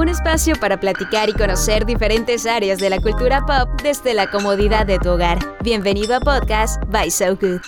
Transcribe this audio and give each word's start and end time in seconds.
un 0.00 0.08
espacio 0.08 0.56
para 0.58 0.80
platicar 0.80 1.28
y 1.28 1.34
conocer 1.34 1.84
diferentes 1.84 2.46
áreas 2.46 2.78
de 2.78 2.88
la 2.88 2.98
cultura 3.00 3.44
pop 3.44 3.68
desde 3.82 4.14
la 4.14 4.30
comodidad 4.30 4.86
de 4.86 4.98
tu 4.98 5.10
hogar. 5.10 5.38
Bienvenido 5.62 6.16
a 6.16 6.20
Podcast 6.20 6.82
by 6.86 7.10
So 7.10 7.36
Good. 7.36 7.60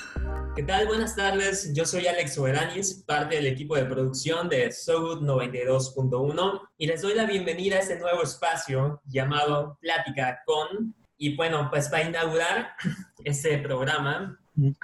¿Qué 0.56 0.62
tal? 0.62 0.86
Buenas 0.86 1.14
tardes. 1.14 1.74
Yo 1.74 1.84
soy 1.84 2.06
Alex 2.06 2.36
Soberanis, 2.36 3.04
parte 3.06 3.34
del 3.34 3.48
equipo 3.48 3.76
de 3.76 3.84
producción 3.84 4.48
de 4.48 4.72
So 4.72 5.02
Good 5.02 5.24
92.1 5.24 6.60
y 6.78 6.86
les 6.86 7.02
doy 7.02 7.14
la 7.14 7.26
bienvenida 7.26 7.76
a 7.76 7.80
este 7.80 7.98
nuevo 7.98 8.22
espacio 8.22 9.02
llamado 9.04 9.76
Plática 9.82 10.40
con. 10.46 10.94
Y 11.18 11.36
bueno, 11.36 11.68
pues 11.70 11.90
para 11.90 12.08
inaugurar 12.08 12.70
este 13.24 13.58
programa 13.58 14.40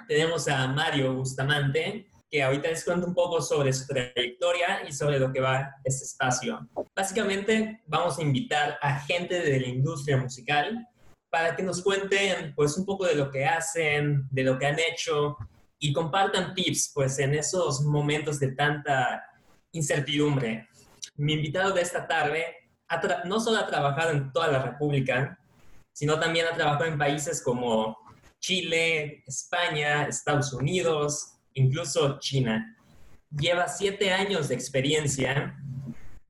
tenemos 0.07 0.49
a 0.49 0.69
Mario 0.69 1.15
Bustamante, 1.15 2.11
que 2.31 2.43
ahorita 2.43 2.69
les 2.69 2.85
cuento 2.85 3.07
un 3.07 3.15
poco 3.15 3.41
sobre 3.41 3.73
su 3.73 3.87
trayectoria 3.87 4.83
y 4.87 4.93
sobre 4.93 5.19
lo 5.19 5.33
que 5.33 5.41
va 5.41 5.75
este 5.85 6.05
espacio. 6.05 6.69
Básicamente 6.95 7.83
vamos 7.87 8.19
a 8.19 8.23
invitar 8.23 8.79
a 8.83 9.01
gente 9.01 9.41
de 9.41 9.61
la 9.61 9.69
industria 9.69 10.17
musical 10.19 10.87
para 11.31 11.57
que 11.57 11.63
nos 11.63 11.83
cuenten 11.83 12.55
pues 12.55 12.77
un 12.77 12.85
poco 12.85 13.07
de 13.07 13.15
lo 13.15 13.31
que 13.31 13.45
hacen, 13.45 14.27
de 14.31 14.43
lo 14.45 14.59
que 14.59 14.67
han 14.67 14.79
hecho 14.79 15.37
y 15.79 15.93
compartan 15.93 16.55
tips 16.55 16.93
pues 16.95 17.19
en 17.19 17.35
esos 17.35 17.83
momentos 17.83 18.39
de 18.41 18.53
tanta 18.53 19.25
incertidumbre. 19.73 20.69
Mi 21.17 21.35
invitado 21.35 21.73
de 21.73 21.83
esta 21.83 22.07
tarde 22.07 22.45
no 23.25 23.41
solo 23.41 23.59
ha 23.59 23.67
trabajado 23.67 24.11
en 24.11 24.33
toda 24.33 24.49
la 24.49 24.63
República, 24.63 25.39
sino 25.93 26.19
también 26.19 26.47
ha 26.47 26.55
trabajado 26.55 26.87
en 26.87 26.99
países 26.99 27.43
como 27.43 27.97
Chile, 28.39 29.25
España, 29.27 30.05
Estados 30.05 30.53
Unidos, 30.53 31.38
incluso 31.59 32.19
China. 32.21 32.77
Lleva 33.31 33.69
siete 33.69 34.13
años 34.13 34.49
de 34.49 34.55
experiencia 34.55 35.57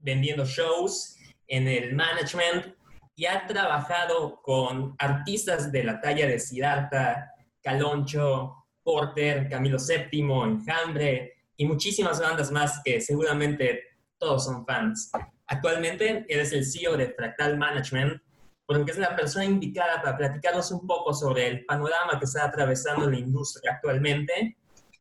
vendiendo 0.00 0.44
shows 0.44 1.16
en 1.46 1.68
el 1.68 1.94
management 1.94 2.74
y 3.14 3.26
ha 3.26 3.46
trabajado 3.46 4.40
con 4.42 4.94
artistas 4.98 5.70
de 5.70 5.84
la 5.84 6.00
talla 6.00 6.26
de 6.26 6.38
Siddhartha, 6.38 7.30
Caloncho, 7.62 8.54
Porter, 8.82 9.48
Camilo 9.48 9.78
VII, 9.78 10.20
Enjambre 10.44 11.34
y 11.56 11.66
muchísimas 11.66 12.20
bandas 12.20 12.50
más 12.50 12.80
que 12.84 13.00
seguramente 13.00 13.82
todos 14.18 14.44
son 14.44 14.64
fans. 14.64 15.10
Actualmente 15.46 16.24
eres 16.28 16.52
el 16.52 16.64
CEO 16.64 16.96
de 16.96 17.10
Fractal 17.10 17.58
Management, 17.58 18.22
porque 18.66 18.92
es 18.92 18.98
la 18.98 19.16
persona 19.16 19.44
indicada 19.44 20.02
para 20.02 20.16
platicarnos 20.16 20.70
un 20.70 20.86
poco 20.86 21.12
sobre 21.14 21.46
el 21.48 21.64
panorama 21.64 22.18
que 22.18 22.24
está 22.24 22.44
atravesando 22.44 23.10
la 23.10 23.18
industria 23.18 23.72
actualmente 23.72 24.56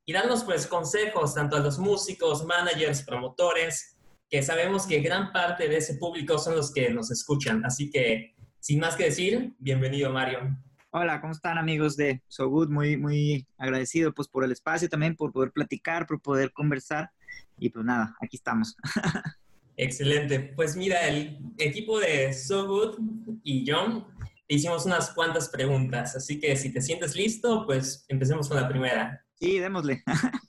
y 0.09 0.13
darnos 0.13 0.45
pues 0.45 0.65
consejos 0.67 1.35
tanto 1.35 1.57
a 1.57 1.59
los 1.59 1.77
músicos, 1.77 2.45
managers, 2.45 3.03
promotores, 3.03 3.97
que 4.29 4.41
sabemos 4.41 4.87
que 4.87 5.01
gran 5.01 5.33
parte 5.33 5.67
de 5.67 5.77
ese 5.77 5.95
público 5.95 6.39
son 6.39 6.55
los 6.55 6.71
que 6.71 6.89
nos 6.91 7.11
escuchan. 7.11 7.65
Así 7.65 7.91
que, 7.91 8.33
sin 8.61 8.79
más 8.79 8.95
que 8.95 9.03
decir, 9.03 9.53
bienvenido 9.59 10.09
Mario. 10.09 10.57
Hola, 10.91 11.19
¿cómo 11.19 11.33
están 11.33 11.57
amigos 11.57 11.97
de 11.97 12.23
So 12.29 12.47
Good? 12.47 12.69
Muy, 12.69 12.95
muy 12.95 13.45
agradecido 13.57 14.13
pues 14.13 14.29
por 14.29 14.45
el 14.45 14.53
espacio 14.53 14.87
también, 14.87 15.17
por 15.17 15.33
poder 15.33 15.51
platicar, 15.51 16.07
por 16.07 16.21
poder 16.21 16.53
conversar. 16.53 17.11
Y 17.57 17.69
pues 17.69 17.83
nada, 17.83 18.15
aquí 18.21 18.37
estamos. 18.37 18.77
Excelente. 19.75 20.39
Pues 20.55 20.77
mira, 20.77 21.05
el 21.05 21.37
equipo 21.57 21.99
de 21.99 22.31
So 22.31 22.65
Good 22.65 22.99
y 23.43 23.69
John 23.69 24.05
hicimos 24.47 24.85
unas 24.85 25.09
cuantas 25.09 25.49
preguntas, 25.49 26.15
así 26.15 26.39
que 26.39 26.55
si 26.55 26.71
te 26.71 26.81
sientes 26.81 27.13
listo, 27.13 27.65
pues 27.65 28.05
empecemos 28.07 28.47
con 28.47 28.55
la 28.55 28.69
primera. 28.69 29.26
Sí, 29.39 29.59
démosle. 29.59 30.03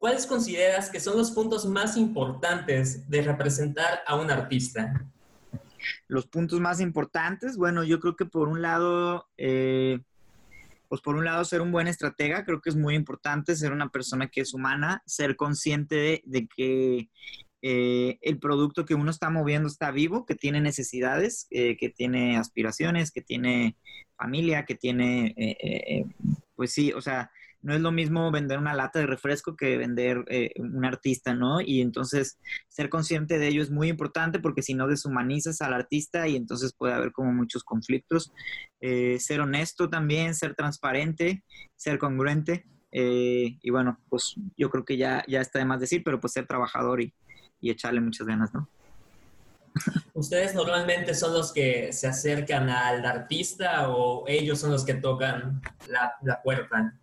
¿Cuáles 0.00 0.26
consideras 0.26 0.88
que 0.88 0.98
son 0.98 1.18
los 1.18 1.30
puntos 1.30 1.66
más 1.66 1.98
importantes 1.98 3.08
de 3.10 3.20
representar 3.20 4.00
a 4.06 4.16
un 4.16 4.30
artista? 4.30 5.06
Los 6.08 6.26
puntos 6.26 6.58
más 6.58 6.80
importantes, 6.80 7.58
bueno, 7.58 7.84
yo 7.84 8.00
creo 8.00 8.16
que 8.16 8.24
por 8.24 8.48
un 8.48 8.62
lado, 8.62 9.28
eh, 9.36 10.00
pues 10.88 11.02
por 11.02 11.16
un 11.16 11.26
lado 11.26 11.44
ser 11.44 11.60
un 11.60 11.70
buen 11.70 11.86
estratega, 11.86 12.46
creo 12.46 12.62
que 12.62 12.70
es 12.70 12.76
muy 12.76 12.94
importante 12.94 13.54
ser 13.54 13.72
una 13.72 13.90
persona 13.90 14.28
que 14.28 14.40
es 14.40 14.54
humana, 14.54 15.02
ser 15.04 15.36
consciente 15.36 16.22
de, 16.24 16.48
que 16.48 17.10
eh, 17.60 18.18
el 18.22 18.38
producto 18.38 18.86
que 18.86 18.94
uno 18.94 19.10
está 19.10 19.28
moviendo 19.28 19.68
está 19.68 19.90
vivo, 19.90 20.24
que 20.24 20.34
tiene 20.34 20.62
necesidades, 20.62 21.46
eh, 21.50 21.76
que 21.76 21.90
tiene 21.90 22.38
aspiraciones, 22.38 23.10
que 23.10 23.20
tiene 23.20 23.76
familia, 24.16 24.64
que 24.64 24.76
tiene, 24.76 26.06
pues 26.54 26.72
sí, 26.72 26.92
o 26.94 27.02
sea, 27.02 27.30
no 27.62 27.74
es 27.74 27.80
lo 27.80 27.92
mismo 27.92 28.30
vender 28.30 28.58
una 28.58 28.74
lata 28.74 28.98
de 28.98 29.06
refresco 29.06 29.54
que 29.54 29.76
vender 29.76 30.24
eh, 30.28 30.52
un 30.58 30.84
artista, 30.84 31.34
¿no? 31.34 31.60
Y 31.60 31.82
entonces 31.82 32.38
ser 32.68 32.88
consciente 32.88 33.38
de 33.38 33.48
ello 33.48 33.62
es 33.62 33.70
muy 33.70 33.88
importante 33.88 34.38
porque 34.38 34.62
si 34.62 34.74
no 34.74 34.86
deshumanizas 34.86 35.60
al 35.60 35.74
artista 35.74 36.26
y 36.26 36.36
entonces 36.36 36.72
puede 36.72 36.94
haber 36.94 37.12
como 37.12 37.32
muchos 37.32 37.62
conflictos. 37.62 38.32
Eh, 38.80 39.18
ser 39.20 39.40
honesto 39.40 39.90
también, 39.90 40.34
ser 40.34 40.54
transparente, 40.54 41.44
ser 41.76 41.98
congruente. 41.98 42.66
Eh, 42.92 43.58
y 43.60 43.70
bueno, 43.70 44.00
pues 44.08 44.34
yo 44.56 44.70
creo 44.70 44.84
que 44.84 44.96
ya, 44.96 45.22
ya 45.28 45.40
está 45.40 45.58
de 45.58 45.66
más 45.66 45.80
decir, 45.80 46.02
pero 46.02 46.18
pues 46.18 46.32
ser 46.32 46.46
trabajador 46.46 47.00
y, 47.00 47.14
echarle 47.62 48.00
muchas 48.00 48.26
ganas, 48.26 48.54
¿no? 48.54 48.70
¿Ustedes 50.14 50.54
normalmente 50.54 51.14
son 51.14 51.34
los 51.34 51.52
que 51.52 51.92
se 51.92 52.06
acercan 52.06 52.70
al 52.70 53.04
artista 53.04 53.90
o 53.90 54.24
ellos 54.26 54.58
son 54.58 54.70
los 54.70 54.82
que 54.82 54.94
tocan 54.94 55.60
la, 55.86 56.14
la 56.22 56.40
puerta? 56.42 56.98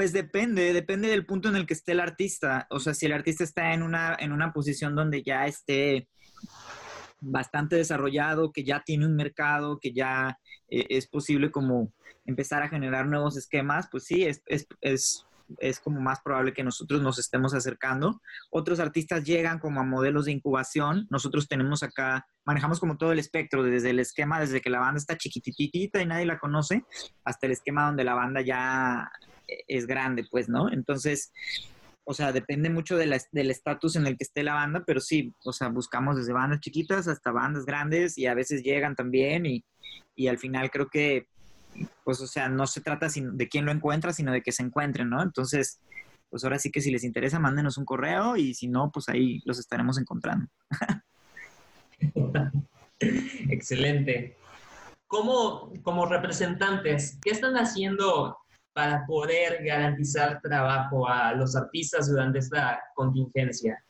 Pues 0.00 0.14
depende, 0.14 0.72
depende 0.72 1.08
del 1.08 1.26
punto 1.26 1.50
en 1.50 1.56
el 1.56 1.66
que 1.66 1.74
esté 1.74 1.92
el 1.92 2.00
artista. 2.00 2.66
O 2.70 2.80
sea, 2.80 2.94
si 2.94 3.04
el 3.04 3.12
artista 3.12 3.44
está 3.44 3.74
en 3.74 3.82
una, 3.82 4.16
en 4.18 4.32
una 4.32 4.50
posición 4.50 4.94
donde 4.94 5.22
ya 5.22 5.46
esté 5.46 6.08
bastante 7.20 7.76
desarrollado, 7.76 8.50
que 8.50 8.64
ya 8.64 8.82
tiene 8.82 9.04
un 9.04 9.14
mercado, 9.14 9.78
que 9.78 9.92
ya 9.92 10.38
eh, 10.70 10.86
es 10.88 11.06
posible 11.06 11.50
como 11.50 11.92
empezar 12.24 12.62
a 12.62 12.70
generar 12.70 13.08
nuevos 13.08 13.36
esquemas, 13.36 13.88
pues 13.90 14.04
sí, 14.04 14.24
es, 14.24 14.40
es, 14.46 14.66
es, 14.80 15.26
es, 15.58 15.80
como 15.80 16.00
más 16.00 16.20
probable 16.20 16.52
que 16.52 16.62
nosotros 16.62 17.02
nos 17.02 17.18
estemos 17.18 17.54
acercando. 17.54 18.20
Otros 18.50 18.80
artistas 18.80 19.24
llegan 19.24 19.58
como 19.58 19.80
a 19.80 19.84
modelos 19.84 20.26
de 20.26 20.32
incubación. 20.32 21.06
Nosotros 21.10 21.48
tenemos 21.48 21.82
acá, 21.82 22.26
manejamos 22.44 22.80
como 22.80 22.96
todo 22.96 23.12
el 23.12 23.18
espectro, 23.18 23.62
desde 23.62 23.90
el 23.90 23.98
esquema, 23.98 24.40
desde 24.40 24.60
que 24.60 24.70
la 24.70 24.80
banda 24.80 24.98
está 24.98 25.16
chiquititita 25.16 26.00
y 26.00 26.06
nadie 26.06 26.26
la 26.26 26.38
conoce, 26.38 26.84
hasta 27.24 27.46
el 27.46 27.52
esquema 27.52 27.86
donde 27.86 28.04
la 28.04 28.14
banda 28.14 28.40
ya 28.40 29.10
es 29.66 29.86
grande, 29.86 30.26
pues, 30.30 30.48
¿no? 30.48 30.70
Entonces, 30.70 31.32
o 32.04 32.14
sea, 32.14 32.32
depende 32.32 32.70
mucho 32.70 32.96
del 32.96 33.12
estatus 33.12 33.96
en 33.96 34.06
el 34.06 34.16
que 34.16 34.24
esté 34.24 34.42
la 34.42 34.54
banda, 34.54 34.82
pero 34.86 35.00
sí, 35.00 35.34
o 35.44 35.52
sea, 35.52 35.68
buscamos 35.68 36.16
desde 36.16 36.32
bandas 36.32 36.60
chiquitas 36.60 37.06
hasta 37.08 37.30
bandas 37.30 37.64
grandes 37.64 38.18
y 38.18 38.26
a 38.26 38.34
veces 38.34 38.62
llegan 38.62 38.96
también 38.96 39.46
y, 39.46 39.64
al 40.28 40.38
final 40.38 40.70
creo 40.70 40.88
que, 40.88 41.28
pues, 42.04 42.20
o 42.20 42.26
sea, 42.26 42.48
no 42.48 42.66
se 42.66 42.80
trata 42.80 43.08
de 43.14 43.48
quién 43.48 43.64
lo 43.64 43.72
encuentra, 43.72 44.12
sino 44.12 44.32
de 44.32 44.42
que 44.42 44.52
se 44.52 44.62
encuentren, 44.62 45.10
¿no? 45.10 45.22
Entonces, 45.22 45.80
pues 46.28 46.44
ahora 46.44 46.58
sí 46.58 46.70
que 46.70 46.80
si 46.80 46.90
les 46.90 47.04
interesa, 47.04 47.38
mándenos 47.38 47.78
un 47.78 47.84
correo 47.84 48.36
y 48.36 48.54
si 48.54 48.68
no, 48.68 48.90
pues 48.92 49.08
ahí 49.08 49.40
los 49.44 49.58
estaremos 49.58 49.98
encontrando. 49.98 50.46
Excelente. 53.00 54.36
¿Cómo, 55.06 55.72
como 55.82 56.06
representantes, 56.06 57.18
qué 57.22 57.30
están 57.30 57.54
haciendo 57.54 58.38
para 58.72 59.04
poder 59.06 59.64
garantizar 59.64 60.40
trabajo 60.40 61.08
a 61.08 61.34
los 61.34 61.56
artistas 61.56 62.08
durante 62.08 62.38
esta 62.38 62.80
contingencia? 62.94 63.82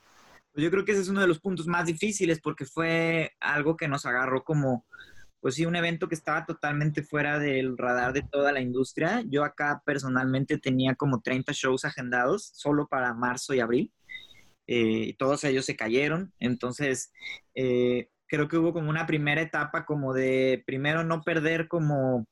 Pues 0.52 0.64
yo 0.64 0.70
creo 0.70 0.84
que 0.84 0.92
ese 0.92 1.02
es 1.02 1.08
uno 1.08 1.20
de 1.20 1.28
los 1.28 1.40
puntos 1.40 1.66
más 1.66 1.86
difíciles 1.86 2.40
porque 2.40 2.64
fue 2.64 3.32
algo 3.38 3.76
que 3.76 3.86
nos 3.86 4.06
agarró 4.06 4.42
como, 4.42 4.86
pues 5.40 5.54
sí, 5.54 5.66
un 5.66 5.76
evento 5.76 6.08
que 6.08 6.14
estaba 6.14 6.46
totalmente 6.46 7.02
fuera 7.02 7.38
del 7.38 7.76
radar 7.78 8.12
de 8.12 8.22
toda 8.22 8.52
la 8.52 8.60
industria. 8.60 9.22
Yo 9.26 9.44
acá 9.44 9.82
personalmente 9.84 10.58
tenía 10.58 10.94
como 10.94 11.20
30 11.20 11.52
shows 11.52 11.84
agendados 11.84 12.50
solo 12.54 12.86
para 12.88 13.14
marzo 13.14 13.54
y 13.54 13.60
abril. 13.60 13.92
Eh, 14.66 15.16
todos 15.18 15.44
ellos 15.44 15.64
se 15.64 15.76
cayeron. 15.76 16.32
Entonces, 16.38 17.12
eh, 17.54 18.10
creo 18.26 18.48
que 18.48 18.58
hubo 18.58 18.72
como 18.72 18.90
una 18.90 19.06
primera 19.06 19.40
etapa 19.40 19.84
como 19.84 20.12
de 20.12 20.62
primero 20.66 21.04
no 21.04 21.22
perder 21.22 21.68
como 21.68 22.26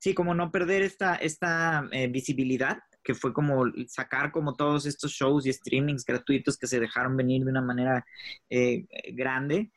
sí, 0.00 0.14
como 0.14 0.34
no 0.34 0.50
perder 0.50 0.82
esta, 0.82 1.14
esta 1.16 1.88
eh, 1.92 2.08
visibilidad, 2.08 2.78
que 3.04 3.14
fue 3.14 3.32
como 3.32 3.64
sacar 3.86 4.32
como 4.32 4.56
todos 4.56 4.86
estos 4.86 5.12
shows 5.12 5.46
y 5.46 5.52
streamings 5.52 6.04
gratuitos 6.04 6.58
que 6.58 6.66
se 6.66 6.80
dejaron 6.80 7.16
venir 7.16 7.44
de 7.44 7.50
una 7.50 7.62
manera 7.62 8.04
eh, 8.48 8.86
grande. 9.12 9.70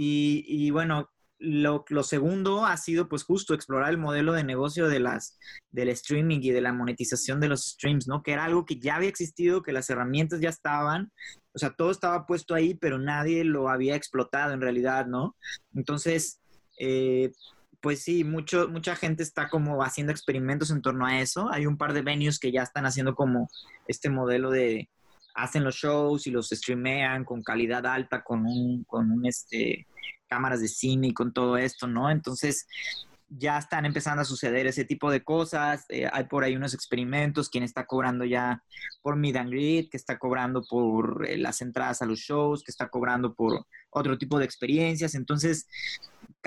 Y, 0.00 0.70
bueno, 0.70 1.10
lo, 1.38 1.84
segundo 2.02 2.66
ha 2.66 2.76
sido 2.76 3.08
pues 3.08 3.22
justo 3.22 3.54
explorar 3.54 3.90
el 3.90 3.98
modelo 3.98 4.32
de 4.32 4.44
negocio 4.44 4.88
de 4.88 5.00
las, 5.00 5.38
del 5.70 5.88
streaming 5.90 6.40
y 6.42 6.50
de 6.50 6.60
la 6.60 6.72
monetización 6.72 7.40
de 7.40 7.48
los 7.48 7.64
streams, 7.70 8.08
¿no? 8.08 8.22
Que 8.22 8.32
era 8.32 8.44
algo 8.44 8.66
que 8.66 8.78
ya 8.78 8.96
había 8.96 9.08
existido, 9.08 9.62
que 9.62 9.72
las 9.72 9.88
herramientas 9.90 10.40
ya 10.40 10.48
estaban, 10.48 11.12
o 11.54 11.58
sea, 11.58 11.70
todo 11.70 11.90
estaba 11.90 12.26
puesto 12.26 12.54
ahí, 12.54 12.74
pero 12.74 12.98
nadie 12.98 13.44
lo 13.44 13.68
había 13.68 13.94
explotado 13.94 14.52
en 14.52 14.60
realidad, 14.60 15.06
¿no? 15.06 15.36
Entonces, 15.74 16.40
eh, 16.78 17.32
pues 17.80 18.02
sí, 18.02 18.24
mucho, 18.24 18.68
mucha 18.68 18.96
gente 18.96 19.22
está 19.22 19.48
como 19.48 19.82
haciendo 19.82 20.12
experimentos 20.12 20.70
en 20.70 20.82
torno 20.82 21.06
a 21.06 21.20
eso. 21.20 21.48
Hay 21.52 21.66
un 21.66 21.76
par 21.76 21.92
de 21.92 22.02
venues 22.02 22.38
que 22.38 22.52
ya 22.52 22.62
están 22.62 22.86
haciendo 22.86 23.14
como 23.14 23.48
este 23.86 24.10
modelo 24.10 24.50
de 24.50 24.88
hacen 25.38 25.64
los 25.64 25.76
shows 25.76 26.26
y 26.26 26.30
los 26.30 26.48
streamean 26.48 27.24
con 27.24 27.42
calidad 27.42 27.86
alta, 27.86 28.22
con 28.22 28.44
un, 28.44 28.84
con 28.84 29.10
un 29.10 29.24
este, 29.24 29.86
cámaras 30.26 30.60
de 30.60 30.68
cine 30.68 31.08
y 31.08 31.14
con 31.14 31.32
todo 31.32 31.56
esto, 31.56 31.86
¿no? 31.86 32.10
Entonces, 32.10 32.66
ya 33.28 33.58
están 33.58 33.84
empezando 33.84 34.22
a 34.22 34.24
suceder 34.24 34.66
ese 34.66 34.84
tipo 34.84 35.10
de 35.10 35.22
cosas. 35.22 35.84
Eh, 35.90 36.08
hay 36.10 36.24
por 36.24 36.44
ahí 36.44 36.56
unos 36.56 36.74
experimentos, 36.74 37.50
quien 37.50 37.62
está 37.62 37.86
cobrando 37.86 38.24
ya 38.24 38.62
por 39.02 39.16
Meet 39.16 39.36
and 39.36 39.50
Greet, 39.50 39.90
que 39.90 39.96
está 39.96 40.18
cobrando 40.18 40.62
por 40.62 41.26
eh, 41.28 41.36
las 41.36 41.60
entradas 41.60 42.02
a 42.02 42.06
los 42.06 42.18
shows, 42.18 42.62
que 42.64 42.70
está 42.70 42.88
cobrando 42.88 43.34
por 43.34 43.66
otro 43.90 44.18
tipo 44.18 44.38
de 44.38 44.44
experiencias. 44.44 45.14
Entonces, 45.14 45.68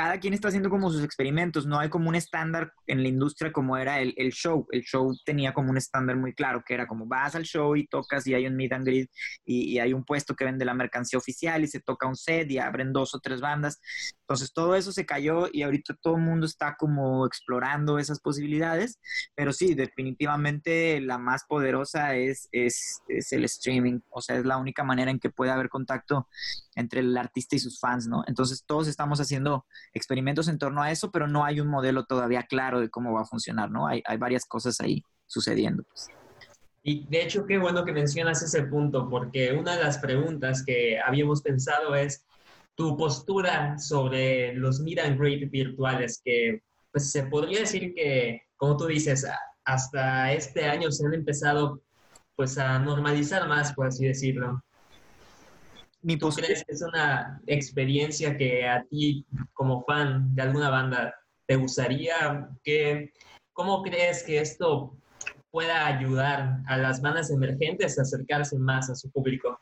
cada 0.02 0.20
quien 0.20 0.34
está 0.34 0.48
haciendo 0.48 0.72
como 0.72 0.90
sus 0.90 1.04
experimentos, 1.04 1.68
no 1.68 1.78
hay 1.78 1.88
como 1.88 2.10
un 2.10 2.16
estándar 2.16 2.74
en 2.88 3.04
la 3.04 3.08
industria 3.08 3.52
como 3.52 3.78
era 3.78 4.02
el, 4.02 4.32
show. 4.32 4.66
El 4.72 4.82
show 4.82 5.16
tenía 5.24 5.54
como 5.54 5.70
un 5.70 5.78
estándar 5.78 6.16
muy 6.16 6.34
claro, 6.34 6.64
que 6.66 6.74
era 6.74 6.88
como 6.88 7.06
vas 7.06 7.36
al 7.36 7.44
show 7.44 7.76
y 7.76 7.86
tocas 7.86 8.26
y 8.26 8.34
hay 8.34 8.48
un 8.48 8.56
meet 8.56 8.74
and 8.74 8.88
greet 8.88 9.12
y, 9.46 9.78
hay 9.78 9.94
un 9.94 10.04
puesto 10.04 10.36
que 10.36 10.44
vende 10.44 10.66
la 10.66 10.74
mercancía 10.74 11.20
oficial 11.20 11.64
y 11.64 11.68
se 11.68 11.82
toca 11.82 12.08
un 12.08 12.16
set 12.16 12.50
y 12.50 12.58
abren 12.58 12.94
dos 12.94 13.14
o 13.14 13.20
tres 13.20 13.42
bandas. 13.42 13.80
Entonces 14.22 14.52
todo 14.54 14.76
eso 14.76 14.92
se 14.92 15.06
cayó 15.06 15.48
y 15.54 15.62
ahorita 15.62 15.96
todo 16.02 16.16
el 16.16 16.24
mundo 16.24 16.48
está 16.48 16.76
como 16.80 17.28
explorando 17.28 18.00
esas 18.00 18.20
posibilidades, 18.22 19.00
pero 19.36 19.54
sí, 19.54 19.76
definitivamente 19.76 21.00
la 21.00 21.20
más 21.20 21.44
poderosa 21.48 22.16
es, 22.16 22.50
es, 22.52 23.04
es 23.08 23.32
el 23.34 23.46
streaming, 23.46 24.00
o 24.10 24.20
sea, 24.20 24.38
es 24.38 24.46
la 24.46 24.58
única 24.58 24.84
manera 24.84 25.12
en 25.12 25.20
que 25.20 25.30
puede 25.30 25.52
haber 25.52 25.70
contacto 25.70 26.28
entre 26.76 27.02
el 27.02 27.18
artista 27.18 27.56
y 27.56 27.60
sus 27.60 27.80
fans, 27.80 28.08
¿no? 28.08 28.24
Entonces 28.28 28.64
todos 28.66 28.88
estamos 28.88 29.20
haciendo 29.20 29.66
experimentos 29.94 30.48
en 30.48 30.58
torno 30.58 30.82
a 30.82 30.92
eso, 30.92 31.12
pero 31.12 31.28
no 31.28 31.44
hay 31.44 31.60
un 31.60 31.68
modelo 31.68 32.06
todavía 32.06 32.44
claro 32.44 32.80
de 32.80 32.90
cómo 32.90 33.14
va 33.14 33.22
a 33.22 33.26
funcionar, 33.26 33.72
¿no? 33.72 33.88
Hay, 33.88 34.02
hay 34.06 34.18
varias 34.18 34.46
cosas 34.46 34.80
ahí 34.82 35.04
sucediendo. 35.26 35.84
Pues. 35.84 36.08
Y 36.84 37.06
de 37.08 37.24
hecho, 37.24 37.46
qué 37.46 37.58
bueno 37.58 37.86
que 37.86 37.92
mencionas 37.92 38.42
ese 38.42 38.64
punto, 38.64 39.08
porque 39.10 39.54
una 39.54 39.76
de 39.76 39.84
las 39.84 40.00
preguntas 40.00 40.64
que 40.66 41.00
habíamos 41.00 41.42
pensado 41.42 41.96
es 41.96 42.26
tu 42.76 42.98
postura 42.98 43.78
sobre 43.78 44.56
los 44.56 44.80
meet 44.80 45.00
and 45.00 45.20
greet 45.20 45.50
virtuales, 45.52 46.22
que 46.24 46.64
pues 46.92 47.12
se 47.12 47.24
podría 47.24 47.60
decir 47.60 47.94
que, 47.94 48.42
como 48.58 48.78
tú 48.78 48.88
dices, 48.88 49.28
hasta 49.64 50.34
este 50.34 50.66
año 50.66 50.92
se 50.92 51.06
han 51.06 51.14
empezado 51.14 51.82
pues 52.36 52.58
a 52.58 52.80
normalizar 52.80 53.48
más, 53.48 53.74
por 53.74 53.88
así 53.88 54.08
decirlo. 54.08 54.64
Mi 56.04 56.18
¿Tú 56.18 56.30
crees 56.30 56.64
que 56.66 56.74
es 56.74 56.82
una 56.82 57.42
experiencia 57.46 58.36
que 58.36 58.68
a 58.68 58.84
ti, 58.84 59.26
como 59.54 59.84
fan 59.84 60.34
de 60.34 60.42
alguna 60.42 60.70
banda, 60.70 61.16
te 61.46 61.56
gustaría? 61.56 62.50
Que, 62.64 63.14
¿Cómo 63.54 63.84
crees 63.84 64.24
que 64.24 64.40
esto 64.40 64.98
pueda 65.52 65.86
ayudar 65.86 66.60
a 66.68 66.78
las 66.78 67.02
bandas 67.02 67.30
emergentes 67.30 68.00
a 68.00 68.02
acercarse 68.02 68.58
más 68.58 68.90
a 68.90 68.96
su 68.96 69.12
público? 69.12 69.60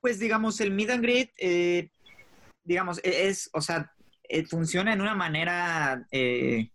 Pues 0.00 0.18
digamos, 0.18 0.60
el 0.60 0.70
Meet 0.70 0.90
and 0.90 1.02
Greet, 1.02 1.30
eh, 1.38 1.90
digamos, 2.64 2.98
e-, 3.04 3.28
es, 3.28 3.50
o 3.52 3.60
sea, 3.60 3.92
eh, 4.28 4.44
funciona 4.44 4.92
en 4.92 5.00
una 5.00 5.14
manera, 5.14 6.06
eh, 6.10 6.70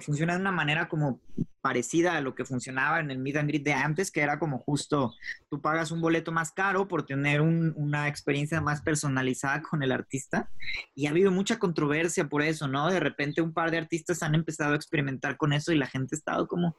funciona 0.00 0.34
de 0.34 0.40
una 0.40 0.52
manera 0.52 0.88
como 0.88 1.20
parecida 1.66 2.16
a 2.16 2.20
lo 2.20 2.36
que 2.36 2.44
funcionaba 2.44 3.00
en 3.00 3.10
el 3.10 3.18
Meet 3.18 3.38
and 3.38 3.48
Greet 3.48 3.64
de 3.64 3.72
antes, 3.72 4.12
que 4.12 4.20
era 4.20 4.38
como 4.38 4.60
justo 4.60 5.12
tú 5.50 5.60
pagas 5.60 5.90
un 5.90 6.00
boleto 6.00 6.30
más 6.30 6.52
caro 6.52 6.86
por 6.86 7.04
tener 7.04 7.40
una 7.40 8.06
experiencia 8.06 8.60
más 8.60 8.82
personalizada 8.82 9.62
con 9.62 9.82
el 9.82 9.90
artista. 9.90 10.48
Y 10.94 11.06
ha 11.06 11.10
habido 11.10 11.32
mucha 11.32 11.58
controversia 11.58 12.28
por 12.28 12.42
eso, 12.42 12.68
¿no? 12.68 12.88
De 12.88 13.00
repente 13.00 13.42
un 13.42 13.52
par 13.52 13.72
de 13.72 13.78
artistas 13.78 14.22
han 14.22 14.36
empezado 14.36 14.74
a 14.74 14.76
experimentar 14.76 15.36
con 15.36 15.52
eso 15.52 15.72
y 15.72 15.76
la 15.76 15.88
gente 15.88 16.14
ha 16.14 16.18
estado 16.18 16.46
como, 16.46 16.76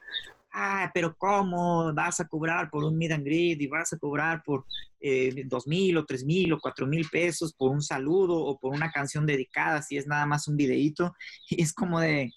ah, 0.54 0.90
pero 0.94 1.18
¿cómo 1.18 1.94
vas 1.94 2.22
a 2.22 2.28
cobrar 2.30 2.70
por 2.70 2.86
un 2.86 2.98
Meet 2.98 3.12
and 3.12 3.26
Greet 3.26 3.62
y 3.62 3.68
vas 3.68 3.92
a 3.92 3.98
cobrar 3.98 4.42
por 4.42 4.66
eh, 5.02 5.44
dos 5.48 5.68
mil 5.68 5.98
o 5.98 6.06
tres 6.06 6.24
mil 6.24 6.54
o 6.54 6.60
cuatro 6.62 6.88
mil 6.88 7.06
pesos 7.12 7.54
por 7.54 7.72
un 7.72 7.82
saludo 7.82 8.38
o 8.38 8.58
por 8.58 8.74
una 8.74 8.90
canción 8.90 9.26
dedicada 9.26 9.82
si 9.82 9.98
es 9.98 10.08
nada 10.08 10.26
más 10.26 10.48
un 10.48 10.56
videíto? 10.56 11.14
Y 11.50 11.62
es 11.62 11.74
como 11.74 12.00
de 12.00 12.32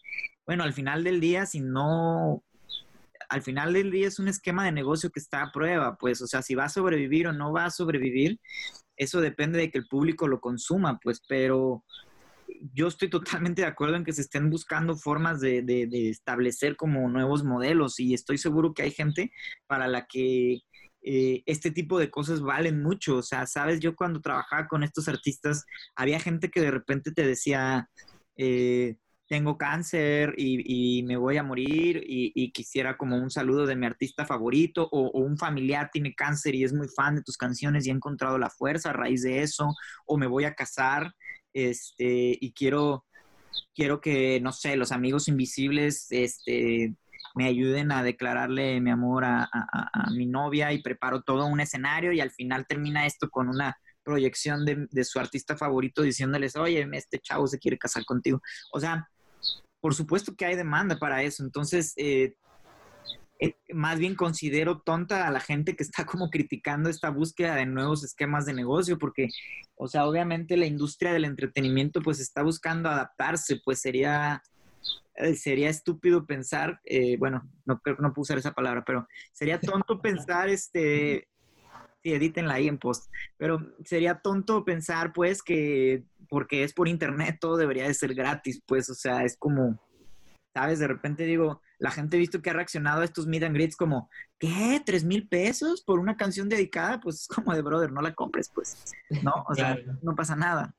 bueno, 0.51 0.65
al 0.65 0.73
final 0.73 1.05
del 1.05 1.21
día, 1.21 1.47
si 1.47 1.61
no, 1.61 2.43
al 3.29 3.41
final 3.41 3.73
del 3.73 3.93
día 3.93 4.09
es 4.09 4.19
un 4.19 4.27
esquema 4.27 4.65
de 4.65 4.73
negocio 4.73 5.11
que 5.11 5.21
está 5.21 5.43
a 5.45 5.53
prueba, 5.53 5.97
pues, 5.97 6.21
o 6.23 6.27
sea, 6.27 6.43
si 6.43 6.57
va 6.57 6.65
a 6.65 6.69
sobrevivir 6.69 7.29
o 7.29 7.33
no 7.33 7.53
va 7.53 7.67
a 7.67 7.71
sobrevivir, 7.71 8.41
eso 8.97 9.21
depende 9.21 9.61
de 9.61 9.71
que 9.71 9.79
el 9.79 9.87
público 9.87 10.27
lo 10.27 10.41
consuma, 10.41 10.99
pues, 10.99 11.23
pero 11.29 11.85
yo 12.75 12.89
estoy 12.89 13.09
totalmente 13.11 13.63
de 13.63 13.69
acuerdo 13.69 13.95
en 13.95 14.03
que 14.03 14.13
se 14.13 14.23
estén 14.23 14.51
buscando 14.51 14.97
formas 14.97 15.41
de, 15.41 15.63
establecer 16.11 16.75
como 16.75 17.09
nuevos 17.09 17.45
modelos 17.45 18.01
y 18.01 18.13
estoy 18.13 18.37
seguro 18.37 18.75
que 18.75 18.83
hay 18.83 18.91
gente 18.91 19.31
para 19.69 19.87
la 19.87 20.09
que 20.09 20.63
eh, 21.03 21.45
este 21.47 21.71
tipo 21.71 21.97
de 21.97 22.11
cosas 22.11 22.41
valen 22.41 22.83
mucho. 22.83 23.19
O 23.19 23.23
sea, 23.23 23.47
sabes, 23.47 23.79
yo 23.79 23.95
cuando 23.95 24.21
trabajaba 24.21 24.67
con 24.67 24.83
estos 24.83 25.07
artistas, 25.07 25.65
había 25.95 26.19
gente 26.19 26.51
que 26.51 26.61
de 26.61 26.73
repente 26.73 27.13
te 27.13 27.25
decía, 27.25 27.89
eh, 28.37 28.97
tengo 29.31 29.57
cáncer 29.57 30.35
y, 30.37 31.05
me 31.05 31.17
voy 31.17 31.37
a 31.37 31.45
morir 31.45 32.03
y, 32.05 32.51
quisiera 32.51 32.97
como 32.97 33.17
un 33.17 33.31
saludo 33.31 33.65
de 33.65 33.77
mi 33.77 33.87
artista 33.87 34.27
favorito 34.27 34.89
o, 34.91 35.21
un 35.21 35.39
familiar 35.39 35.89
tiene 35.93 36.17
cáncer 36.17 36.57
y 36.57 36.65
es 36.65 36.73
muy 36.73 36.89
fan 36.89 37.15
de 37.15 37.23
tus 37.23 37.37
canciones 37.37 37.87
y 37.87 37.91
ha 37.91 37.95
encontrado 37.95 38.39
la 38.39 38.51
fuerza 38.51 38.91
a 38.91 38.93
raíz 38.93 39.23
de 39.23 39.43
eso 39.43 39.73
o 40.05 40.19
me 40.19 40.27
voy 40.27 40.47
a 40.47 40.55
casar 40.55 41.15
este, 41.53 42.37
y 42.41 42.53
quiero, 42.55 43.07
quiero 43.73 44.01
que, 44.01 44.41
no 44.41 44.51
sé, 44.51 44.75
los 44.75 44.91
amigos 44.91 45.29
invisibles 45.29 46.09
este, 46.11 46.97
me 47.37 47.47
ayuden 47.47 47.93
a 47.93 48.03
declararle 48.03 48.81
mi 48.81 48.91
amor 48.91 49.25
a, 49.25 49.49
mi 50.13 50.27
novia 50.27 50.73
y 50.73 50.83
preparo 50.83 51.23
todo 51.23 51.47
un 51.47 51.61
escenario 51.61 52.13
y 52.13 52.21
al 52.21 52.33
final 52.33 52.67
termina 52.67 53.07
esto 53.07 53.31
con 53.31 53.49
una 53.49 53.77
proyección 54.03 54.65
de, 54.65 54.89
de, 54.91 55.05
su 55.05 55.21
artista 55.21 55.57
favorito 55.57 56.03
diciéndoles, 56.03 56.57
oye, 56.57 56.85
este 56.95 57.21
chavo 57.21 57.47
se 57.47 57.61
quiere 57.61 57.79
casar 57.79 58.05
contigo. 58.05 58.41
O 58.73 58.81
sea, 58.81 59.09
por 59.81 59.95
supuesto 59.95 60.35
que 60.37 60.45
hay 60.45 60.57
demanda 60.57 60.99
para 60.99 61.23
eso. 61.23 61.43
Entonces, 61.43 61.93
eh, 61.97 62.35
eh, 63.39 63.57
más 63.73 63.99
bien 63.99 64.15
considero 64.15 64.81
tonta 64.81 65.27
a 65.27 65.31
la 65.31 65.41
gente 65.41 65.75
que 65.75 65.83
está 65.83 66.05
como 66.05 66.31
criticando 66.31 66.91
esta 66.91 67.11
búsqueda 67.11 67.55
de 67.55 67.67
nuevos 67.67 68.05
esquemas 68.05 68.47
de 68.47 68.53
negocio, 68.53 68.99
porque, 68.99 69.29
o 69.75 69.89
sea, 69.89 70.07
obviamente 70.07 70.57
la 70.57 70.67
industria 70.67 71.13
del 71.13 71.25
entretenimiento 71.25 72.03
pues 72.03 72.21
está 72.21 72.43
buscando 72.43 72.89
adaptarse, 72.89 73.61
pues 73.65 73.81
sería, 73.81 74.43
eh, 75.15 75.35
sería 75.35 75.71
estúpido 75.71 76.27
pensar, 76.27 76.81
bueno, 77.19 77.49
no 77.65 77.81
creo 77.81 77.97
que 77.97 78.03
no 78.03 78.13
puedo 78.13 78.23
usar 78.23 78.39
esa 78.39 78.53
palabra, 78.53 78.85
pero 78.85 79.07
sería 79.33 79.59
tonto 79.59 80.01
pensar, 80.03 80.51
este, 80.51 81.27
sí, 82.03 82.13
edítenla 82.13 82.55
ahí 82.55 82.69
en 82.69 82.79
post, 82.79 83.11
pero 83.37 83.75
sería 83.85 84.17
tonto 84.21 84.65
pensar 84.65 85.13
pues 85.13 85.43
que 85.43 86.05
porque 86.31 86.65
es 86.65 86.73
por 86.73 86.89
internet, 86.89 87.39
todo 87.41 87.59
debería 87.59 87.87
de 87.87 87.93
ser 87.93 88.15
gratis, 88.15 88.63
pues, 88.65 88.89
o 88.89 88.95
sea, 88.95 89.25
es 89.25 89.37
como, 89.37 89.79
¿sabes? 90.55 90.79
De 90.79 90.87
repente 90.87 91.25
digo, 91.25 91.61
la 91.79 91.91
gente 91.91 92.17
ha 92.17 92.21
visto 92.21 92.41
que 92.41 92.51
ha 92.51 92.55
reaccionado 92.55 93.03
a 93.03 93.05
estos 93.05 93.27
meet 93.27 93.43
and 93.43 93.55
greets 93.55 93.77
como, 93.77 94.09
¿qué? 94.39 94.81
¿Tres 94.87 95.05
mil 95.05 95.29
pesos 95.29 95.83
por 95.83 95.99
una 95.99 96.17
canción 96.17 96.49
dedicada? 96.49 97.01
Pues 97.01 97.23
es 97.23 97.29
como 97.29 97.53
de 97.53 97.63
brother, 97.63 97.93
no 97.93 98.01
la 98.01 98.15
compres, 98.15 98.51
pues, 98.55 98.95
¿no? 99.23 99.45
O 99.49 99.55
sea, 99.55 99.77
no 100.03 100.15
pasa 100.15 100.37
nada. 100.37 100.75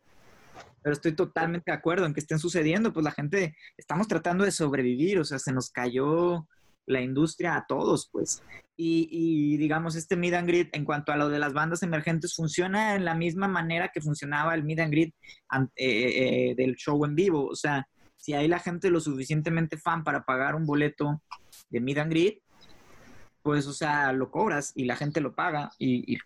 Pero 0.81 0.93
estoy 0.93 1.11
totalmente 1.11 1.69
de 1.69 1.77
acuerdo 1.77 2.05
en 2.05 2.13
que 2.13 2.21
estén 2.21 2.39
sucediendo, 2.39 2.93
pues 2.93 3.03
la 3.03 3.11
gente, 3.11 3.55
estamos 3.77 4.07
tratando 4.07 4.45
de 4.45 4.51
sobrevivir, 4.51 5.19
o 5.19 5.25
sea, 5.25 5.37
se 5.37 5.51
nos 5.51 5.69
cayó 5.69 6.47
la 6.91 7.01
industria 7.01 7.55
a 7.55 7.65
todos, 7.67 8.09
pues. 8.11 8.43
Y, 8.83 9.57
digamos, 9.57 9.95
este 9.95 10.15
Meet 10.15 10.33
and 10.33 10.47
Greet, 10.47 10.75
en 10.75 10.85
cuanto 10.85 11.11
a 11.11 11.15
lo 11.15 11.29
de 11.29 11.37
las 11.37 11.53
bandas 11.53 11.83
emergentes, 11.83 12.35
funciona 12.35 12.95
en 12.95 13.05
la 13.05 13.13
misma 13.13 13.47
manera 13.47 13.91
que 13.93 14.01
funcionaba 14.01 14.55
el 14.55 14.63
Meet 14.63 14.79
and 14.79 14.91
Greet 14.91 15.15
eh, 15.75 16.49
eh, 16.55 16.55
del 16.57 16.75
show 16.75 17.05
en 17.05 17.13
vivo. 17.13 17.45
O 17.45 17.55
sea, 17.55 17.87
si 18.17 18.33
hay 18.33 18.47
la 18.47 18.57
gente 18.59 18.89
lo 18.89 18.99
suficientemente 18.99 19.77
fan 19.77 20.03
para 20.03 20.23
pagar 20.23 20.55
un 20.55 20.65
boleto 20.65 21.21
de 21.69 21.79
Meet 21.79 21.97
and 21.99 22.11
Greet, 22.11 22.39
pues, 23.43 23.67
o 23.67 23.73
sea, 23.73 24.13
lo 24.13 24.31
cobras 24.31 24.71
y 24.75 24.85
la 24.85 24.95
gente 24.95 25.21
lo 25.21 25.35
paga 25.35 25.71
y, 25.77 26.17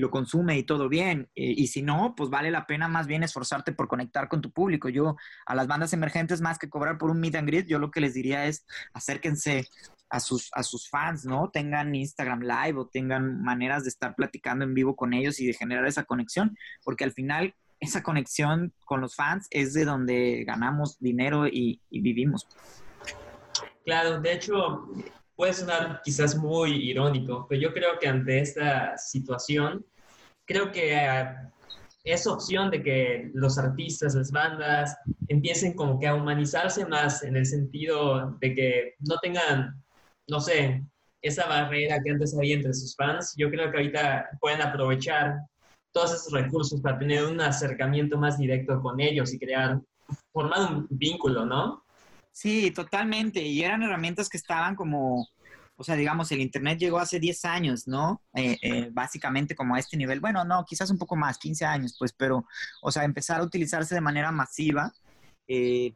lo 0.00 0.10
consume 0.10 0.58
y 0.58 0.64
todo 0.64 0.88
bien. 0.88 1.28
y 1.34 1.66
si 1.68 1.82
no, 1.82 2.14
pues 2.16 2.30
vale 2.30 2.50
la 2.50 2.66
pena 2.66 2.88
más 2.88 3.06
bien 3.06 3.22
esforzarte 3.22 3.72
por 3.72 3.88
conectar 3.88 4.28
con 4.28 4.40
tu 4.40 4.50
público. 4.50 4.88
Yo 4.88 5.16
a 5.46 5.54
las 5.54 5.66
bandas 5.66 5.92
emergentes, 5.92 6.40
más 6.40 6.58
que 6.58 6.68
cobrar 6.68 6.98
por 6.98 7.10
un 7.10 7.20
meet 7.20 7.36
and 7.36 7.48
greet, 7.48 7.66
yo 7.66 7.78
lo 7.78 7.90
que 7.90 8.00
les 8.00 8.14
diría 8.14 8.46
es 8.46 8.66
acérquense 8.92 9.68
a 10.10 10.20
sus, 10.20 10.50
a 10.52 10.62
sus 10.62 10.88
fans, 10.88 11.24
¿no? 11.24 11.50
Tengan 11.50 11.94
Instagram 11.94 12.40
Live 12.40 12.78
o 12.78 12.86
tengan 12.86 13.42
maneras 13.42 13.84
de 13.84 13.88
estar 13.88 14.14
platicando 14.14 14.64
en 14.64 14.74
vivo 14.74 14.96
con 14.96 15.12
ellos 15.12 15.40
y 15.40 15.46
de 15.46 15.54
generar 15.54 15.86
esa 15.86 16.04
conexión, 16.04 16.56
porque 16.84 17.04
al 17.04 17.12
final 17.12 17.54
esa 17.80 18.02
conexión 18.02 18.72
con 18.84 19.00
los 19.00 19.14
fans 19.14 19.46
es 19.50 19.74
de 19.74 19.84
donde 19.84 20.44
ganamos 20.44 20.98
dinero 20.98 21.46
y, 21.46 21.80
vivimos. 21.90 22.46
Claro, 23.84 24.20
de 24.20 24.32
hecho, 24.32 24.88
puede 25.36 25.52
sonar 25.52 26.00
quizás 26.04 26.36
muy 26.36 26.72
irónico, 26.72 27.46
pero 27.48 27.60
yo 27.60 27.72
creo 27.72 27.98
que 28.00 28.08
ante 28.08 28.40
esta 28.40 28.96
situación, 28.96 29.84
creo 30.46 30.72
que 30.72 30.94
eh, 30.94 31.26
es 32.04 32.26
opción 32.26 32.70
de 32.70 32.82
que 32.82 33.30
los 33.34 33.58
artistas, 33.58 34.14
las 34.14 34.32
bandas, 34.32 34.96
empiecen 35.28 35.74
como 35.74 36.00
que 36.00 36.08
a 36.08 36.14
humanizarse 36.14 36.86
más 36.86 37.22
en 37.22 37.36
el 37.36 37.46
sentido 37.46 38.36
de 38.40 38.54
que 38.54 38.94
no 39.00 39.18
tengan 39.18 39.82
no 40.28 40.40
sé, 40.40 40.84
esa 41.22 41.46
barrera 41.46 42.00
que 42.02 42.10
antes 42.10 42.36
había 42.36 42.56
entre 42.56 42.74
sus 42.74 42.94
fans, 42.96 43.34
yo 43.36 43.50
creo 43.50 43.70
que 43.70 43.78
ahorita 43.78 44.28
pueden 44.40 44.60
aprovechar 44.60 45.38
todos 45.92 46.14
esos 46.14 46.32
recursos 46.32 46.80
para 46.80 46.98
tener 46.98 47.24
un 47.24 47.40
acercamiento 47.40 48.18
más 48.18 48.38
directo 48.38 48.80
con 48.80 49.00
ellos 49.00 49.32
y 49.32 49.38
crear, 49.38 49.80
formar 50.32 50.72
un 50.72 50.86
vínculo, 50.90 51.46
¿no? 51.46 51.84
Sí, 52.36 52.70
totalmente. 52.70 53.40
Y 53.40 53.62
eran 53.62 53.82
herramientas 53.82 54.28
que 54.28 54.36
estaban 54.36 54.74
como, 54.76 55.26
o 55.74 55.82
sea, 55.82 55.96
digamos, 55.96 56.30
el 56.32 56.40
Internet 56.40 56.78
llegó 56.78 56.98
hace 56.98 57.18
10 57.18 57.46
años, 57.46 57.88
¿no? 57.88 58.20
Eh, 58.34 58.58
eh, 58.60 58.90
básicamente 58.92 59.56
como 59.56 59.74
a 59.74 59.78
este 59.78 59.96
nivel. 59.96 60.20
Bueno, 60.20 60.44
no, 60.44 60.62
quizás 60.68 60.90
un 60.90 60.98
poco 60.98 61.16
más, 61.16 61.38
15 61.38 61.64
años, 61.64 61.96
pues, 61.98 62.12
pero, 62.12 62.46
o 62.82 62.92
sea, 62.92 63.04
empezar 63.04 63.40
a 63.40 63.42
utilizarse 63.44 63.94
de 63.94 64.02
manera 64.02 64.32
masiva. 64.32 64.92
Eh, 65.48 65.94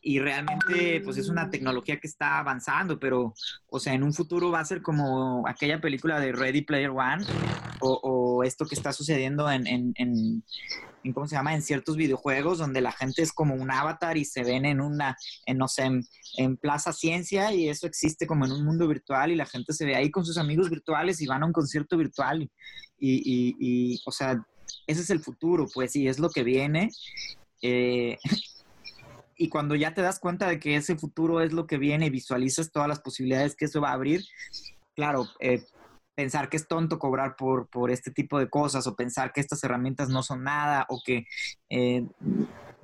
y 0.00 0.20
realmente 0.20 1.02
pues 1.04 1.18
es 1.18 1.28
una 1.28 1.50
tecnología 1.50 2.00
que 2.00 2.08
está 2.08 2.38
avanzando, 2.38 2.98
pero 2.98 3.34
o 3.68 3.78
sea, 3.78 3.92
en 3.92 4.02
un 4.02 4.14
futuro 4.14 4.50
va 4.50 4.60
a 4.60 4.64
ser 4.64 4.80
como 4.80 5.46
aquella 5.46 5.80
película 5.82 6.18
de 6.18 6.32
Ready 6.32 6.62
Player 6.62 6.90
One 6.90 7.24
o, 7.80 8.42
esto 8.42 8.66
que 8.66 8.74
está 8.74 8.92
sucediendo 8.92 9.50
en, 9.50 9.66
en, 9.66 9.92
en, 9.96 10.42
¿cómo 11.12 11.26
se 11.26 11.34
llama? 11.34 11.54
En 11.54 11.62
ciertos 11.62 11.96
videojuegos 11.96 12.58
donde 12.58 12.80
la 12.80 12.92
gente 12.92 13.22
es 13.22 13.32
como 13.32 13.54
un 13.54 13.70
avatar 13.70 14.16
y 14.16 14.24
se 14.24 14.44
ven 14.44 14.64
en 14.64 14.80
una, 14.80 15.16
en, 15.46 15.58
no 15.58 15.68
sé, 15.68 15.90
en, 16.36 16.56
Plaza 16.56 16.92
Ciencia 16.92 17.52
y 17.52 17.68
eso 17.68 17.86
existe 17.86 18.26
como 18.26 18.44
en 18.44 18.52
un 18.52 18.64
mundo 18.64 18.86
virtual 18.86 19.30
y 19.30 19.36
la 19.36 19.46
gente 19.46 19.72
se 19.72 19.84
ve 19.84 19.96
ahí 19.96 20.10
con 20.10 20.24
sus 20.24 20.38
amigos 20.38 20.70
virtuales 20.70 21.20
y 21.20 21.26
van 21.26 21.42
a 21.42 21.46
un 21.46 21.52
concierto 21.52 21.96
virtual 21.96 22.42
y, 22.42 22.48
y, 22.98 23.56
y 23.58 24.00
o 24.06 24.12
sea, 24.12 24.46
ese 24.86 25.00
es 25.00 25.10
el 25.10 25.20
futuro, 25.20 25.66
pues, 25.72 25.96
y 25.96 26.08
es 26.08 26.18
lo 26.18 26.30
que 26.30 26.42
viene. 26.42 26.90
Eh, 27.62 28.18
y 29.36 29.48
cuando 29.48 29.74
ya 29.74 29.94
te 29.94 30.02
das 30.02 30.18
cuenta 30.18 30.48
de 30.48 30.58
que 30.58 30.76
ese 30.76 30.96
futuro 30.96 31.40
es 31.40 31.52
lo 31.52 31.66
que 31.66 31.78
viene 31.78 32.06
y 32.06 32.10
visualizas 32.10 32.70
todas 32.70 32.88
las 32.88 33.00
posibilidades 33.00 33.56
que 33.56 33.66
eso 33.66 33.80
va 33.80 33.90
a 33.90 33.94
abrir, 33.94 34.24
claro, 34.94 35.26
eh, 35.40 35.64
pensar 36.14 36.48
que 36.48 36.56
es 36.56 36.68
tonto 36.68 36.98
cobrar 36.98 37.36
por, 37.36 37.68
por 37.68 37.90
este 37.90 38.10
tipo 38.10 38.38
de 38.38 38.48
cosas 38.48 38.86
o 38.86 38.96
pensar 38.96 39.32
que 39.32 39.40
estas 39.40 39.62
herramientas 39.64 40.08
no 40.08 40.22
son 40.22 40.44
nada 40.44 40.86
o 40.88 41.00
que 41.04 41.26
eh, 41.70 42.06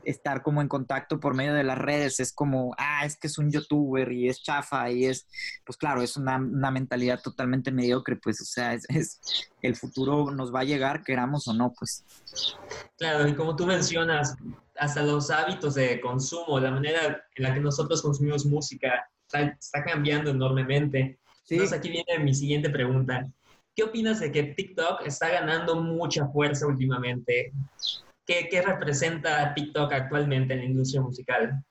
estar 0.04 0.42
como 0.42 0.62
en 0.62 0.68
contacto 0.68 1.20
por 1.20 1.34
medio 1.34 1.52
de 1.54 1.64
las 1.64 1.76
redes 1.76 2.20
es 2.20 2.32
como, 2.32 2.74
ah, 2.78 3.04
es 3.04 3.18
que 3.18 3.26
es 3.26 3.38
un 3.38 3.50
youtuber 3.50 4.10
y 4.12 4.28
es 4.28 4.42
chafa 4.42 4.90
y 4.90 5.04
es, 5.04 5.28
pues 5.64 5.76
claro, 5.76 6.02
es 6.02 6.16
una, 6.16 6.38
mentalidad 6.38 7.20
totalmente 7.20 7.70
mediocre, 7.70 8.16
pues, 8.16 8.40
o 8.40 8.44
sea, 8.44 8.74
es, 8.74 8.86
es, 8.88 9.20
el 9.60 9.76
futuro 9.76 10.30
nos 10.30 10.54
va 10.54 10.60
a 10.60 10.64
llegar, 10.64 11.02
queramos 11.02 11.46
o 11.48 11.54
no, 11.54 11.72
pues. 11.78 12.04
Claro, 12.96 13.28
y 13.28 13.34
como 13.34 13.54
tú 13.56 13.66
mencionas, 13.66 14.36
hasta 14.78 15.02
los 15.02 15.30
hábitos 15.30 15.74
de 15.74 16.00
consumo, 16.00 16.58
la 16.60 16.70
manera 16.70 17.24
en 17.34 17.42
la 17.42 17.52
que 17.52 17.60
nosotros 17.60 18.00
consumimos 18.00 18.46
música 18.46 19.08
está, 19.32 19.84
cambiando 19.84 20.30
enormemente. 20.30 21.18
Entonces 21.50 21.76
aquí 21.78 21.90
viene 21.90 22.24
mi 22.24 22.34
siguiente 22.34 22.70
pregunta. 22.70 23.26
¿Qué 23.74 23.84
opinas 23.84 24.20
de 24.20 24.32
que 24.32 24.42
TikTok 24.42 25.06
está 25.06 25.30
ganando 25.30 25.80
mucha 25.80 26.26
fuerza 26.28 26.66
últimamente? 26.66 27.52
¿Qué, 28.26 28.48
¿Qué, 28.50 28.60
representa 28.60 29.54
TikTok 29.54 29.92
actualmente 29.92 30.52
en 30.54 30.60
la 30.60 30.64
industria 30.66 31.00
musical? 31.00 31.64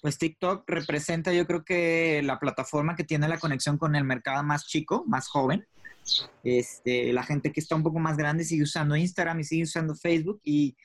Pues 0.00 0.18
TikTok 0.18 0.68
representa 0.68 1.32
yo 1.32 1.46
creo 1.46 1.64
que 1.64 2.20
la 2.24 2.38
plataforma 2.38 2.96
que 2.96 3.04
tiene 3.04 3.28
la 3.28 3.38
conexión 3.38 3.78
con 3.78 3.94
el 3.94 4.04
mercado 4.04 4.42
más 4.42 4.66
chico, 4.66 5.04
más 5.06 5.28
joven. 5.28 5.66
Este, 6.42 7.12
la 7.12 7.22
gente 7.22 7.52
que 7.52 7.60
está 7.60 7.76
un 7.76 7.82
poco 7.82 7.98
más 7.98 8.16
grande 8.16 8.44
sigue 8.44 8.64
usando 8.64 8.96
Instagram 8.96 9.40
y 9.40 9.44
sigue 9.44 9.62
usando 9.62 9.94
Facebook 9.94 10.40
y 10.44 10.76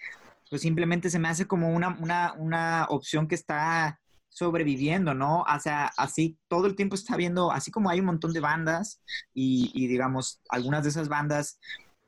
pues 0.50 0.62
simplemente 0.62 1.10
se 1.10 1.20
me 1.20 1.27
hace 1.27 1.46
como 1.46 1.74
una, 1.74 1.98
una, 2.00 2.34
una 2.34 2.86
opción 2.89 3.27
que 3.27 3.36
está 3.36 4.00
sobreviviendo, 4.38 5.13
¿no? 5.13 5.41
O 5.41 5.60
sea, 5.60 5.91
así 5.98 6.38
todo 6.48 6.67
el 6.67 6.75
tiempo 6.75 6.96
está 6.96 7.17
viendo, 7.17 7.51
así 7.51 7.72
como 7.72 7.89
hay 7.89 8.00
un 8.00 8.06
montón 8.06 8.34
de 8.34 8.39
bandas 8.39 9.01
y, 9.34 9.72
y 9.74 9.88
digamos, 9.88 10.41
algunas 10.50 10.84
de 10.84 10.89
esas 10.89 11.10
bandas 11.10 11.60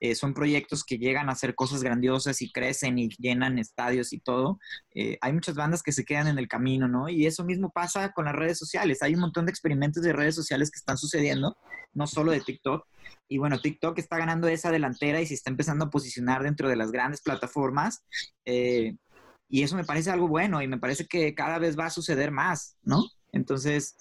eh, 0.02 0.16
son 0.16 0.34
proyectos 0.34 0.86
que 0.86 0.98
llegan 0.98 1.28
a 1.28 1.34
hacer 1.34 1.56
cosas 1.56 1.84
grandiosas 1.84 2.42
y 2.42 2.52
crecen 2.52 2.98
y 2.98 3.10
llenan 3.18 3.60
estadios 3.60 4.14
y 4.14 4.20
todo. 4.20 4.60
Eh, 4.96 5.18
hay 5.22 5.34
muchas 5.34 5.56
bandas 5.56 5.84
que 5.84 5.92
se 5.92 6.06
quedan 6.06 6.28
en 6.28 6.38
el 6.38 6.48
camino, 6.48 6.88
¿no? 6.88 7.10
Y 7.10 7.26
eso 7.26 7.44
mismo 7.44 7.70
pasa 7.70 8.14
con 8.14 8.26
las 8.26 8.36
redes 8.36 8.58
sociales. 8.58 9.02
Hay 9.02 9.16
un 9.16 9.22
montón 9.22 9.46
de 9.46 9.52
experimentos 9.52 10.02
de 10.04 10.14
redes 10.14 10.36
sociales 10.36 10.72
que 10.72 10.80
están 10.80 10.98
sucediendo, 10.98 11.58
no 11.94 12.08
solo 12.08 12.32
de 12.32 12.40
TikTok. 12.40 12.88
Y 13.28 13.40
bueno, 13.40 13.60
TikTok 13.60 13.98
está 14.00 14.18
ganando 14.18 14.48
esa 14.48 14.72
delantera 14.72 15.20
y 15.22 15.26
se 15.26 15.34
está 15.34 15.50
empezando 15.50 15.86
a 15.86 15.90
posicionar 15.90 16.44
dentro 16.44 16.70
de 16.70 16.78
las 16.78 16.92
grandes 16.92 17.22
plataformas. 17.22 18.04
Eh, 18.46 18.96
y 19.50 19.64
eso 19.64 19.76
me 19.76 19.84
parece 19.84 20.12
algo 20.12 20.28
bueno 20.28 20.62
y 20.62 20.68
me 20.68 20.78
parece 20.78 21.08
que 21.08 21.34
cada 21.34 21.58
vez 21.58 21.78
va 21.78 21.88
a 21.88 21.90
suceder 21.92 22.32
más, 22.32 22.78
¿no? 22.84 23.04
Entonces, 23.32 23.96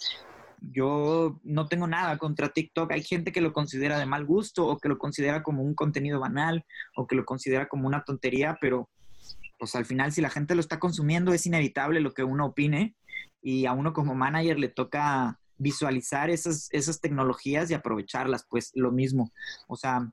yo 0.61 1.41
no 1.43 1.67
tengo 1.67 1.87
nada 1.87 2.19
contra 2.19 2.51
TikTok. 2.51 2.93
Hay 2.93 3.03
gente 3.03 3.33
que 3.33 3.41
lo 3.41 3.53
considera 3.53 3.99
de 3.99 4.07
mal 4.07 4.25
gusto 4.25 4.67
o 4.67 4.79
que 4.79 4.89
lo 4.89 4.99
considera 4.99 5.43
como 5.43 5.63
un 5.63 5.75
contenido 5.75 6.21
banal 6.21 6.65
o 6.97 7.07
que 7.07 7.17
lo 7.17 7.25
considera 7.25 7.69
como 7.69 7.87
una 7.87 8.05
tontería, 8.05 8.59
pero 8.61 8.91
pues 9.59 9.75
al 9.75 9.87
final 9.87 10.13
si 10.13 10.21
la 10.21 10.31
gente 10.31 10.55
lo 10.55 10.61
está 10.61 10.79
consumiendo 10.79 11.33
es 11.33 11.47
inevitable 11.47 12.01
lo 12.01 12.13
que 12.13 12.23
uno 12.23 12.47
opine 12.47 12.95
y 13.43 13.67
a 13.67 13.73
uno 13.73 13.93
como 13.93 14.15
manager 14.15 14.59
le 14.59 14.69
toca 14.69 15.41
visualizar 15.57 16.31
esas, 16.31 16.69
esas 16.71 17.01
tecnologías 17.01 17.71
y 17.71 17.75
aprovecharlas, 17.75 18.47
pues 18.49 18.71
lo 18.75 18.93
mismo. 18.93 19.33
O 19.67 19.77
sea, 19.77 20.11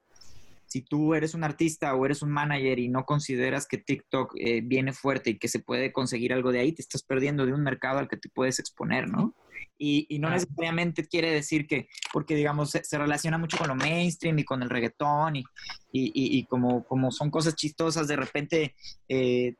si 0.75 0.81
tú 0.81 1.13
eres 1.13 1.33
un 1.33 1.45
artista 1.45 1.95
o 1.95 2.05
eres 2.05 2.21
un 2.21 2.31
manager 2.31 2.79
y 2.79 2.89
no 2.89 3.05
consideras 3.05 3.65
que 3.65 3.77
TikTok 3.77 4.33
eh, 4.37 4.59
viene 4.61 4.91
fuerte 4.91 5.29
y 5.29 5.37
que 5.37 5.47
se 5.47 5.59
puede 5.59 5.93
conseguir 5.93 6.33
algo 6.33 6.51
de 6.51 6.59
ahí, 6.59 6.73
te 6.73 6.81
estás 6.81 7.01
perdiendo 7.01 7.45
de 7.45 7.53
un 7.53 7.63
mercado 7.63 7.99
al 7.99 8.09
que 8.09 8.17
te 8.17 8.27
puedes 8.27 8.59
exponer, 8.59 9.07
¿no? 9.07 9.33
Y, 9.77 10.19
no 10.19 10.29
necesariamente 10.29 11.07
quiere 11.07 11.31
decir 11.31 11.65
que, 11.65 11.87
porque 12.11 12.35
digamos, 12.35 12.71
se, 12.71 12.97
relaciona 12.97 13.37
mucho 13.37 13.57
con 13.57 13.69
lo 13.69 13.75
mainstream 13.75 14.37
y 14.39 14.43
con 14.43 14.63
el 14.63 14.69
reggaetón 14.69 15.37
y, 15.37 15.45
y 15.93 16.43
como, 16.43 16.83
como 16.83 17.09
son 17.09 17.31
cosas 17.31 17.55
chistosas, 17.55 18.09
de 18.09 18.17
repente 18.17 18.75
eh, 19.07 19.55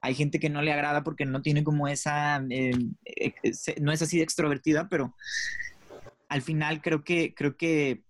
hay 0.00 0.14
gente 0.14 0.38
que 0.38 0.48
no 0.48 0.62
le 0.62 0.72
agrada 0.72 1.02
porque 1.02 1.24
no 1.24 1.42
tiene 1.42 1.64
como 1.64 1.88
esa, 1.88 2.44
eh, 2.50 2.72
eh, 3.04 3.34
no 3.80 3.90
es 3.90 4.00
así 4.00 4.18
de 4.18 4.22
extrovertida, 4.22 4.88
pero 4.88 5.12
al 6.28 6.42
final 6.42 6.80
creo 6.80 7.02
que, 7.02 7.34
creo 7.34 7.56
que 7.56 8.02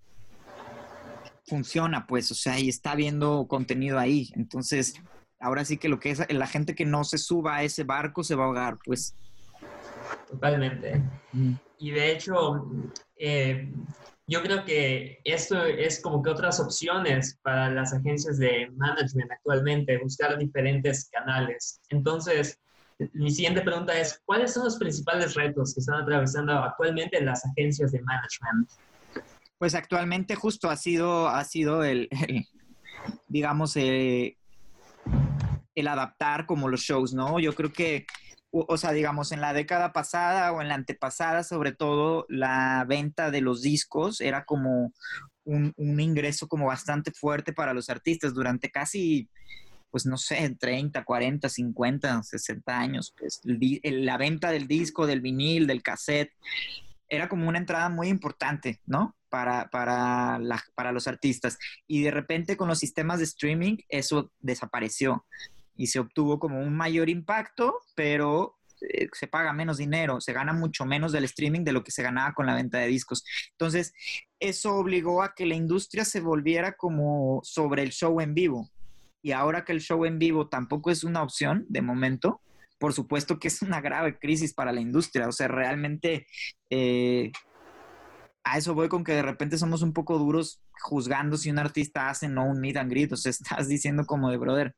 funciona, 1.52 2.06
pues, 2.06 2.30
o 2.30 2.34
sea, 2.34 2.58
y 2.58 2.70
está 2.70 2.94
viendo 2.94 3.46
contenido 3.46 3.98
ahí. 3.98 4.30
Entonces, 4.36 4.94
ahora 5.38 5.66
sí 5.66 5.76
que 5.76 5.90
lo 5.90 6.00
que 6.00 6.12
es 6.12 6.32
la 6.32 6.46
gente 6.46 6.74
que 6.74 6.86
no 6.86 7.04
se 7.04 7.18
suba 7.18 7.56
a 7.56 7.62
ese 7.62 7.84
barco 7.84 8.24
se 8.24 8.34
va 8.34 8.44
a 8.44 8.46
ahogar, 8.46 8.78
pues. 8.82 9.14
Totalmente. 10.30 11.02
Y 11.76 11.90
de 11.90 12.10
hecho, 12.10 12.70
eh, 13.16 13.70
yo 14.26 14.42
creo 14.42 14.64
que 14.64 15.20
esto 15.24 15.62
es 15.62 16.00
como 16.00 16.22
que 16.22 16.30
otras 16.30 16.58
opciones 16.58 17.38
para 17.42 17.68
las 17.68 17.92
agencias 17.92 18.38
de 18.38 18.70
management 18.74 19.30
actualmente, 19.30 19.98
buscar 19.98 20.38
diferentes 20.38 21.10
canales. 21.10 21.82
Entonces, 21.90 22.58
mi 23.12 23.30
siguiente 23.30 23.60
pregunta 23.60 23.92
es, 23.98 24.22
¿cuáles 24.24 24.54
son 24.54 24.64
los 24.64 24.78
principales 24.78 25.34
retos 25.34 25.74
que 25.74 25.80
están 25.80 26.00
atravesando 26.00 26.54
actualmente 26.54 27.20
las 27.20 27.44
agencias 27.44 27.92
de 27.92 28.00
management? 28.00 28.70
Pues 29.62 29.76
actualmente 29.76 30.34
justo 30.34 30.70
ha 30.70 30.76
sido, 30.76 31.28
ha 31.28 31.44
sido 31.44 31.84
el, 31.84 32.08
digamos, 33.28 33.76
eh, 33.76 34.36
el 35.76 35.86
adaptar 35.86 36.46
como 36.46 36.68
los 36.68 36.80
shows, 36.80 37.14
¿no? 37.14 37.38
Yo 37.38 37.54
creo 37.54 37.72
que 37.72 38.04
o 38.50 38.76
sea, 38.76 38.90
digamos, 38.90 39.30
en 39.30 39.40
la 39.40 39.52
década 39.52 39.92
pasada 39.92 40.50
o 40.50 40.60
en 40.60 40.66
la 40.66 40.74
antepasada, 40.74 41.44
sobre 41.44 41.70
todo, 41.70 42.26
la 42.28 42.84
venta 42.88 43.30
de 43.30 43.40
los 43.40 43.62
discos 43.62 44.20
era 44.20 44.44
como 44.44 44.92
un, 45.44 45.72
ingreso 45.76 46.48
como 46.48 46.66
bastante 46.66 47.12
fuerte 47.12 47.52
para 47.52 47.72
los 47.72 47.88
artistas 47.88 48.34
durante 48.34 48.68
casi, 48.68 49.28
pues 49.92 50.06
no 50.06 50.16
sé, 50.16 50.56
30, 50.58 51.04
40, 51.04 51.48
50, 51.48 52.22
60 52.24 52.76
años. 52.76 53.14
Pues 53.16 53.40
la 53.44 54.18
venta 54.18 54.50
del 54.50 54.66
disco, 54.66 55.06
del 55.06 55.20
vinil, 55.20 55.68
del 55.68 55.84
cassette, 55.84 56.32
era 57.12 57.28
como 57.28 57.46
una 57.46 57.58
entrada 57.58 57.90
muy 57.90 58.08
importante, 58.08 58.80
¿no? 58.86 59.14
Para, 59.28 59.68
para, 59.68 60.40
para 60.74 60.92
los 60.92 61.06
artistas. 61.06 61.58
Y 61.86 62.02
de 62.02 62.10
repente 62.10 62.56
con 62.56 62.68
los 62.68 62.78
sistemas 62.78 63.18
de 63.18 63.24
streaming 63.24 63.76
eso 63.90 64.32
desapareció 64.40 65.26
y 65.76 65.88
se 65.88 65.98
obtuvo 65.98 66.38
como 66.38 66.58
un 66.58 66.74
mayor 66.74 67.10
impacto, 67.10 67.80
pero 67.94 68.56
eh, 68.80 69.08
se 69.12 69.26
paga 69.26 69.52
menos 69.52 69.76
dinero, 69.76 70.22
se 70.22 70.32
gana 70.32 70.54
mucho 70.54 70.86
menos 70.86 71.12
del 71.12 71.24
streaming 71.24 71.64
de 71.64 71.72
lo 71.72 71.84
que 71.84 71.90
se 71.90 72.02
ganaba 72.02 72.32
con 72.32 72.46
la 72.46 72.54
venta 72.54 72.78
de 72.78 72.86
discos. 72.86 73.24
Entonces, 73.50 73.92
eso 74.40 74.74
obligó 74.76 75.22
a 75.22 75.34
que 75.34 75.44
la 75.44 75.54
industria 75.54 76.06
se 76.06 76.20
volviera 76.20 76.76
como 76.78 77.40
sobre 77.44 77.82
el 77.82 77.90
show 77.90 78.22
en 78.22 78.32
vivo. 78.32 78.70
Y 79.20 79.32
ahora 79.32 79.66
que 79.66 79.72
el 79.72 79.82
show 79.82 80.06
en 80.06 80.18
vivo 80.18 80.48
tampoco 80.48 80.90
es 80.90 81.04
una 81.04 81.22
opción 81.22 81.66
de 81.68 81.82
momento, 81.82 82.40
por 82.82 82.94
supuesto 82.94 83.38
que 83.38 83.46
es 83.46 83.62
una 83.62 83.80
grave 83.80 84.18
crisis 84.18 84.52
para 84.52 84.72
la 84.72 84.80
industria. 84.80 85.28
O 85.28 85.32
sea, 85.32 85.46
realmente 85.46 86.26
eh, 86.68 87.30
a 88.42 88.58
eso 88.58 88.74
voy 88.74 88.88
con 88.88 89.04
que 89.04 89.12
de 89.12 89.22
repente 89.22 89.56
somos 89.56 89.82
un 89.82 89.92
poco 89.92 90.18
duros 90.18 90.60
juzgando 90.80 91.36
si 91.36 91.48
un 91.48 91.60
artista 91.60 92.10
hace 92.10 92.26
no 92.26 92.44
un 92.44 92.60
meet 92.60 92.76
and 92.78 92.90
greet. 92.90 93.12
O 93.12 93.16
sea, 93.16 93.30
estás 93.30 93.68
diciendo 93.68 94.04
como 94.04 94.32
de 94.32 94.36
brother 94.36 94.74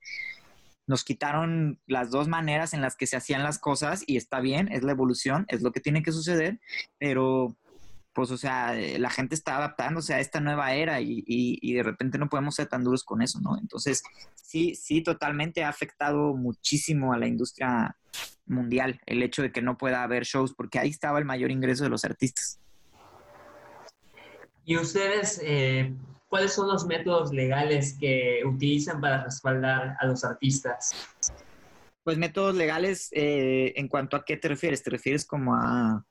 nos 0.86 1.02
quitaron 1.02 1.80
las 1.86 2.10
dos 2.10 2.28
maneras 2.28 2.74
en 2.74 2.82
las 2.82 2.94
que 2.94 3.06
se 3.06 3.16
hacían 3.16 3.42
las 3.42 3.58
cosas 3.58 4.04
y 4.06 4.18
está 4.18 4.40
bien, 4.40 4.70
es 4.70 4.82
la 4.82 4.92
evolución, 4.92 5.46
es 5.48 5.62
lo 5.62 5.72
que 5.72 5.80
tiene 5.80 6.02
que 6.02 6.12
suceder, 6.12 6.60
pero 6.98 7.56
pues, 8.14 8.30
o 8.30 8.38
sea, 8.38 8.78
eh, 8.78 8.98
la 8.98 9.10
gente 9.10 9.34
está 9.34 9.56
adaptándose 9.56 10.14
a 10.14 10.20
esta 10.20 10.40
nueva 10.40 10.72
era 10.74 11.00
y, 11.00 11.74
de 11.74 11.82
repente 11.82 12.16
no 12.16 12.28
podemos 12.28 12.54
ser 12.54 12.68
tan 12.68 12.84
duros 12.84 13.02
con 13.02 13.22
eso, 13.22 13.40
¿no? 13.40 13.58
Entonces, 13.58 14.02
sí, 14.34 14.74
sí, 14.76 15.02
totalmente 15.02 15.64
ha 15.64 15.68
afectado 15.68 16.34
muchísimo 16.34 17.12
a 17.12 17.18
la 17.18 17.26
industria 17.26 17.96
mundial 18.46 19.00
el 19.06 19.22
hecho 19.22 19.42
de 19.42 19.50
que 19.50 19.62
no 19.62 19.76
pueda 19.76 20.04
haber 20.04 20.24
shows, 20.24 20.54
porque 20.54 20.78
ahí 20.78 20.90
estaba 20.90 21.18
el 21.18 21.24
mayor 21.24 21.50
ingreso 21.50 21.82
de 21.82 21.90
los 21.90 22.04
artistas. 22.04 22.60
¿Y 24.64 24.76
ustedes, 24.76 25.40
eh, 25.42 25.92
cuáles 26.28 26.52
son 26.52 26.68
los 26.68 26.86
métodos 26.86 27.32
legales 27.32 27.96
que 27.98 28.42
utilizan 28.46 29.00
para 29.00 29.24
respaldar 29.24 29.96
a 29.98 30.06
los 30.06 30.24
artistas? 30.24 30.92
Pues 32.04 32.16
métodos 32.16 32.54
legales, 32.54 33.08
eh, 33.12 33.72
¿en 33.76 33.88
cuanto 33.88 34.16
a 34.16 34.24
qué 34.24 34.36
te 34.36 34.48
refieres? 34.48 34.82
¿Te 34.84 34.90
refieres 34.90 35.24
como 35.24 35.54
a 35.54 36.04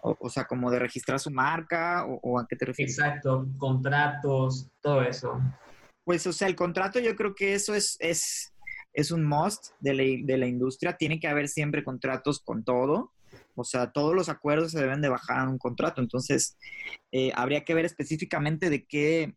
o, 0.00 0.30
sea, 0.30 0.46
como 0.46 0.70
de 0.70 0.78
registrar 0.78 1.18
su 1.18 1.30
marca 1.30 2.04
o, 2.06 2.38
a 2.38 2.46
qué 2.46 2.56
te 2.56 2.66
refieres? 2.66 2.98
Exacto, 2.98 3.46
contratos, 3.56 4.70
todo 4.80 5.02
eso. 5.02 5.40
Pues, 6.04 6.26
o 6.26 6.32
sea, 6.32 6.48
el 6.48 6.56
contrato 6.56 6.98
yo 7.00 7.14
creo 7.16 7.34
que 7.34 7.54
eso 7.54 7.74
es, 7.74 7.96
es, 8.00 8.52
es 8.92 9.10
un 9.10 9.24
must 9.24 9.72
de 9.80 9.94
la, 9.94 10.02
de 10.24 10.38
la 10.38 10.46
industria. 10.46 10.96
Tiene 10.96 11.20
que 11.20 11.28
haber 11.28 11.48
siempre 11.48 11.84
contratos 11.84 12.40
con 12.40 12.64
todo. 12.64 13.12
O 13.54 13.64
sea, 13.64 13.90
todos 13.90 14.14
los 14.14 14.28
acuerdos 14.28 14.72
se 14.72 14.80
deben 14.80 15.02
de 15.02 15.08
bajar 15.08 15.42
en 15.42 15.48
un 15.50 15.58
contrato. 15.58 16.00
Entonces, 16.00 16.56
eh, 17.12 17.32
habría 17.34 17.64
que 17.64 17.74
ver 17.74 17.84
específicamente 17.84 18.70
de 18.70 18.84
qué, 18.84 19.34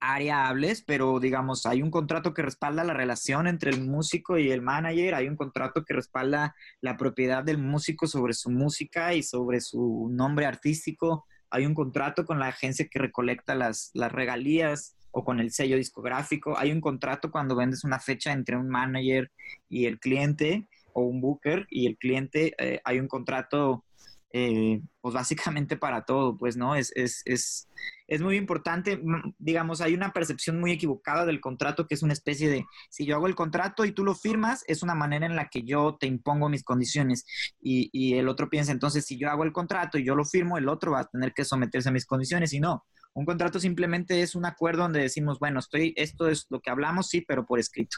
área 0.00 0.52
pero 0.86 1.18
digamos, 1.20 1.66
hay 1.66 1.82
un 1.82 1.90
contrato 1.90 2.34
que 2.34 2.42
respalda 2.42 2.84
la 2.84 2.94
relación 2.94 3.46
entre 3.46 3.70
el 3.70 3.84
músico 3.84 4.38
y 4.38 4.50
el 4.50 4.62
manager, 4.62 5.14
hay 5.14 5.28
un 5.28 5.36
contrato 5.36 5.84
que 5.84 5.94
respalda 5.94 6.54
la 6.80 6.96
propiedad 6.96 7.44
del 7.44 7.58
músico 7.58 8.06
sobre 8.06 8.34
su 8.34 8.50
música 8.50 9.14
y 9.14 9.22
sobre 9.22 9.60
su 9.60 10.08
nombre 10.10 10.46
artístico, 10.46 11.26
hay 11.50 11.66
un 11.66 11.74
contrato 11.74 12.24
con 12.24 12.38
la 12.38 12.48
agencia 12.48 12.88
que 12.88 12.98
recolecta 12.98 13.54
las, 13.54 13.90
las 13.94 14.12
regalías 14.12 14.94
o 15.10 15.24
con 15.24 15.40
el 15.40 15.50
sello 15.50 15.76
discográfico, 15.76 16.56
hay 16.58 16.70
un 16.70 16.80
contrato 16.80 17.30
cuando 17.30 17.56
vendes 17.56 17.84
una 17.84 17.98
fecha 17.98 18.32
entre 18.32 18.56
un 18.56 18.68
manager 18.68 19.30
y 19.68 19.86
el 19.86 19.98
cliente 19.98 20.66
o 20.92 21.02
un 21.02 21.20
booker 21.20 21.66
y 21.70 21.86
el 21.86 21.96
cliente, 21.96 22.54
eh, 22.58 22.80
hay 22.84 23.00
un 23.00 23.08
contrato 23.08 23.84
eh, 24.32 24.82
pues 25.00 25.14
básicamente 25.14 25.76
para 25.76 26.04
todo, 26.04 26.36
pues, 26.36 26.56
¿no? 26.56 26.74
Es, 26.74 26.92
es, 26.94 27.22
es, 27.24 27.68
es, 28.06 28.20
muy 28.20 28.36
importante, 28.36 28.98
mm, 28.98 29.34
digamos, 29.38 29.80
hay 29.80 29.94
una 29.94 30.12
percepción 30.12 30.60
muy 30.60 30.72
equivocada 30.72 31.24
del 31.24 31.40
contrato 31.40 31.86
que 31.86 31.94
es 31.94 32.02
una 32.02 32.12
especie 32.12 32.48
de, 32.48 32.66
si 32.90 33.06
yo 33.06 33.16
hago 33.16 33.26
el 33.26 33.34
contrato 33.34 33.84
y 33.84 33.92
tú 33.92 34.04
lo 34.04 34.14
firmas, 34.14 34.64
es 34.66 34.82
una 34.82 34.94
manera 34.94 35.26
en 35.26 35.36
la 35.36 35.48
que 35.48 35.62
yo 35.62 35.96
te 35.98 36.06
impongo 36.06 36.48
mis 36.48 36.64
condiciones 36.64 37.24
y, 37.60 37.88
y 37.92 38.18
el 38.18 38.28
otro 38.28 38.50
piensa, 38.50 38.72
entonces, 38.72 39.06
si 39.06 39.18
yo 39.18 39.30
hago 39.30 39.44
el 39.44 39.52
contrato 39.52 39.98
y 39.98 40.04
yo 40.04 40.14
lo 40.14 40.24
firmo, 40.24 40.58
el 40.58 40.68
otro 40.68 40.92
va 40.92 41.00
a 41.00 41.08
tener 41.08 41.32
que 41.32 41.44
someterse 41.44 41.88
a 41.88 41.92
mis 41.92 42.06
condiciones 42.06 42.52
y 42.52 42.60
no. 42.60 42.84
Un 43.14 43.24
contrato 43.24 43.58
simplemente 43.58 44.20
es 44.22 44.34
un 44.34 44.44
acuerdo 44.44 44.82
donde 44.82 45.00
decimos, 45.00 45.38
bueno, 45.38 45.58
estoy, 45.58 45.94
esto 45.96 46.28
es 46.28 46.46
lo 46.50 46.60
que 46.60 46.70
hablamos, 46.70 47.08
sí, 47.08 47.22
pero 47.22 47.46
por 47.46 47.58
escrito. 47.58 47.96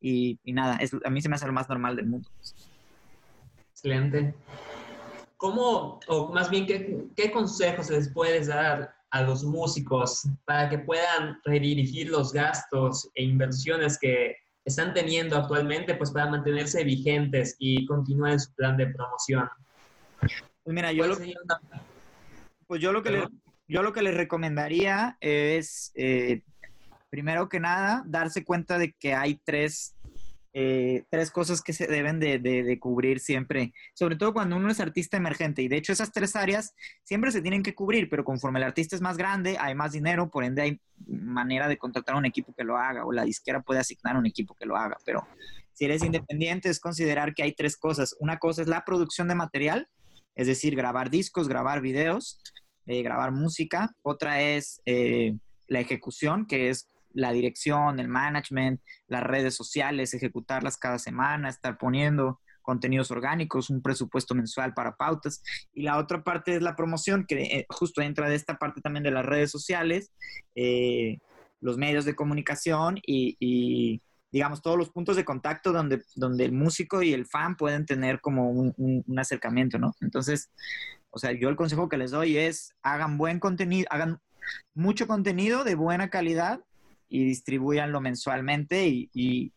Y, 0.00 0.40
y 0.42 0.52
nada, 0.52 0.76
es, 0.76 0.92
a 1.04 1.10
mí 1.10 1.20
se 1.20 1.28
me 1.28 1.36
hace 1.36 1.46
lo 1.46 1.52
más 1.52 1.68
normal 1.68 1.96
del 1.96 2.06
mundo. 2.06 2.28
Excelente. 3.70 4.34
¿Cómo, 5.36 6.00
o 6.08 6.32
más 6.32 6.50
bien, 6.50 6.66
qué, 7.14 7.30
consejos 7.30 7.90
les 7.90 8.12
puedes 8.12 8.46
dar 8.46 8.94
a 9.10 9.22
los 9.22 9.44
músicos 9.44 10.26
para 10.44 10.68
que 10.68 10.78
puedan 10.78 11.38
redirigir 11.44 12.10
los 12.10 12.32
gastos 12.32 13.10
e 13.14 13.24
inversiones 13.24 13.98
que 13.98 14.36
están 14.64 14.94
teniendo 14.94 15.36
actualmente, 15.36 15.94
pues 15.94 16.10
para 16.10 16.30
mantenerse 16.30 16.84
vigentes 16.84 17.54
y 17.58 17.86
continuar 17.86 18.32
en 18.32 18.40
su 18.40 18.54
plan 18.54 18.76
de 18.76 18.86
promoción? 18.86 19.48
Pues 20.20 20.74
mira, 20.74 20.92
yo 20.92 21.06
lo, 21.06 21.16
pues 22.66 22.80
yo 22.80 22.92
lo 22.92 23.02
que, 23.02 23.10
le, 23.10 23.28
yo 23.68 23.82
lo 23.82 23.92
que 23.92 24.02
les 24.02 24.14
recomendaría 24.14 25.18
es, 25.20 25.92
eh, 25.94 26.42
primero 27.10 27.48
que 27.48 27.60
nada, 27.60 28.02
darse 28.06 28.44
cuenta 28.44 28.78
de 28.78 28.92
que 28.92 29.14
hay 29.14 29.40
tres 29.44 29.95
eh, 30.58 31.04
tres 31.10 31.30
cosas 31.30 31.60
que 31.60 31.74
se 31.74 31.86
deben 31.86 32.18
de, 32.18 32.78
cubrir 32.80 33.20
siempre, 33.20 33.74
sobre 33.92 34.16
todo 34.16 34.32
cuando 34.32 34.56
uno 34.56 34.70
es 34.70 34.80
artista 34.80 35.18
emergente. 35.18 35.60
Y 35.60 35.68
de 35.68 35.76
hecho 35.76 35.92
esas 35.92 36.12
tres 36.12 36.34
áreas 36.34 36.74
siempre 37.04 37.30
se 37.30 37.42
tienen 37.42 37.62
que 37.62 37.74
cubrir, 37.74 38.08
pero 38.08 38.24
conforme 38.24 38.58
el 38.58 38.64
artista 38.64 38.96
es 38.96 39.02
más 39.02 39.18
grande, 39.18 39.58
hay 39.60 39.74
más 39.74 39.92
dinero, 39.92 40.30
por 40.30 40.44
ende 40.44 40.62
hay 40.62 40.80
manera 41.06 41.68
de 41.68 41.76
contratar 41.76 42.16
un 42.16 42.24
equipo 42.24 42.54
que 42.54 42.64
lo 42.64 42.78
haga 42.78 43.04
o 43.04 43.12
la 43.12 43.24
disquera 43.24 43.60
puede 43.60 43.80
asignar 43.80 44.16
un 44.16 44.24
equipo 44.24 44.54
que 44.54 44.64
lo 44.64 44.78
haga. 44.78 44.96
Pero 45.04 45.28
si 45.74 45.84
eres 45.84 46.02
independiente 46.02 46.70
es 46.70 46.80
considerar 46.80 47.34
que 47.34 47.42
hay 47.42 47.52
tres 47.52 47.76
cosas. 47.76 48.16
Una 48.18 48.38
cosa 48.38 48.62
es 48.62 48.68
la 48.68 48.82
producción 48.86 49.28
de 49.28 49.34
material, 49.34 49.90
es 50.36 50.46
decir, 50.46 50.74
grabar 50.74 51.10
discos, 51.10 51.48
grabar 51.48 51.82
videos, 51.82 52.40
eh, 52.86 53.02
grabar 53.02 53.30
música. 53.30 53.94
Otra 54.00 54.40
es... 54.40 54.80
Eh, 54.86 55.34
la 55.68 55.80
ejecución, 55.80 56.46
que 56.46 56.70
es 56.70 56.88
la 57.16 57.32
dirección, 57.32 57.98
el 57.98 58.08
management, 58.08 58.80
las 59.08 59.22
redes 59.22 59.54
sociales, 59.54 60.14
ejecutarlas 60.14 60.76
cada 60.76 60.98
semana, 60.98 61.48
estar 61.48 61.78
poniendo 61.78 62.40
contenidos 62.60 63.10
orgánicos, 63.10 63.70
un 63.70 63.80
presupuesto 63.80 64.34
mensual 64.34 64.74
para 64.74 64.96
pautas. 64.96 65.42
Y 65.72 65.82
la 65.82 65.98
otra 65.98 66.22
parte 66.22 66.56
es 66.56 66.62
la 66.62 66.76
promoción, 66.76 67.24
que 67.26 67.42
eh, 67.42 67.66
justo 67.70 68.02
entra 68.02 68.28
de 68.28 68.34
esta 68.34 68.58
parte 68.58 68.80
también 68.80 69.04
de 69.04 69.12
las 69.12 69.24
redes 69.24 69.50
sociales, 69.50 70.12
eh, 70.54 71.18
los 71.60 71.78
medios 71.78 72.04
de 72.04 72.14
comunicación 72.14 72.98
y, 73.06 74.02
digamos, 74.30 74.60
todos 74.60 74.76
los 74.76 74.90
puntos 74.90 75.16
de 75.16 75.24
contacto 75.24 75.72
donde, 75.72 76.02
donde 76.16 76.44
el 76.44 76.52
músico 76.52 77.02
y 77.02 77.14
el 77.14 77.24
fan 77.24 77.56
pueden 77.56 77.86
tener 77.86 78.20
como 78.20 78.50
un, 78.50 78.74
un 78.76 79.18
acercamiento, 79.18 79.78
¿no? 79.78 79.94
Entonces, 80.00 80.50
o 81.08 81.18
sea, 81.18 81.32
yo 81.32 81.48
el 81.48 81.56
consejo 81.56 81.88
que 81.88 81.96
les 81.96 82.10
doy 82.10 82.36
es 82.36 82.74
hagan 82.82 83.16
buen 83.16 83.40
contenido, 83.40 83.86
hagan 83.90 84.18
mucho 84.74 85.06
contenido 85.06 85.64
de 85.64 85.74
buena 85.74 86.10
calidad 86.10 86.60
y 87.08 87.24
distribuyanlo 87.24 88.00
mensualmente 88.00 88.86
y, 88.86 89.52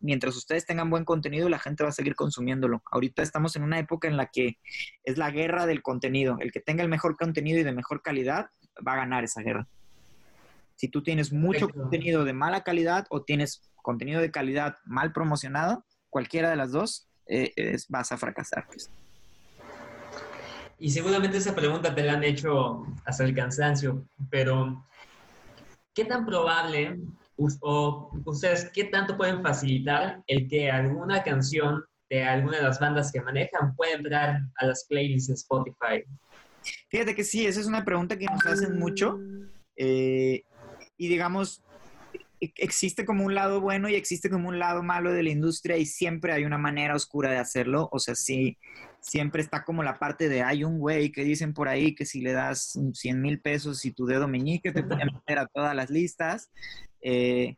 mientras 0.00 0.36
ustedes 0.36 0.64
tengan 0.64 0.90
buen 0.90 1.04
contenido, 1.04 1.48
la 1.48 1.58
gente 1.58 1.82
va 1.82 1.88
a 1.88 1.92
seguir 1.92 2.14
consumiéndolo. 2.14 2.82
Ahorita 2.92 3.20
estamos 3.22 3.56
en 3.56 3.64
una 3.64 3.80
época 3.80 4.06
en 4.06 4.16
la 4.16 4.26
que 4.26 4.58
es 5.02 5.18
la 5.18 5.32
guerra 5.32 5.66
del 5.66 5.82
contenido. 5.82 6.36
El 6.38 6.52
que 6.52 6.60
tenga 6.60 6.84
el 6.84 6.88
mejor 6.88 7.16
contenido 7.16 7.58
y 7.58 7.64
de 7.64 7.72
mejor 7.72 8.00
calidad 8.00 8.46
va 8.86 8.92
a 8.92 8.96
ganar 8.98 9.24
esa 9.24 9.42
guerra. 9.42 9.66
Si 10.76 10.86
tú 10.86 11.02
tienes 11.02 11.32
mucho 11.32 11.68
contenido 11.68 12.24
de 12.24 12.32
mala 12.32 12.62
calidad 12.62 13.06
o 13.10 13.24
tienes 13.24 13.68
contenido 13.82 14.20
de 14.20 14.30
calidad 14.30 14.76
mal 14.84 15.12
promocionado, 15.12 15.84
cualquiera 16.10 16.48
de 16.50 16.56
las 16.56 16.70
dos, 16.70 17.08
eh, 17.26 17.76
vas 17.88 18.12
a 18.12 18.16
fracasar. 18.16 18.66
Pues. 18.68 18.88
Y 20.78 20.90
seguramente 20.90 21.38
esa 21.38 21.54
pregunta 21.54 21.94
te 21.94 22.04
la 22.04 22.12
han 22.12 22.22
hecho 22.22 22.86
hasta 23.04 23.24
el 23.24 23.34
cansancio, 23.34 24.04
pero 24.30 24.84
¿qué 25.98 26.04
tan 26.04 26.24
probable 26.24 26.96
o 27.60 28.10
ustedes 28.24 28.70
qué 28.72 28.84
tanto 28.84 29.16
pueden 29.16 29.42
facilitar 29.42 30.22
el 30.28 30.48
que 30.48 30.70
alguna 30.70 31.24
canción 31.24 31.84
de 32.08 32.22
alguna 32.22 32.58
de 32.58 32.62
las 32.62 32.78
bandas 32.78 33.10
que 33.10 33.20
manejan 33.20 33.74
pueda 33.74 33.94
entrar 33.94 34.40
a 34.58 34.66
las 34.66 34.86
playlists 34.88 35.26
de 35.26 35.34
Spotify? 35.34 36.04
Fíjate 36.88 37.16
que 37.16 37.24
sí, 37.24 37.46
esa 37.46 37.58
es 37.58 37.66
una 37.66 37.84
pregunta 37.84 38.16
que 38.16 38.26
nos 38.26 38.46
hacen 38.46 38.78
mucho. 38.78 39.18
Eh, 39.74 40.44
y 40.96 41.08
digamos, 41.08 41.62
existe 42.40 43.04
como 43.04 43.24
un 43.24 43.34
lado 43.34 43.60
bueno 43.60 43.88
y 43.88 43.94
existe 43.94 44.30
como 44.30 44.48
un 44.48 44.58
lado 44.58 44.82
malo 44.82 45.12
de 45.12 45.22
la 45.22 45.30
industria 45.30 45.76
y 45.76 45.86
siempre 45.86 46.32
hay 46.32 46.44
una 46.44 46.58
manera 46.58 46.94
oscura 46.94 47.30
de 47.30 47.38
hacerlo. 47.38 47.88
O 47.92 47.98
sea, 47.98 48.14
sí, 48.14 48.56
siempre 49.00 49.42
está 49.42 49.64
como 49.64 49.82
la 49.82 49.98
parte 49.98 50.28
de 50.28 50.42
hay 50.42 50.64
un 50.64 50.78
güey 50.78 51.10
que 51.10 51.24
dicen 51.24 51.54
por 51.54 51.68
ahí 51.68 51.94
que 51.94 52.06
si 52.06 52.20
le 52.20 52.32
das 52.32 52.78
100 52.92 53.20
mil 53.20 53.40
pesos 53.40 53.84
y 53.84 53.92
tu 53.92 54.06
dedo 54.06 54.28
meñique 54.28 54.72
te 54.72 54.82
puede 54.82 55.04
meter 55.04 55.38
a 55.38 55.46
todas 55.46 55.74
las 55.74 55.90
listas. 55.90 56.50
Eh, 57.00 57.56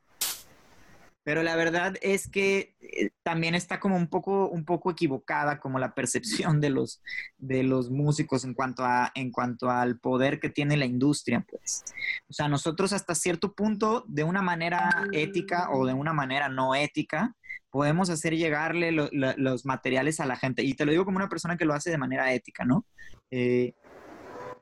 pero 1.22 1.42
la 1.42 1.54
verdad 1.56 1.94
es 2.00 2.28
que 2.28 2.74
eh, 2.80 3.10
también 3.22 3.54
está 3.54 3.78
como 3.78 3.96
un 3.96 4.08
poco, 4.08 4.48
un 4.48 4.64
poco 4.64 4.90
equivocada 4.90 5.60
como 5.60 5.78
la 5.78 5.94
percepción 5.94 6.60
de 6.60 6.70
los, 6.70 7.02
de 7.38 7.62
los 7.62 7.90
músicos 7.90 8.44
en 8.44 8.54
cuanto, 8.54 8.84
a, 8.84 9.12
en 9.14 9.30
cuanto 9.30 9.70
al 9.70 9.98
poder 9.98 10.40
que 10.40 10.48
tiene 10.48 10.76
la 10.76 10.86
industria, 10.86 11.44
pues. 11.48 11.84
O 12.28 12.32
sea, 12.32 12.48
nosotros 12.48 12.92
hasta 12.92 13.14
cierto 13.14 13.52
punto, 13.52 14.04
de 14.08 14.24
una 14.24 14.42
manera 14.42 15.06
ética 15.12 15.70
o 15.70 15.86
de 15.86 15.92
una 15.92 16.12
manera 16.12 16.48
no 16.48 16.74
ética, 16.74 17.36
podemos 17.70 18.10
hacer 18.10 18.36
llegarle 18.36 18.90
los 18.92 19.64
materiales 19.64 20.20
a 20.20 20.26
la 20.26 20.36
gente. 20.36 20.64
Y 20.64 20.74
te 20.74 20.84
lo 20.84 20.90
digo 20.90 21.04
como 21.04 21.18
una 21.18 21.28
persona 21.28 21.56
que 21.56 21.64
lo 21.64 21.74
hace 21.74 21.90
de 21.90 21.98
manera 21.98 22.32
ética, 22.32 22.64
¿no? 22.64 22.84
Eh, 23.30 23.74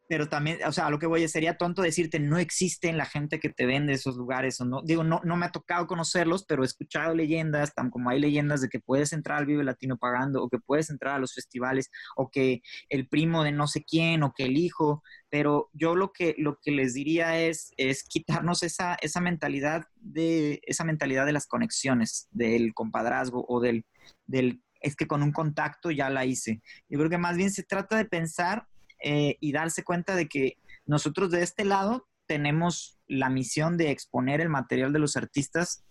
pero 0.09 0.29
también, 0.29 0.59
o 0.67 0.73
sea, 0.73 0.87
a 0.87 0.91
lo 0.91 0.99
que 0.99 1.07
voy 1.07 1.29
sería 1.29 1.59
tonto 1.59 1.83
decirte 1.83 2.19
no 2.19 2.39
existen 2.39 2.97
la 2.97 3.05
gente 3.05 3.39
que 3.39 3.51
te 3.51 3.67
vende 3.67 3.93
esos 3.93 4.17
lugares 4.17 4.59
o 4.61 4.65
no. 4.65 4.81
Digo, 4.83 5.05
no, 5.05 5.21
no 5.23 5.37
me 5.37 5.47
ha 5.47 5.53
tocado 5.53 5.87
conocerlos, 5.87 6.47
pero 6.47 6.63
he 6.63 6.67
escuchado 6.67 7.15
leyendas, 7.15 7.75
tan 7.75 7.91
como 7.91 8.09
hay 8.09 8.19
leyendas 8.19 8.63
de 8.63 8.71
que 8.71 8.81
puedes 8.81 9.13
entrar 9.13 9.39
al 9.39 9.47
Vive 9.47 9.65
Latino 9.65 9.99
pagando 9.99 10.43
o 10.43 10.49
que 10.49 10.59
puedes 10.59 10.89
entrar 10.89 11.17
a 11.17 11.19
los 11.19 11.35
festivales 11.35 11.91
o 12.17 12.31
que 12.31 12.63
el 12.89 13.07
primo 13.07 13.45
de 13.45 13.53
no 13.53 13.67
sé 13.67 13.85
quién 13.85 14.23
o 14.23 14.33
que 14.35 14.45
el 14.45 14.57
hijo, 14.57 15.03
pero 15.29 15.69
yo 15.75 15.95
lo 15.95 16.11
que, 16.13 16.35
lo 16.39 16.59
que 16.63 16.71
les 16.71 16.95
diría 16.95 17.39
es, 17.39 17.73
es 17.77 18.03
quitarnos 18.05 18.63
esa, 18.63 18.95
esa 19.03 19.21
mentalidad 19.21 19.85
de, 19.97 20.61
esa 20.63 20.85
mentalidad 20.85 21.27
de 21.27 21.33
las 21.33 21.47
conexiones, 21.47 22.29
del 22.31 22.73
compadrazgo 22.73 23.45
o 23.47 23.61
del, 23.61 23.85
del, 24.27 24.63
es 24.81 24.97
que 24.97 25.07
con 25.07 25.23
un 25.23 25.33
contacto 25.33 25.91
ya 25.91 26.09
la 26.09 26.25
hice. 26.25 26.63
Yo 26.89 26.99
creo 26.99 27.11
que 27.11 27.19
más 27.19 27.37
bien 27.37 27.51
se 27.51 27.63
trata 27.63 27.99
de 27.99 28.07
pensar 28.07 28.67
eh, 29.03 29.37
y 29.41 29.53
darse 29.53 29.85
cuenta 29.85 30.17
de 30.17 30.29
que 30.29 30.57
nosotros 30.87 31.31
de 31.31 31.43
este 31.43 31.65
lado 31.65 32.09
tenemos 32.27 32.99
la 33.07 33.31
misión 33.31 33.77
de 33.77 33.91
exponer 33.91 34.41
el 34.41 34.49
material 34.49 34.93
de 34.93 34.99
los 34.99 35.17
artistas 35.17 35.85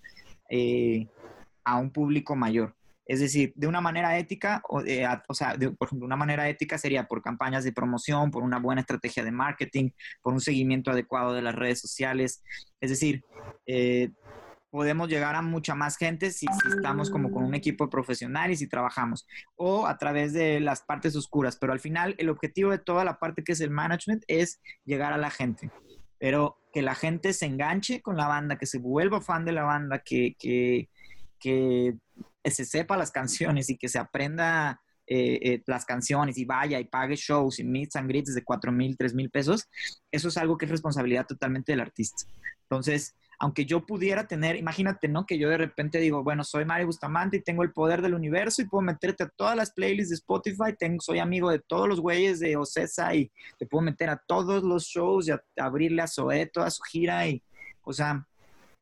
eh, 0.50 1.08
a 1.64 1.78
un 1.78 1.92
público 1.92 2.36
mayor. 2.36 2.76
Es 3.08 3.22
decir, 3.22 3.54
de 3.56 3.68
una 3.68 3.80
manera 3.80 4.18
ética, 4.18 4.62
o, 4.68 4.82
o 5.28 5.34
sea, 5.34 5.56
por 5.78 5.88
ejemplo, 5.88 6.06
una 6.06 6.18
manera 6.18 6.50
ética 6.50 6.78
sería 6.78 7.08
por 7.08 7.22
campañas 7.22 7.64
de 7.64 7.72
promoción, 7.72 8.32
por 8.32 8.44
una 8.44 8.60
buena 8.60 8.82
estrategia 8.82 9.24
de 9.24 9.32
marketing, 9.32 9.92
por 10.22 10.34
un 10.34 10.42
seguimiento 10.42 10.92
adecuado 10.92 11.34
de 11.34 11.42
las 11.42 11.56
redes 11.56 11.80
sociales. 11.80 12.44
Es 12.82 12.90
decir, 12.90 13.24
eh, 13.66 14.10
podemos 14.70 15.10
llegar 15.10 15.36
a 15.36 15.42
mucha 15.42 15.76
más 15.76 15.98
gente 15.98 16.32
si, 16.32 16.46
estamos 16.76 17.10
como 17.10 17.32
con 17.32 17.44
un 17.44 17.56
equipo 17.56 17.90
profesional 17.90 18.52
y 18.52 18.58
si 18.58 18.68
trabajamos, 18.68 19.28
o 19.56 19.88
a 19.88 19.98
través 19.98 20.34
de 20.34 20.60
las 20.60 20.82
partes 20.82 21.16
oscuras, 21.16 21.58
pero 21.58 21.74
al 21.74 21.80
final 21.80 22.16
el 22.18 22.30
objetivo 22.30 22.72
de 22.72 22.80
toda 22.80 23.04
la 23.04 23.20
parte 23.20 23.44
que 23.44 23.54
es 23.54 23.62
el 23.62 23.72
management 23.72 24.24
es 24.28 24.62
llegar 24.86 25.14
a 25.14 25.18
la 25.18 25.30
gente, 25.30 25.72
pero 26.20 26.58
que 26.74 26.82
la 26.82 26.96
gente 26.96 27.34
se 27.34 27.46
enganche 27.46 28.02
con 28.02 28.18
la 28.18 28.28
banda, 28.28 28.58
que 28.58 28.66
se 28.66 28.80
vuelva 28.80 29.22
fan 29.22 29.46
de 29.46 29.52
la 29.54 29.64
banda, 29.64 30.00
que, 30.00 30.36
que, 30.38 30.90
que 31.40 31.96
se 32.46 32.66
sepa 32.66 32.98
las 32.98 33.12
canciones 33.12 33.70
y 33.70 33.78
que 33.78 33.90
se 33.90 34.00
aprenda 34.00 34.82
eh, 35.10 35.40
eh, 35.42 35.64
las 35.68 35.86
canciones 35.86 36.38
y 36.38 36.44
vaya 36.44 36.82
y 36.82 36.84
pague 36.84 37.16
shows 37.16 37.60
y 37.60 37.64
meets 37.64 37.96
and 37.96 38.10
greets 38.10 38.36
de 38.36 38.44
4 38.44 38.74
mil, 38.74 38.98
3 38.98 39.14
mil 39.14 39.30
pesos, 39.30 39.70
eso 40.12 40.28
es 40.28 40.36
algo 40.36 40.58
que 40.58 40.66
es 40.66 40.72
responsabilidad 40.72 41.26
totalmente 41.26 41.72
del 41.72 41.80
artista. 41.80 42.26
Entonces, 42.64 43.16
aunque 43.40 43.66
yo 43.66 43.86
pudiera 43.86 44.28
tener, 44.28 44.56
imagínate, 44.56 45.08
¿no? 45.08 45.26
Que 45.26 45.38
yo 45.38 45.50
de 45.50 45.58
repente 45.58 46.00
digo, 46.00 46.24
bueno, 46.24 46.44
soy 46.44 46.66
Mario 46.66 46.88
Bustamante 46.88 47.38
y 47.38 47.44
tengo 47.44 47.64
el 47.64 47.72
poder 47.72 48.02
del 48.02 48.16
universo 48.16 48.62
y 48.62 48.68
puedo 48.68 48.82
meterte 48.82 49.24
a 49.24 49.30
todas 49.30 49.56
las 49.56 49.72
playlists 49.72 50.10
de 50.10 50.16
Spotify, 50.16 50.76
tengo, 50.78 51.00
soy 51.02 51.20
amigo 51.20 51.52
de 51.52 51.60
todos 51.60 51.88
los 51.88 52.00
güeyes 52.00 52.40
de 52.40 52.58
Ocesa 52.58 53.14
y 53.14 53.32
te 53.60 53.68
puedo 53.68 53.84
meter 53.84 54.10
a 54.10 54.22
todos 54.28 54.64
los 54.64 54.86
shows 54.86 55.28
y 55.28 55.32
abrirle 55.60 56.02
a 56.02 56.08
Zoé 56.08 56.48
toda 56.48 56.72
su 56.72 56.82
gira 56.84 57.28
y, 57.28 57.44
o 57.84 57.94
sea, 57.94 58.26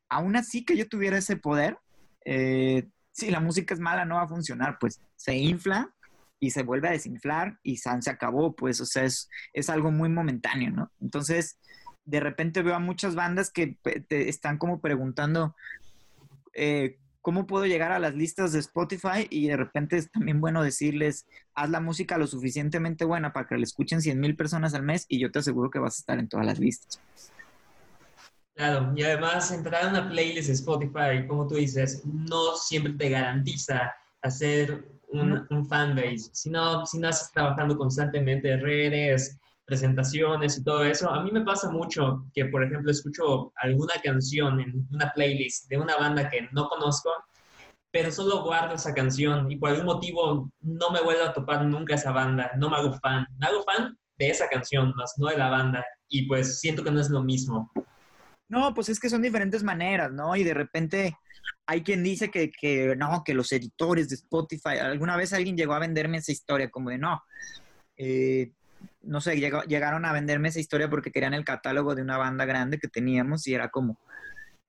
aún 0.10 0.36
así 0.38 0.64
que 0.64 0.78
yo 0.78 0.88
tuviera 0.88 1.18
ese 1.18 1.36
poder, 1.36 1.78
eh, 2.24 2.88
si 3.12 3.32
la 3.32 3.42
música 3.42 3.74
es 3.74 3.80
mala 3.80 4.06
no 4.06 4.16
va 4.16 4.24
a 4.24 4.28
funcionar, 4.28 4.78
pues 4.80 5.02
se 5.18 5.36
infla 5.36 5.94
y 6.40 6.52
se 6.52 6.64
vuelve 6.64 6.88
a 6.88 6.92
desinflar 6.92 7.60
y 7.62 7.78
San 7.78 8.02
se 8.02 8.10
acabó, 8.10 8.56
pues, 8.56 8.80
o 8.80 8.86
sea, 8.86 9.04
es, 9.04 9.30
es 9.54 9.70
algo 9.70 9.92
muy 9.92 10.10
momentáneo, 10.10 10.72
¿no? 10.72 10.92
Entonces, 11.02 11.58
de 12.06 12.20
repente 12.20 12.62
veo 12.62 12.76
a 12.76 12.80
muchas 12.80 13.16
bandas 13.16 13.50
que 13.50 13.78
te 14.08 14.30
están 14.30 14.58
como 14.58 14.80
preguntando, 14.80 15.56
eh, 16.54 16.98
¿cómo 17.22 17.48
puedo 17.48 17.66
llegar 17.66 17.92
a 17.92 18.00
las 18.00 18.14
listas 18.14 18.54
de 18.54 18.60
Spotify? 18.60 19.28
Y 19.30 19.48
de 19.48 19.58
repente 19.58 19.98
es 19.98 20.12
también 20.12 20.40
bueno 20.40 20.64
decirles, 20.64 21.26
haz 21.56 21.70
la 21.70 21.82
música 21.82 22.18
lo 22.18 22.28
suficientemente 22.28 23.04
buena 23.06 23.34
para 23.34 23.48
que 23.48 23.58
la 23.58 23.64
escuchen 23.64 24.02
100 24.02 24.20
mil 24.20 24.36
personas 24.36 24.74
al 24.76 24.84
mes 24.84 25.06
y 25.10 25.20
yo 25.20 25.32
te 25.32 25.40
aseguro 25.40 25.72
que 25.72 25.80
vas 25.80 25.96
a 25.98 26.02
estar 26.02 26.20
en 26.20 26.30
todas 26.30 26.46
las 26.46 26.60
listas. 26.60 27.02
Claro, 28.54 28.94
y 28.96 29.04
además 29.04 29.52
entrar 29.52 29.86
a 29.86 29.90
una 29.90 30.10
playlist 30.10 30.48
de 30.48 30.54
Spotify, 30.54 31.28
como 31.28 31.46
tú 31.46 31.56
dices, 31.56 32.06
no 32.06 32.56
siempre 32.56 32.94
te 32.94 33.10
garantiza 33.10 33.94
hacer 34.22 34.88
un, 35.10 35.46
un 35.50 35.68
fanbase, 35.68 36.30
sino 36.32 36.86
si 36.86 37.00
no 37.00 37.10
estás 37.10 37.32
trabajando 37.32 37.78
constantemente 37.78 38.52
en 38.52 38.62
redes, 38.62 39.38
presentaciones 39.66 40.58
y 40.58 40.64
todo 40.64 40.84
eso. 40.86 41.10
A 41.10 41.24
mí 41.24 41.32
me 41.32 41.42
pasa 41.42 41.70
mucho 41.70 42.26
que, 42.34 42.46
por 42.46 42.64
ejemplo, 42.64 42.92
escucho 42.92 43.52
alguna 43.56 43.96
canción 44.04 44.60
en 44.60 44.88
una 44.92 45.12
playlist 45.14 45.68
de 45.70 45.78
una 45.78 45.98
banda 45.98 46.30
que 46.30 46.48
no 46.52 46.68
conozco, 46.70 47.12
pero 47.92 48.12
solo 48.12 48.44
guardo 48.44 48.76
esa 48.76 48.94
canción 48.94 49.52
y 49.52 49.56
por 49.58 49.70
algún 49.70 49.86
motivo 49.86 50.52
no 50.62 50.92
me 50.92 51.02
vuelvo 51.02 51.24
a 51.24 51.34
topar 51.34 51.66
nunca 51.66 51.96
esa 51.96 52.12
banda, 52.12 52.52
no 52.58 52.70
me 52.70 52.78
hago 52.78 52.94
fan. 53.00 53.26
Me 53.40 53.48
hago 53.48 53.64
fan 53.64 53.98
de 54.18 54.30
esa 54.30 54.48
canción, 54.48 54.94
más 54.96 55.14
no 55.18 55.28
de 55.28 55.38
la 55.38 55.50
banda, 55.50 55.86
y 56.08 56.28
pues 56.28 56.60
siento 56.60 56.84
que 56.84 56.92
no 56.92 57.02
es 57.02 57.10
lo 57.10 57.24
mismo. 57.24 57.72
No, 58.48 58.74
pues 58.74 58.90
es 58.90 59.00
que 59.00 59.10
son 59.10 59.22
diferentes 59.22 59.64
maneras, 59.64 60.12
¿no? 60.12 60.36
Y 60.36 60.44
de 60.44 60.54
repente 60.54 61.18
hay 61.66 61.82
quien 61.82 62.04
dice 62.04 62.30
que, 62.30 62.52
que 62.52 62.96
no, 62.96 63.24
que 63.26 63.34
los 63.34 63.52
editores 63.52 64.10
de 64.10 64.16
Spotify, 64.16 64.78
alguna 64.80 65.18
vez 65.18 65.34
alguien 65.34 65.58
llegó 65.58 65.74
a 65.74 65.80
venderme 65.80 66.18
esa 66.18 66.32
historia 66.32 66.70
como 66.70 66.92
de 66.92 66.98
no, 67.00 67.24
eh, 67.98 68.52
no 69.06 69.22
sé, 69.22 69.38
llegaron 69.38 70.06
a 70.06 70.14
venderme 70.14 70.50
esa 70.50 70.60
historia 70.60 70.90
porque 70.90 71.12
querían 71.12 71.34
el 71.34 71.46
catálogo 71.46 71.96
de 71.96 72.02
una 72.02 72.18
banda 72.18 72.46
grande 72.46 72.80
que 72.80 72.88
teníamos 72.88 73.48
y 73.48 73.54
era 73.54 73.70
como, 73.70 74.00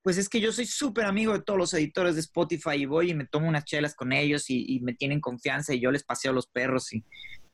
pues 0.03 0.19
es 0.19 0.29
que 0.29 0.41
yo 0.41 0.53
soy 0.53 0.67
súper 0.67 1.07
amigo 1.07 1.33
de 1.33 1.43
todos 1.43 1.59
los 1.59 1.75
editores 1.75 2.15
de 2.15 2.21
Spotify 2.21 2.77
y 2.77 2.87
voy 2.87 3.11
y 3.11 3.15
me 3.15 3.27
tomo 3.27 3.49
unas 3.49 3.65
chelas 3.65 3.95
con 3.95 4.13
ellos 4.13 4.45
y, 4.49 4.79
me 4.81 4.95
tienen 4.95 5.21
confianza 5.21 5.75
y 5.75 5.81
yo 5.81 5.91
les 5.91 6.05
paseo 6.05 6.33
los 6.33 6.47
perros 6.47 6.93
y, 6.93 7.05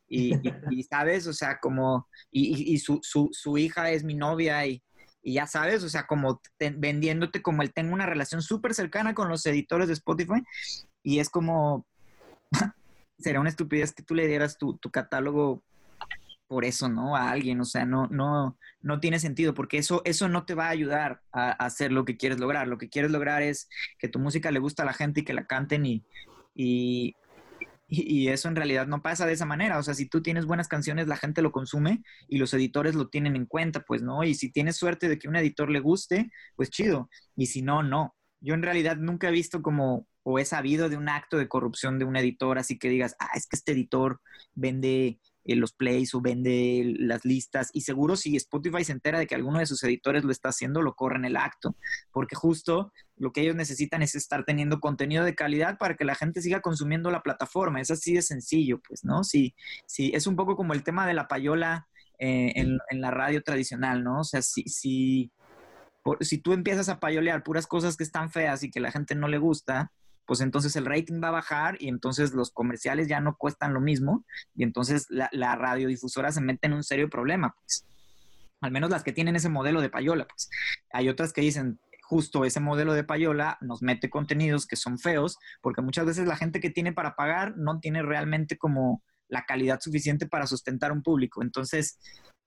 y, 0.08 0.32
sabes, 0.90 1.26
o 1.26 1.32
sea, 1.32 1.58
como, 1.60 2.08
y, 2.30 2.78
su, 2.78 3.00
su, 3.02 3.30
su, 3.32 3.56
hija 3.56 3.90
es 3.90 4.04
mi 4.04 4.14
novia 4.14 4.66
y, 4.66 4.82
ya 5.24 5.46
sabes, 5.46 5.84
o 5.84 5.88
sea, 5.88 6.06
como 6.06 6.42
vendiéndote 6.58 7.40
como 7.42 7.62
él 7.62 7.72
tengo 7.72 7.94
una 7.94 8.06
relación 8.06 8.42
súper 8.42 8.74
cercana 8.74 9.14
con 9.14 9.28
los 9.28 9.46
editores 9.46 9.86
de 9.86 9.94
Spotify 9.94 10.42
y 11.02 11.20
es 11.20 11.30
como, 11.30 11.86
sería 13.18 13.40
una 13.40 13.50
estupidez 13.50 13.92
que 13.92 14.02
tú 14.02 14.14
le 14.14 14.26
dieras 14.26 14.58
tu, 14.58 14.76
tu 14.78 14.90
catálogo 14.90 15.62
por 16.52 16.66
eso, 16.66 16.86
¿no? 16.90 17.16
A 17.16 17.30
alguien, 17.30 17.62
o 17.62 17.64
sea, 17.64 17.86
no, 17.86 18.08
no, 18.08 18.58
no 18.82 19.00
tiene 19.00 19.18
sentido, 19.18 19.54
porque 19.54 19.78
eso, 19.78 20.02
eso 20.04 20.28
no 20.28 20.44
te 20.44 20.52
va 20.52 20.66
a 20.66 20.68
ayudar 20.68 21.22
a, 21.32 21.52
hacer 21.52 21.92
lo 21.92 22.04
que 22.04 22.18
quieres 22.18 22.38
lograr. 22.38 22.68
Lo 22.68 22.76
que 22.76 22.90
quieres 22.90 23.10
lograr 23.10 23.40
es 23.40 23.70
que 23.98 24.06
tu 24.06 24.18
música 24.18 24.50
le 24.50 24.58
gusta 24.58 24.82
a 24.82 24.86
la 24.86 24.92
gente 24.92 25.20
y 25.20 25.24
que 25.24 25.32
la 25.32 25.46
canten 25.46 25.86
y, 25.86 26.04
y, 26.54 27.16
eso 28.28 28.48
en 28.48 28.56
realidad 28.56 28.86
no 28.86 29.00
pasa 29.00 29.24
de 29.24 29.32
esa 29.32 29.46
manera. 29.46 29.78
O 29.78 29.82
sea, 29.82 29.94
si 29.94 30.10
tú 30.10 30.20
tienes 30.20 30.44
buenas 30.44 30.68
canciones, 30.68 31.08
la 31.08 31.16
gente 31.16 31.40
lo 31.40 31.52
consume 31.52 32.02
y 32.28 32.36
los 32.36 32.52
editores 32.52 32.94
lo 32.96 33.08
tienen 33.08 33.34
en 33.34 33.46
cuenta, 33.46 33.80
pues, 33.80 34.02
¿no? 34.02 34.22
Y 34.22 34.34
si 34.34 34.52
tienes 34.52 34.76
suerte 34.76 35.08
de 35.08 35.18
que 35.18 35.28
un 35.28 35.36
editor 35.36 35.70
le 35.70 35.80
guste, 35.80 36.30
pues 36.54 36.68
chido. 36.68 37.08
Y 37.34 37.46
si 37.46 37.62
no, 37.62 37.82
no. 37.82 38.14
Yo 38.40 38.52
en 38.52 38.62
realidad 38.62 38.98
nunca 38.98 39.28
he 39.30 39.32
visto 39.32 39.62
como 39.62 40.06
o 40.22 40.38
he 40.38 40.44
sabido 40.44 40.90
de 40.90 40.98
un 40.98 41.08
acto 41.08 41.38
de 41.38 41.48
corrupción 41.48 41.98
de 41.98 42.04
un 42.04 42.14
editor, 42.16 42.58
así 42.58 42.78
que 42.78 42.90
digas, 42.90 43.16
ah, 43.18 43.30
es 43.34 43.46
que 43.46 43.56
este 43.56 43.72
editor 43.72 44.20
vende 44.54 45.18
eh, 45.44 45.56
los 45.56 45.72
plays 45.72 46.14
o 46.14 46.20
vende 46.20 46.94
las 46.98 47.24
listas. 47.24 47.70
Y 47.72 47.82
seguro 47.82 48.16
si 48.16 48.36
Spotify 48.36 48.84
se 48.84 48.92
entera 48.92 49.18
de 49.18 49.26
que 49.26 49.34
alguno 49.34 49.58
de 49.58 49.66
sus 49.66 49.82
editores 49.84 50.24
lo 50.24 50.32
está 50.32 50.50
haciendo, 50.50 50.82
lo 50.82 50.94
corren 50.94 51.24
el 51.24 51.36
acto. 51.36 51.76
Porque 52.12 52.36
justo 52.36 52.92
lo 53.16 53.32
que 53.32 53.42
ellos 53.42 53.56
necesitan 53.56 54.02
es 54.02 54.14
estar 54.14 54.44
teniendo 54.44 54.80
contenido 54.80 55.24
de 55.24 55.34
calidad 55.34 55.78
para 55.78 55.96
que 55.96 56.04
la 56.04 56.14
gente 56.14 56.42
siga 56.42 56.60
consumiendo 56.60 57.10
la 57.10 57.22
plataforma. 57.22 57.80
Es 57.80 57.90
así 57.90 58.14
de 58.14 58.22
sencillo, 58.22 58.80
pues, 58.86 59.04
¿no? 59.04 59.24
Sí, 59.24 59.54
sí, 59.86 60.12
es 60.14 60.26
un 60.26 60.36
poco 60.36 60.56
como 60.56 60.72
el 60.72 60.82
tema 60.82 61.06
de 61.06 61.14
la 61.14 61.28
payola 61.28 61.88
eh, 62.18 62.52
en, 62.56 62.78
en, 62.90 63.00
la 63.00 63.10
radio 63.10 63.42
tradicional, 63.42 64.04
¿no? 64.04 64.20
O 64.20 64.24
sea, 64.24 64.42
si, 64.42 64.62
si, 64.64 65.32
si 66.20 66.38
tú 66.38 66.52
empiezas 66.52 66.88
a 66.88 67.00
payolear 67.00 67.42
puras 67.42 67.66
cosas 67.66 67.96
que 67.96 68.04
están 68.04 68.30
feas 68.30 68.62
y 68.62 68.70
que 68.70 68.80
la 68.80 68.92
gente 68.92 69.14
no 69.14 69.26
le 69.26 69.38
gusta, 69.38 69.90
pues 70.26 70.40
entonces 70.40 70.74
el 70.76 70.86
rating 70.86 71.20
va 71.22 71.28
a 71.28 71.32
bajar 71.32 71.76
y 71.80 71.88
entonces 71.88 72.32
los 72.32 72.50
comerciales 72.50 73.08
ya 73.08 73.20
no 73.20 73.36
cuestan 73.36 73.74
lo 73.74 73.80
mismo 73.80 74.24
y 74.54 74.62
entonces 74.62 75.06
la, 75.10 75.56
radiodifusora 75.56 76.32
se 76.32 76.40
mete 76.40 76.66
en 76.66 76.74
un 76.74 76.84
serio 76.84 77.08
problema, 77.08 77.54
pues. 77.54 77.86
Al 78.60 78.70
menos 78.70 78.90
las 78.90 79.02
que 79.02 79.12
tienen 79.12 79.34
ese 79.34 79.48
modelo 79.48 79.80
de 79.80 79.90
payola, 79.90 80.26
pues. 80.26 80.48
Hay 80.92 81.08
otras 81.08 81.32
que 81.32 81.40
dicen, 81.40 81.80
justo 82.02 82.44
ese 82.44 82.60
modelo 82.60 82.94
de 82.94 83.04
payola 83.04 83.58
nos 83.60 83.82
mete 83.82 84.10
contenidos 84.10 84.66
que 84.66 84.76
son 84.76 84.98
feos, 84.98 85.38
porque 85.60 85.82
muchas 85.82 86.06
veces 86.06 86.26
la 86.26 86.36
gente 86.36 86.60
que 86.60 86.70
tiene 86.70 86.92
para 86.92 87.16
pagar 87.16 87.56
no 87.56 87.80
tiene 87.80 88.02
realmente 88.02 88.56
como 88.56 89.02
la 89.28 89.44
calidad 89.46 89.80
suficiente 89.80 90.26
para 90.26 90.46
sustentar 90.46 90.92
un 90.92 91.02
público. 91.02 91.42
Entonces, 91.42 91.98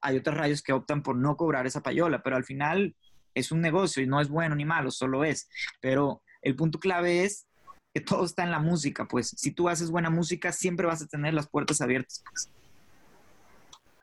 hay 0.02 0.18
otras 0.18 0.38
radios 0.38 0.62
que 0.62 0.72
optan 0.72 1.02
por 1.02 1.18
no 1.18 1.36
cobrar 1.36 1.66
esa 1.66 1.82
payola, 1.82 2.22
pero 2.22 2.36
al 2.36 2.46
final 2.46 2.96
es 3.34 3.52
un 3.52 3.60
negocio 3.60 4.02
y 4.04 4.08
no 4.08 4.22
es 4.22 4.30
bueno 4.30 4.56
ni 4.56 4.66
malo, 4.66 4.92
solo 4.92 5.24
es. 5.24 5.50
Pero 5.82 6.22
el 6.42 6.56
punto 6.56 6.80
clave 6.80 7.24
es 7.24 7.48
que 7.96 8.02
todo 8.02 8.26
está 8.26 8.44
en 8.44 8.52
la 8.52 8.60
música, 8.60 9.08
pues 9.08 9.30
si 9.38 9.52
tú 9.52 9.70
haces 9.70 9.90
buena 9.90 10.10
música, 10.10 10.52
siempre 10.52 10.86
vas 10.86 11.02
a 11.02 11.08
tener 11.08 11.34
las 11.34 11.48
puertas 11.48 11.80
abiertas. 11.80 12.22
Pues. 12.30 12.50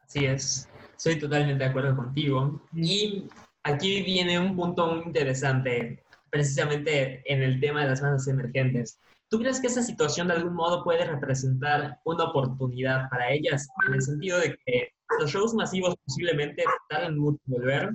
Así 0.09 0.25
es, 0.25 0.67
soy 0.97 1.19
totalmente 1.19 1.63
de 1.63 1.69
acuerdo 1.69 1.95
contigo. 1.95 2.63
Y 2.75 3.29
aquí 3.63 4.03
viene 4.03 4.39
un 4.39 4.57
punto 4.57 4.87
muy 4.87 5.05
interesante, 5.05 6.03
precisamente 6.31 7.23
en 7.31 7.43
el 7.43 7.61
tema 7.61 7.83
de 7.83 7.91
las 7.91 8.01
bandas 8.01 8.27
emergentes. 8.29 8.99
¿Tú 9.29 9.39
crees 9.41 9.61
que 9.61 9.67
esa 9.67 9.83
situación 9.83 10.29
de 10.29 10.35
algún 10.37 10.55
modo 10.55 10.83
puede 10.83 11.05
representar 11.05 11.99
una 12.07 12.25
oportunidad 12.25 13.11
para 13.11 13.31
ellas? 13.31 13.69
En 13.87 13.93
el 13.93 14.01
sentido 14.01 14.39
de 14.39 14.57
que 14.65 14.89
los 15.21 15.31
shows 15.31 15.53
masivos 15.53 15.97
posiblemente 16.07 16.65
tardan 16.89 17.19
mucho 17.19 17.39
en 17.47 17.53
volver, 17.53 17.91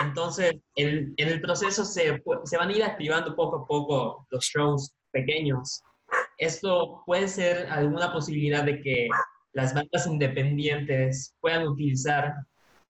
entonces, 0.00 0.54
en, 0.76 1.12
en 1.16 1.28
el 1.28 1.40
proceso 1.40 1.84
se, 1.84 2.22
se, 2.44 2.56
van 2.56 2.68
a 2.68 2.72
ir 2.72 2.82
activando 2.82 3.34
poco 3.36 3.56
a 3.56 3.66
poco 3.66 4.26
los 4.30 4.44
shows 4.44 4.92
pequeños. 5.14 5.82
Esto 6.36 7.02
puede 7.06 7.28
ser 7.28 7.66
alguna 7.68 8.12
posibilidad 8.12 8.64
de 8.64 8.82
que 8.82 9.08
las 9.54 9.72
bandas 9.72 10.06
independientes 10.06 11.34
puedan 11.40 11.66
utilizar 11.66 12.34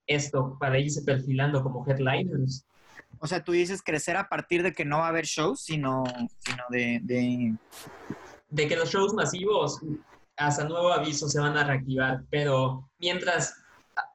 esto 0.06 0.56
para 0.58 0.78
irse 0.78 1.02
perfilando 1.02 1.62
como 1.62 1.86
headliners. 1.86 2.66
O 3.20 3.26
sea, 3.26 3.44
tú 3.44 3.52
dices 3.52 3.82
crecer 3.82 4.16
a 4.16 4.28
partir 4.28 4.62
de 4.62 4.72
que 4.72 4.84
no 4.84 4.98
va 4.98 5.06
a 5.06 5.08
haber 5.10 5.26
shows, 5.26 5.60
sino, 5.60 6.04
sino 6.38 6.64
de, 6.70 7.00
de... 7.02 7.54
de 8.50 8.68
que 8.68 8.76
los 8.76 8.90
shows 8.90 9.14
masivos 9.14 9.80
hasta 10.36 10.64
nuevo 10.64 10.92
aviso 10.92 11.28
se 11.28 11.38
van 11.38 11.56
a 11.56 11.64
reactivar, 11.64 12.24
pero 12.28 12.90
mientras 12.98 13.54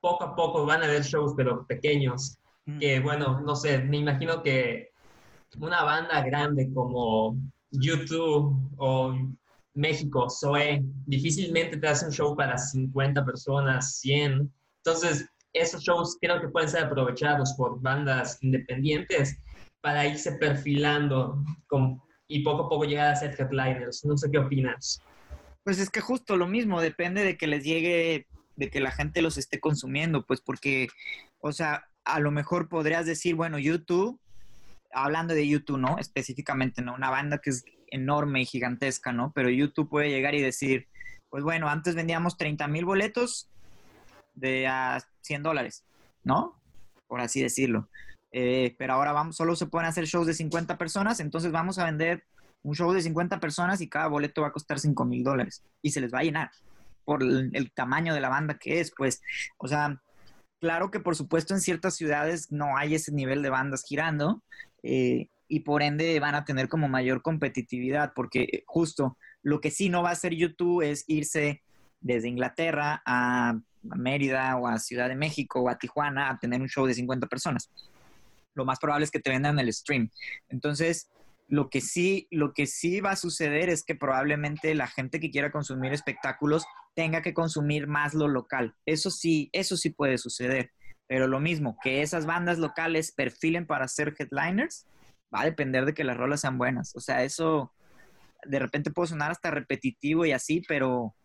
poco 0.02 0.26
a 0.26 0.36
poco 0.36 0.65
van 0.65 0.82
a 0.82 0.86
haber 0.86 1.04
shows, 1.04 1.34
pero 1.38 1.65
pequeños, 1.65 2.39
Mm. 2.69 2.80
que 2.80 3.00
bueno, 3.00 3.41
no 3.41 3.56
sé, 3.56 3.80
me 3.80 3.98
imagino 3.98 4.43
que 4.43 4.91
una 5.60 5.84
banda 5.84 6.22
grande 6.22 6.72
como 6.74 7.36
YouTube 7.71 8.58
o 8.77 9.15
México, 9.73 10.29
Zoe, 10.29 10.82
difícilmente 11.05 11.77
te 11.77 11.88
hace 11.88 12.05
un 12.05 12.12
show 12.12 12.36
para 12.36 12.58
50 12.58 13.25
personas, 13.25 13.99
100. 13.99 14.51
Entonces, 14.84 15.25
esos 15.53 15.82
shows 15.84 16.17
creo 16.21 16.41
que 16.41 16.49
pueden 16.49 16.69
ser 16.69 16.86
aprovechados 16.86 17.53
por 17.53 17.82
bandas 17.82 18.38
independientes 18.41 19.38
para 19.82 20.05
irse 20.05 20.34
perfilando 20.34 21.43
y 22.27 22.43
poco 22.43 22.65
a 22.65 22.69
poco 22.69 22.84
llegar 22.86 23.13
a 23.13 23.15
ser 23.15 23.36
headliners. 23.39 24.03
No 24.05 24.17
sé 24.17 24.29
qué 24.32 24.38
opinas. 24.38 25.01
Pues 25.63 25.79
es 25.79 25.89
que 25.89 26.01
justo 26.01 26.36
lo 26.36 26.47
mismo, 26.47 26.82
depende 26.82 27.23
de 27.23 27.38
que 27.38 27.47
les 27.47 27.63
llegue, 27.63 28.27
de 28.55 28.69
que 28.69 28.79
la 28.79 28.91
gente 28.91 29.21
los 29.21 29.38
esté 29.38 29.60
consumiendo, 29.60 30.25
pues 30.25 30.41
porque, 30.41 30.88
o 31.39 31.51
sea, 31.51 31.86
a 32.03 32.19
lo 32.19 32.32
mejor 32.32 32.69
podrías 32.69 33.05
decir, 33.05 33.36
bueno, 33.36 33.60
YouTube, 33.60 34.19
hablando 34.91 35.34
de 35.34 35.47
YouTube, 35.47 35.78
¿no? 35.78 35.97
Específicamente, 35.97 36.82
¿no? 36.82 36.93
Una 36.95 37.10
banda 37.10 37.39
que 37.39 37.52
es 37.52 37.63
enorme 37.88 38.41
y 38.41 38.45
gigantesca, 38.45 39.12
¿no? 39.12 39.32
Pero 39.34 39.49
YouTube 39.49 39.89
puede 39.89 40.10
llegar 40.10 40.36
y 40.36 40.41
decir, 40.41 40.88
pues 41.30 41.43
bueno, 41.43 41.69
antes 41.69 41.95
vendíamos 41.95 42.38
30 42.38 42.67
mil 42.67 42.86
boletos 42.86 43.49
de 44.34 44.67
a 44.67 45.02
100 45.21 45.43
dólares, 45.43 45.86
¿no? 46.23 46.60
Por 47.08 47.21
así 47.21 47.41
decirlo. 47.41 47.89
Eh, 48.32 48.75
pero 48.78 48.93
ahora 48.93 49.12
vamos, 49.12 49.36
solo 49.36 49.56
se 49.56 49.65
pueden 49.65 49.88
hacer 49.88 50.06
shows 50.06 50.28
de 50.28 50.34
50 50.34 50.78
personas, 50.78 51.19
entonces 51.19 51.52
vamos 51.52 51.80
a 51.80 51.86
vender 51.86 52.25
un 52.62 52.75
show 52.75 52.91
de 52.91 53.02
50 53.02 53.39
personas 53.39 53.82
y 53.82 53.89
cada 53.89 54.08
boleto 54.08 54.41
va 54.41 54.49
a 54.49 54.52
costar 54.52 54.80
5 54.80 55.06
mil 55.06 55.23
dólares 55.23 55.63
y 55.82 55.91
se 55.91 56.02
les 56.02 56.13
va 56.13 56.19
a 56.19 56.23
llenar 56.23 56.52
por 57.06 57.23
el, 57.23 57.49
el, 57.54 57.71
tamaño 57.71 58.13
de 58.13 58.19
la 58.19 58.30
banda 58.30 58.60
que 58.60 58.82
es, 58.82 58.93
pues, 58.95 59.21
o 59.58 59.67
sea, 59.67 59.99
claro 60.60 60.91
que 60.91 60.99
por 60.99 61.15
supuesto 61.15 61.56
en 61.56 61.62
ciertas 61.62 61.95
ciudades 61.95 62.52
no 62.52 62.78
hay 62.78 62.93
ese 62.93 63.12
nivel 63.12 63.41
de 63.41 63.49
bandas 63.49 63.84
girando 63.84 64.43
eh, 64.83 65.27
y 65.47 65.61
por 65.61 65.81
ende 65.81 66.19
van 66.19 66.35
a 66.35 66.45
tener 66.45 66.69
como 66.69 66.87
mayor 66.87 67.21
competitividad 67.21 68.13
porque 68.15 68.63
justo 68.67 69.17
lo 69.41 69.59
que 69.59 69.71
sí 69.71 69.89
no 69.89 70.03
va 70.03 70.09
a 70.09 70.13
hacer 70.13 70.33
YouTube 70.33 70.81
es 70.81 71.03
irse 71.07 71.61
desde 72.01 72.27
Inglaterra 72.27 73.01
a 73.05 73.59
Mérida 73.81 74.57
o 74.57 74.67
a 74.67 74.77
Ciudad 74.77 75.09
de 75.09 75.15
México 75.15 75.61
o 75.61 75.69
a 75.69 75.77
Tijuana 75.77 76.29
a 76.29 76.39
tener 76.39 76.61
un 76.61 76.69
show 76.69 76.85
de 76.85 76.93
50 76.93 77.27
personas. 77.27 77.69
Lo 78.53 78.65
más 78.65 78.79
probable 78.79 79.05
es 79.05 79.11
que 79.11 79.19
te 79.19 79.29
vendan 79.29 79.59
el 79.59 79.73
stream. 79.73 80.09
Entonces, 80.49 81.09
lo 81.47 81.69
que 81.69 81.81
sí, 81.81 82.27
lo 82.29 82.53
que 82.53 82.67
sí 82.67 83.01
va 83.01 83.11
a 83.11 83.15
suceder 83.15 83.69
es 83.69 83.83
que 83.83 83.95
probablemente 83.95 84.75
la 84.75 84.87
gente 84.87 85.19
que 85.19 85.31
quiera 85.31 85.51
consumir 85.51 85.93
espectáculos 85.93 86.65
tenga 86.93 87.21
que 87.21 87.33
consumir 87.33 87.87
más 87.87 88.13
lo 88.13 88.27
local. 88.27 88.75
Eso 88.85 89.09
sí, 89.09 89.49
eso 89.53 89.77
sí 89.77 89.89
puede 89.89 90.17
suceder. 90.17 90.71
Pero 91.10 91.28
lo 91.28 91.39
mismo, 91.39 91.76
que 91.82 92.04
esas 92.04 92.28
bandas 92.28 92.60
locales 92.60 93.12
perfilen 93.12 93.65
para 93.65 93.88
ser 93.88 94.13
headliners, 94.19 94.86
va 95.34 95.41
a 95.41 95.45
depender 95.45 95.86
de 95.86 95.95
que 95.95 96.04
las 96.04 96.15
rolas 96.15 96.41
sean 96.41 96.60
buenas. 96.60 96.95
O 96.95 97.00
sea, 97.00 97.24
eso 97.24 97.74
de 98.45 98.60
repente 98.60 98.91
puede 98.91 99.08
sonar 99.08 99.32
hasta 99.32 99.50
repetitivo 99.50 100.28
y 100.28 100.34
así, 100.34 100.62
pero, 100.67 101.15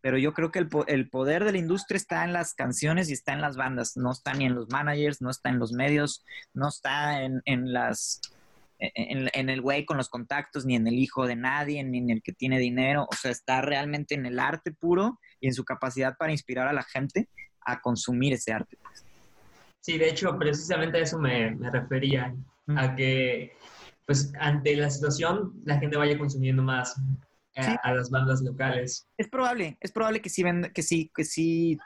pero 0.00 0.16
yo 0.16 0.32
creo 0.32 0.52
que 0.52 0.60
el, 0.60 0.68
el, 0.86 1.10
poder 1.10 1.42
de 1.42 1.50
la 1.50 1.58
industria 1.58 1.96
está 1.96 2.22
en 2.22 2.32
las 2.32 2.54
canciones 2.54 3.10
y 3.10 3.14
está 3.14 3.32
en 3.32 3.40
las 3.40 3.56
bandas. 3.56 3.96
No 3.96 4.12
está 4.12 4.32
ni 4.32 4.44
en 4.44 4.54
los 4.54 4.68
managers, 4.68 5.20
no 5.20 5.30
está 5.30 5.48
en 5.48 5.58
los 5.58 5.72
medios, 5.72 6.24
no 6.54 6.68
está 6.68 7.24
en, 7.24 7.42
el 7.48 9.60
güey 9.60 9.84
con 9.84 9.96
los 9.96 10.08
contactos, 10.08 10.64
ni 10.64 10.76
en 10.76 10.86
el 10.86 10.94
hijo 10.94 11.26
de 11.26 11.34
nadie, 11.34 11.82
ni 11.82 11.98
en 11.98 12.10
el 12.10 12.22
que 12.22 12.32
tiene 12.32 12.60
dinero. 12.60 13.08
O 13.10 13.16
sea, 13.16 13.32
está 13.32 13.60
realmente 13.60 14.14
en 14.14 14.24
el 14.24 14.38
arte 14.38 14.70
puro 14.70 15.18
y 15.40 15.48
en 15.48 15.54
su 15.54 15.64
capacidad 15.64 16.16
para 16.16 16.30
inspirar 16.30 16.68
a 16.68 16.72
la 16.72 16.84
gente 16.84 17.28
a 17.60 17.80
consumir 17.80 18.34
ese 18.34 18.52
arte. 18.52 18.78
Sí, 19.82 19.98
de 19.98 20.08
hecho, 20.08 20.38
precisamente 20.38 20.98
a 20.98 21.02
eso 21.02 21.18
me, 21.18 21.54
me 21.56 21.70
refería, 21.70 22.34
mm. 22.66 22.78
a 22.78 22.94
que, 22.94 23.52
pues, 24.06 24.32
ante 24.38 24.76
la 24.76 24.88
situación, 24.88 25.52
la 25.64 25.78
gente 25.78 25.96
vaya 25.96 26.16
consumiendo 26.16 26.62
más 26.62 26.96
a, 27.56 27.62
sí. 27.62 27.76
a 27.82 27.94
las 27.94 28.08
bandas 28.08 28.40
locales. 28.42 29.08
Es 29.18 29.28
probable, 29.28 29.76
es 29.80 29.90
probable 29.90 30.22
que 30.22 30.30
sí, 30.30 30.44
que 30.72 30.82
sí, 30.82 31.10
que 31.14 31.24
sí 31.24 31.78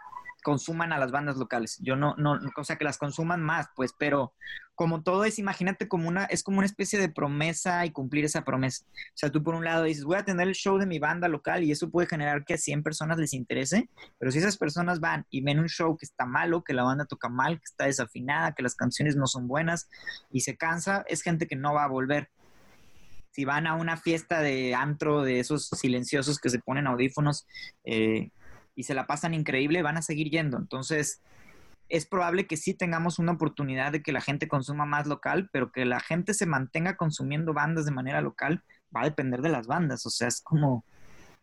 consuman 0.47 0.93
a 0.93 0.99
las 1.01 1.11
bandas 1.11 1.39
locales. 1.39 1.77
Yo 1.83 1.97
no, 1.97 2.15
no, 2.19 2.39
o 2.57 2.63
sea, 2.63 2.77
que 2.77 2.85
las 2.85 2.99
consuman 2.99 3.43
más, 3.43 3.67
pues, 3.75 3.93
pero 3.99 4.33
como 4.77 5.03
todo 5.03 5.25
es, 5.25 5.41
imagínate 5.41 5.89
como 5.89 6.07
una, 6.07 6.27
es 6.27 6.45
como 6.45 6.59
una 6.59 6.67
especie 6.67 7.01
de 7.01 7.09
promesa 7.09 7.85
y 7.85 7.91
cumplir 7.91 8.25
esa 8.25 8.45
promesa. 8.45 8.85
O 8.87 9.17
sea, 9.17 9.33
tú 9.33 9.43
por 9.43 9.57
un 9.57 9.65
lado 9.65 9.83
dices, 9.83 10.05
voy 10.05 10.19
a 10.19 10.25
tener 10.25 10.47
el 10.47 10.55
show 10.55 10.79
de 10.79 10.87
mi 10.87 11.01
banda 11.01 11.27
local 11.27 11.65
y 11.65 11.73
eso 11.73 11.91
puede 11.91 12.07
generar 12.07 12.45
que 12.45 12.55
a 12.55 12.59
100 12.59 12.85
personas 12.85 13.19
les 13.19 13.33
interese, 13.33 13.91
pero 14.21 14.31
si 14.31 14.39
esas 14.39 14.57
personas 14.57 15.01
van 15.01 15.27
y 15.31 15.41
ven 15.41 15.59
un 15.59 15.69
show 15.69 15.97
que 15.97 16.07
está 16.07 16.27
malo, 16.27 16.63
que 16.63 16.75
la 16.75 16.85
banda 16.85 17.07
toca 17.07 17.29
mal, 17.29 17.57
que 17.57 17.65
está 17.65 17.87
desafinada, 17.87 18.53
que 18.53 18.63
las 18.63 18.77
canciones 18.77 19.17
no 19.17 19.27
son 19.27 19.49
buenas 19.49 19.89
y 20.31 20.43
se 20.43 20.57
cansa, 20.57 21.05
es 21.09 21.23
gente 21.23 21.49
que 21.49 21.57
no 21.57 21.75
va 21.75 21.83
a 21.83 21.89
volver. 21.89 22.31
Si 23.33 23.45
van 23.45 23.67
a 23.67 23.75
una 23.75 23.97
fiesta 23.97 24.43
de 24.43 24.77
antro, 24.77 25.23
de 25.23 25.41
esos 25.41 25.67
silenciosos 25.71 26.39
que 26.39 26.51
se 26.51 26.61
ponen 26.61 26.87
audífonos, 26.87 27.49
eh, 27.83 28.31
y 28.77 28.85
se 28.85 28.95
la 28.95 29.07
pasan 29.07 29.35
increíble, 29.35 29.83
van 29.83 29.97
a 29.97 30.03
seguir 30.03 30.31
yendo. 30.31 30.59
Entonces, 30.59 31.21
es 31.89 32.07
probable 32.07 32.47
que 32.47 32.57
sí 32.57 32.75
tengamos 32.75 33.19
una 33.19 33.33
oportunidad 33.33 33.91
de 33.91 34.03
que 34.03 34.13
la 34.13 34.21
gente 34.21 34.49
consuma 34.49 34.87
más 34.87 35.07
local, 35.07 35.49
pero 35.53 35.73
que 35.73 35.85
la 35.85 36.01
gente 36.01 36.35
se 36.35 36.47
mantenga 36.47 36.97
consumiendo 36.97 37.55
bandas 37.55 37.87
de 37.87 37.93
manera 37.93 38.21
local 38.21 38.63
va 38.95 39.03
a 39.03 39.05
depender 39.07 39.41
de 39.41 39.49
las 39.49 39.67
bandas. 39.67 40.05
O 40.07 40.11
sea, 40.11 40.29
es 40.29 40.41
como 40.41 40.85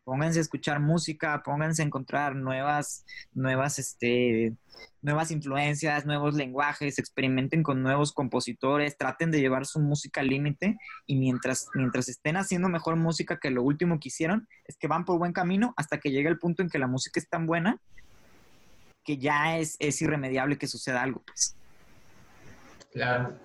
pónganse 0.03 0.39
a 0.39 0.41
escuchar 0.41 0.79
música, 0.79 1.41
pónganse 1.43 1.81
a 1.81 1.85
encontrar 1.85 2.35
nuevas, 2.35 3.05
nuevas, 3.33 3.79
este, 3.79 4.53
nuevas 5.01 5.31
influencias, 5.31 6.05
nuevos 6.05 6.35
lenguajes, 6.35 6.99
experimenten 6.99 7.63
con 7.63 7.81
nuevos 7.81 8.11
compositores, 8.11 8.97
traten 8.97 9.31
de 9.31 9.39
llevar 9.39 9.65
su 9.65 9.79
música 9.79 10.21
al 10.21 10.27
límite 10.27 10.77
y 11.05 11.15
mientras, 11.15 11.67
mientras 11.73 12.09
estén 12.09 12.37
haciendo 12.37 12.69
mejor 12.69 12.95
música 12.95 13.39
que 13.39 13.49
lo 13.49 13.63
último 13.63 13.99
que 13.99 14.09
hicieron, 14.09 14.47
es 14.65 14.77
que 14.77 14.87
van 14.87 15.05
por 15.05 15.17
buen 15.17 15.33
camino 15.33 15.73
hasta 15.77 15.99
que 15.99 16.11
llegue 16.11 16.29
el 16.29 16.39
punto 16.39 16.61
en 16.61 16.69
que 16.69 16.79
la 16.79 16.87
música 16.87 17.19
es 17.19 17.29
tan 17.29 17.45
buena 17.45 17.79
que 19.03 19.17
ya 19.17 19.57
es, 19.57 19.75
es 19.79 20.01
irremediable 20.01 20.57
que 20.57 20.67
suceda 20.67 21.01
algo, 21.01 21.21
pues. 21.25 21.55
Claro. 22.93 23.39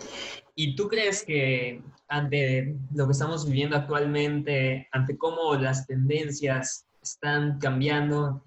¿Y 0.55 0.77
tú 0.77 0.89
crees 0.89 1.25
que 1.25 1.83
ante 2.09 2.77
lo 2.95 3.07
que 3.07 3.13
estamos 3.13 3.47
viviendo 3.47 3.77
actualmente, 3.77 4.89
ante 4.93 5.17
cómo 5.17 5.55
las 5.55 5.87
tendencias 5.87 6.87
están 7.03 7.59
cambiando, 7.59 8.45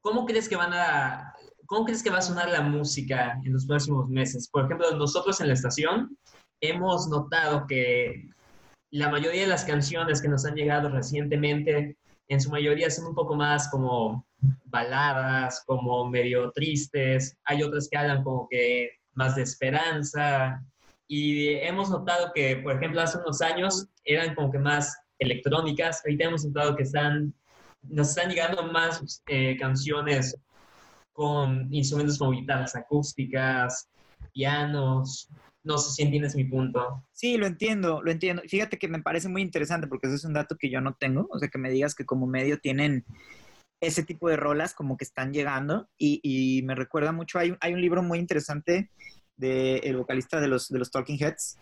cómo 0.00 0.26
crees 0.26 0.48
que 0.48 0.56
van 0.56 0.72
a, 0.72 1.34
cómo 1.66 1.84
crees 1.84 2.02
que 2.02 2.10
va 2.10 2.18
a 2.18 2.22
sonar 2.22 2.48
la 2.48 2.62
música 2.62 3.40
en 3.44 3.52
los 3.52 3.66
próximos 3.66 4.08
meses? 4.08 4.48
Por 4.48 4.64
ejemplo, 4.64 4.90
nosotros 4.96 5.40
en 5.40 5.48
la 5.48 5.54
estación 5.54 6.16
hemos 6.60 7.08
notado 7.08 7.66
que 7.66 8.28
la 8.90 9.08
mayoría 9.08 9.42
de 9.42 9.48
las 9.48 9.64
canciones 9.64 10.20
que 10.20 10.28
nos 10.28 10.44
han 10.44 10.54
llegado 10.54 10.88
recientemente, 10.88 11.96
en 12.28 12.40
su 12.40 12.50
mayoría 12.50 12.90
son 12.90 13.06
un 13.06 13.14
poco 13.14 13.34
más 13.34 13.68
como 13.68 14.26
baladas, 14.64 15.62
como 15.66 16.08
medio 16.08 16.50
tristes. 16.52 17.36
Hay 17.44 17.62
otras 17.62 17.88
que 17.90 17.98
hablan 17.98 18.22
como 18.22 18.48
que 18.48 18.97
más 19.18 19.34
de 19.34 19.42
esperanza. 19.42 20.64
Y 21.08 21.48
hemos 21.54 21.90
notado 21.90 22.30
que, 22.34 22.56
por 22.56 22.76
ejemplo, 22.76 23.00
hace 23.00 23.18
unos 23.18 23.42
años 23.42 23.88
eran 24.04 24.34
como 24.34 24.50
que 24.52 24.58
más 24.58 24.96
electrónicas. 25.18 26.00
Ahorita 26.04 26.24
hemos 26.26 26.44
notado 26.44 26.76
que 26.76 26.84
están, 26.84 27.34
nos 27.82 28.10
están 28.10 28.30
llegando 28.30 28.62
más 28.62 29.22
eh, 29.26 29.56
canciones 29.58 30.38
con 31.12 31.66
instrumentos 31.74 32.18
como 32.18 32.30
guitarras 32.30 32.76
acústicas, 32.76 33.88
pianos. 34.32 35.28
No 35.64 35.76
sé 35.76 35.90
si 35.90 36.02
entiendes 36.02 36.36
mi 36.36 36.44
punto. 36.44 37.04
Sí, 37.12 37.36
lo 37.36 37.46
entiendo, 37.46 38.00
lo 38.02 38.12
entiendo. 38.12 38.42
Fíjate 38.46 38.78
que 38.78 38.86
me 38.86 39.02
parece 39.02 39.28
muy 39.28 39.42
interesante 39.42 39.88
porque 39.88 40.06
ese 40.06 40.16
es 40.16 40.24
un 40.24 40.34
dato 40.34 40.56
que 40.56 40.70
yo 40.70 40.80
no 40.80 40.94
tengo. 40.94 41.26
O 41.32 41.38
sea, 41.40 41.48
que 41.48 41.58
me 41.58 41.70
digas 41.70 41.96
que 41.96 42.06
como 42.06 42.28
medio 42.28 42.60
tienen 42.60 43.04
ese 43.80 44.02
tipo 44.02 44.28
de 44.28 44.36
rolas 44.36 44.74
como 44.74 44.96
que 44.96 45.04
están 45.04 45.32
llegando 45.32 45.88
y, 45.96 46.20
y 46.22 46.62
me 46.62 46.74
recuerda 46.74 47.12
mucho, 47.12 47.38
hay, 47.38 47.54
hay 47.60 47.74
un 47.74 47.80
libro 47.80 48.02
muy 48.02 48.18
interesante 48.18 48.90
del 49.36 49.80
de 49.80 49.94
vocalista 49.96 50.40
de 50.40 50.48
los, 50.48 50.68
de 50.68 50.78
los 50.78 50.90
Talking 50.90 51.18
Heads 51.18 51.56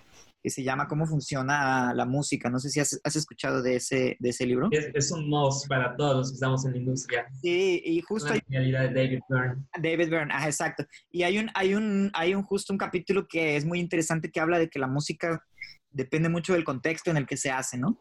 que 0.47 0.51
se 0.51 0.63
llama 0.63 0.87
Cómo 0.87 1.07
funciona 1.07 1.93
la 1.93 2.07
música. 2.07 2.49
No 2.49 2.61
sé 2.61 2.71
si 2.71 2.79
has, 2.79 3.01
has 3.03 3.17
escuchado 3.17 3.63
de 3.63 3.75
ese, 3.75 4.17
de 4.21 4.29
ese 4.29 4.47
libro. 4.47 4.69
Es, 4.71 4.91
es, 4.95 5.11
un 5.11 5.29
must 5.29 5.67
para 5.67 5.97
todos 5.97 6.17
los 6.19 6.31
que 6.31 6.35
estamos 6.35 6.65
en 6.65 6.71
la 6.71 6.79
industria. 6.79 7.27
Sí, 7.43 7.83
y 7.85 8.01
justo... 8.03 8.33
Hay, 8.33 8.41
de 8.47 8.71
David 8.73 9.21
Byrne. 9.29 9.65
David 9.77 10.09
Byrne, 10.09 10.33
ah, 10.33 10.47
exacto. 10.47 10.85
Y 11.11 11.25
hay 11.25 11.39
un, 11.39 11.51
hay, 11.55 11.75
un, 11.75 12.13
hay 12.15 12.33
un 12.33 12.45
justo 12.45 12.73
un 12.73 12.79
capítulo 12.79 13.27
que 13.27 13.57
es 13.57 13.65
muy 13.65 13.81
interesante 13.81 14.31
que 14.31 14.39
habla 14.39 14.61
de 14.61 14.71
que 14.71 14.79
la 14.79 14.87
música 14.87 15.43
depende 15.91 16.29
mucho 16.29 16.53
del 16.53 16.63
contexto 16.63 17.11
en 17.11 17.17
el 17.17 17.27
que 17.27 17.37
se 17.37 17.51
hace, 17.51 17.77
¿no? 17.77 18.01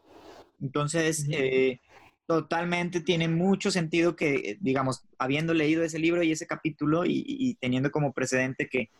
Entonces, 0.60 1.24
uh 1.26 1.30
-huh. 1.30 1.34
eh, 1.36 1.80
totalmente 2.26 3.00
tiene 3.00 3.28
mucho 3.28 3.70
sentido 3.70 4.16
que, 4.16 4.58
digamos, 4.60 5.04
habiendo 5.18 5.54
leído 5.54 5.82
ese 5.82 5.98
libro 5.98 6.22
y 6.22 6.32
ese 6.32 6.46
capítulo 6.46 7.04
y, 7.04 7.24
y 7.26 7.54
teniendo 7.54 7.90
como 7.90 8.12
precedente 8.12 8.68
que, 8.68 8.90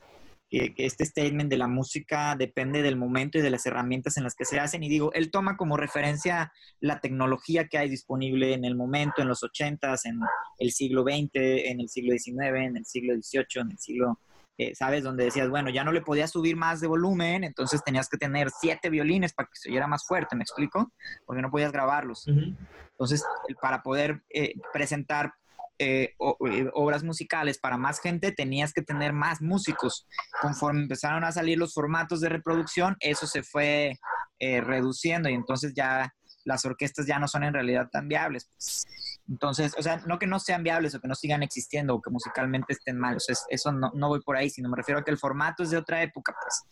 que, 0.49 0.73
este 0.79 1.05
statement 1.05 1.51
de 1.51 1.59
la 1.59 1.67
música 1.67 2.37
depende 2.37 2.83
del 2.83 2.97
momento 2.97 3.39
y 3.39 3.43
de 3.43 3.51
las 3.51 3.67
herramientas 3.67 4.17
en 4.17 4.25
las 4.25 4.35
que 4.35 4.45
se 4.45 4.61
hacen. 4.61 4.83
Y 4.83 4.89
digo, 4.89 5.13
él 5.13 5.31
toma 5.31 5.57
como 5.57 5.77
referencia 5.77 6.53
la 6.81 7.01
tecnología 7.01 7.69
que 7.69 7.79
hay 7.79 7.89
disponible 7.89 8.55
en 8.55 8.65
el 8.65 8.77
momento, 8.77 9.23
en 9.23 9.29
los 9.29 9.43
80s, 9.43 10.01
en 10.05 10.21
el 10.59 10.73
siglo 10.73 11.03
XX, 11.03 11.31
en 11.35 11.81
el 11.81 11.89
siglo 11.89 12.13
XIX, 12.17 12.39
en 12.57 12.77
el 12.77 12.85
siglo 12.85 13.15
XVIII, 13.15 13.63
en 13.63 13.71
el 13.71 13.79
siglo, 13.79 14.21
eh, 14.59 14.75
¿sabes? 14.75 15.05
Donde 15.05 15.25
decías, 15.25 15.51
bueno, 15.51 15.69
ya 15.69 15.85
no 15.85 15.93
le 15.93 16.01
podías 16.01 16.31
subir 16.31 16.57
más 16.57 16.81
de 16.81 16.87
volumen, 16.87 17.45
entonces 17.45 17.83
tenías 17.85 18.09
que 18.09 18.17
tener 18.17 18.49
siete 18.51 18.89
violines 18.89 19.35
para 19.35 19.49
que 19.49 19.57
se 19.57 19.69
oyera 19.69 19.87
más 19.87 20.07
fuerte, 20.07 20.35
¿me 20.35 20.43
explico? 20.43 20.93
Porque 21.27 21.43
no 21.43 21.51
podías 21.51 21.73
grabarlos. 21.73 22.27
Entonces, 22.27 23.25
para 23.61 23.83
poder 23.83 24.23
eh, 24.31 24.55
presentar 24.73 25.35
eh, 25.79 26.15
obras 26.19 27.03
musicales 27.03 27.59
para 27.59 27.77
más 27.77 28.01
gente, 28.01 28.33
tenías 28.33 28.73
que 28.73 28.81
tener 28.81 29.13
más 29.13 29.43
músicos. 29.43 30.07
Conforme 30.41 30.81
empezaron 30.81 31.23
a 31.25 31.33
salir 31.33 31.59
los 31.59 31.75
formatos 31.75 32.23
de 32.23 32.31
reproducción, 32.31 32.97
eso 33.01 33.27
se 33.27 33.43
fue 33.43 33.99
reduciendo 34.39 35.29
y 35.29 35.35
entonces 35.35 35.73
ya 35.75 36.13
las 36.47 36.65
orquestas 36.65 37.07
ya 37.07 37.19
no 37.19 37.29
son 37.29 37.45
en 37.45 37.53
realidad 37.53 37.89
tan 37.91 38.09
viables. 38.09 38.47
Pues. 38.47 38.87
Entonces, 39.29 39.75
o 39.79 39.83
sea, 39.83 39.99
no 40.07 40.19
que 40.19 40.27
no 40.27 40.39
sean 40.39 40.63
viables 40.63 40.95
o 40.95 41.01
que 41.01 41.09
no 41.09 41.15
sigan 41.15 41.43
existiendo 41.43 41.95
o 41.95 42.01
que 42.01 42.11
musicalmente 42.11 42.73
estén 42.73 42.99
mal, 42.99 43.19
eso 43.51 43.73
no, 43.73 43.91
no, 43.95 44.09
voy 44.09 44.21
por 44.21 44.37
ahí, 44.37 44.49
sino 44.49 44.69
me 44.69 44.77
refiero 44.77 45.01
a 45.01 45.05
que 45.05 45.11
el 45.11 45.19
formato 45.19 45.63
es 45.63 45.71
de 45.71 45.77
otra 45.77 46.03
época, 46.03 46.35
pues, 46.41 46.63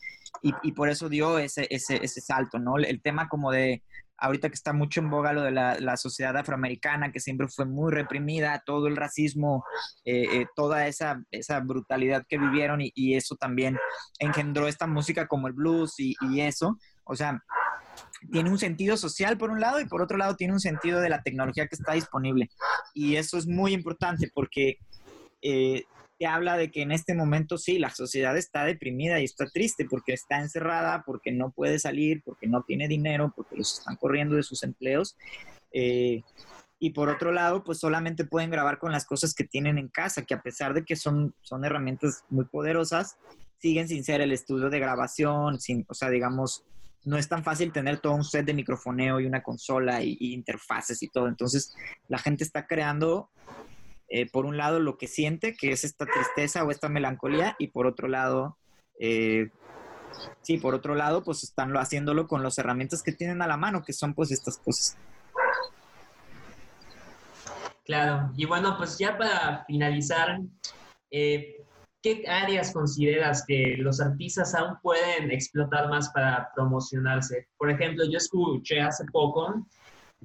y, 0.42 0.68
y 0.68 0.72
por 0.72 0.88
eso 0.88 1.08
dio 1.08 1.38
ese, 1.38 1.66
ese, 1.70 2.02
ese 2.02 2.20
salto, 2.20 2.58
¿no? 2.58 2.76
El 2.78 3.02
tema 3.02 3.28
como 3.28 3.50
de 3.50 3.82
ahorita 4.18 4.48
que 4.48 4.54
está 4.54 4.72
mucho 4.72 5.00
en 5.00 5.10
boga 5.10 5.32
lo 5.32 5.42
de 5.42 5.50
la, 5.50 5.96
sociedad 5.96 6.36
afroamericana, 6.36 7.12
que 7.12 7.20
siempre 7.20 7.48
fue 7.48 7.64
muy 7.66 7.92
reprimida, 7.92 8.62
todo 8.64 8.86
el 8.86 8.96
racismo, 8.96 9.64
eh, 10.04 10.40
eh, 10.40 10.46
toda 10.54 10.86
esa, 10.86 11.22
esa 11.30 11.60
brutalidad 11.60 12.24
que 12.28 12.38
vivieron 12.38 12.80
y, 12.80 13.14
eso 13.14 13.36
también 13.36 13.78
engendró 14.18 14.66
esta 14.66 14.86
música 14.86 15.28
como 15.28 15.46
el 15.46 15.52
blues 15.52 15.94
y, 15.98 16.14
eso. 16.40 16.78
O 17.04 17.14
sea, 17.14 17.42
tiene 18.30 18.50
un 18.50 18.58
sentido 18.58 18.96
social 18.96 19.38
por 19.38 19.50
un 19.50 19.60
lado 19.60 19.80
y 19.80 19.86
por 19.86 20.02
otro 20.02 20.16
lado 20.16 20.36
tiene 20.36 20.52
un 20.52 20.60
sentido 20.60 21.00
de 21.00 21.08
la 21.08 21.22
tecnología 21.22 21.66
que 21.66 21.76
está 21.76 21.94
disponible. 21.94 22.50
Y 22.94 23.16
eso 23.16 23.38
es 23.38 23.46
muy 23.46 23.72
importante 23.72 24.30
porque 24.34 24.78
eh, 25.42 25.84
te 26.18 26.26
habla 26.26 26.56
de 26.56 26.70
que 26.70 26.82
en 26.82 26.92
este 26.92 27.14
momento 27.14 27.58
sí, 27.58 27.78
la 27.78 27.90
sociedad 27.90 28.36
está 28.36 28.64
deprimida 28.64 29.20
y 29.20 29.24
está 29.24 29.46
triste 29.46 29.86
porque 29.88 30.12
está 30.12 30.40
encerrada, 30.40 31.02
porque 31.04 31.32
no 31.32 31.50
puede 31.50 31.78
salir, 31.78 32.22
porque 32.24 32.46
no 32.46 32.62
tiene 32.62 32.88
dinero, 32.88 33.32
porque 33.34 33.56
los 33.56 33.78
están 33.78 33.96
corriendo 33.96 34.36
de 34.36 34.42
sus 34.42 34.62
empleos. 34.62 35.16
Eh, 35.72 36.22
y 36.78 36.90
por 36.90 37.08
otro 37.08 37.32
lado, 37.32 37.64
pues 37.64 37.78
solamente 37.78 38.24
pueden 38.24 38.50
grabar 38.50 38.78
con 38.78 38.92
las 38.92 39.06
cosas 39.06 39.34
que 39.34 39.44
tienen 39.44 39.78
en 39.78 39.88
casa, 39.88 40.24
que 40.24 40.34
a 40.34 40.42
pesar 40.42 40.74
de 40.74 40.84
que 40.84 40.96
son, 40.96 41.34
son 41.42 41.64
herramientas 41.64 42.24
muy 42.28 42.44
poderosas, 42.44 43.16
siguen 43.58 43.88
sin 43.88 44.04
ser 44.04 44.20
el 44.20 44.32
estudio 44.32 44.70
de 44.70 44.78
grabación, 44.78 45.58
sin, 45.60 45.86
o 45.88 45.94
sea, 45.94 46.10
digamos, 46.10 46.64
no 47.04 47.16
es 47.18 47.28
tan 47.28 47.44
fácil 47.44 47.72
tener 47.72 48.00
todo 48.00 48.14
un 48.14 48.24
set 48.24 48.46
de 48.46 48.54
microfoneo 48.54 49.20
y 49.20 49.26
una 49.26 49.42
consola 49.42 50.02
y 50.02 50.16
interfaces 50.20 51.02
y 51.02 51.08
todo. 51.08 51.28
Entonces, 51.28 51.74
la 52.08 52.18
gente 52.18 52.44
está 52.44 52.66
creando 52.66 53.30
eh, 54.08 54.30
por 54.30 54.46
un 54.46 54.56
lado 54.56 54.80
lo 54.80 54.96
que 54.96 55.08
siente, 55.08 55.54
que 55.54 55.72
es 55.72 55.82
esta 55.82 56.06
tristeza 56.06 56.62
o 56.62 56.70
esta 56.70 56.88
melancolía, 56.88 57.56
y 57.58 57.68
por 57.68 57.86
otro 57.86 58.06
lado, 58.06 58.58
eh, 59.00 59.50
sí, 60.42 60.58
por 60.58 60.74
otro 60.74 60.94
lado, 60.94 61.24
pues 61.24 61.42
están 61.42 61.72
haciéndolo 61.74 62.28
con 62.28 62.42
las 62.42 62.56
herramientas 62.58 63.02
que 63.02 63.12
tienen 63.12 63.42
a 63.42 63.46
la 63.46 63.56
mano, 63.56 63.82
que 63.82 63.92
son 63.92 64.14
pues 64.14 64.30
estas 64.30 64.58
cosas. 64.58 64.96
Claro, 67.84 68.30
y 68.36 68.44
bueno, 68.44 68.76
pues 68.76 68.98
ya 68.98 69.18
para 69.18 69.64
finalizar, 69.66 70.38
eh, 71.10 71.64
¿qué 72.04 72.22
áreas 72.28 72.70
consideras 72.70 73.46
que 73.48 73.76
los 73.78 73.98
artistas 73.98 74.54
aún 74.54 74.76
pueden 74.82 75.30
explotar 75.30 75.88
más 75.88 76.10
para 76.10 76.50
promocionarse? 76.54 77.48
Por 77.56 77.70
ejemplo, 77.70 78.04
yo 78.04 78.18
escuché 78.18 78.82
hace 78.82 79.06
poco 79.06 79.66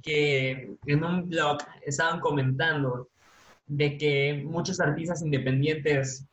que 0.04 0.76
en 0.86 1.04
un 1.06 1.30
blog 1.30 1.60
estaban 1.86 2.20
comentando 2.20 3.08
de 3.66 3.98
que 3.98 4.44
muchos 4.46 4.82
artistas 4.82 5.22
independientes 5.22 6.28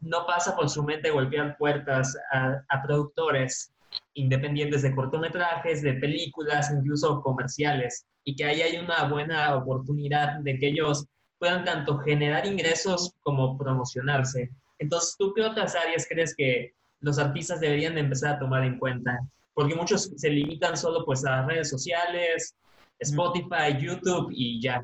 no 0.00 0.26
pasa 0.26 0.56
por 0.56 0.68
su 0.68 0.82
mente 0.82 1.10
golpear 1.10 1.56
puertas 1.56 2.16
a, 2.32 2.82
productores 2.82 3.72
independientes 4.14 4.82
de 4.82 4.92
cortometrajes, 4.92 5.82
de 5.82 5.94
películas, 5.94 6.72
incluso 6.72 7.20
comerciales, 7.22 8.06
y 8.24 8.34
que 8.34 8.44
ahí 8.44 8.62
hay 8.62 8.76
una 8.78 9.04
buena 9.04 9.54
oportunidad 9.54 10.40
de 10.40 10.58
que 10.58 10.68
ellos 10.68 11.06
puedan 11.38 11.64
tanto 11.64 11.98
generar 11.98 12.44
ingresos 12.44 13.14
como 13.22 13.56
promocionarse. 13.56 14.50
Entonces, 14.80 15.14
¿tú 15.18 15.32
qué 15.34 15.42
otras 15.42 15.76
áreas 15.76 16.06
crees 16.08 16.34
que 16.34 16.74
los 17.00 17.18
artistas 17.18 17.60
deberían 17.60 17.96
empezar 17.96 18.34
a 18.34 18.38
tomar 18.40 18.64
en 18.64 18.78
cuenta? 18.78 19.18
Porque 19.54 19.74
muchos 19.74 20.10
se 20.16 20.30
limitan 20.30 20.76
solo 20.76 21.04
pues 21.04 21.24
a 21.24 21.46
redes 21.46 21.70
sociales, 21.70 22.56
Spotify, 22.98 23.78
YouTube 23.78 24.30
y 24.32 24.60
ya 24.60 24.82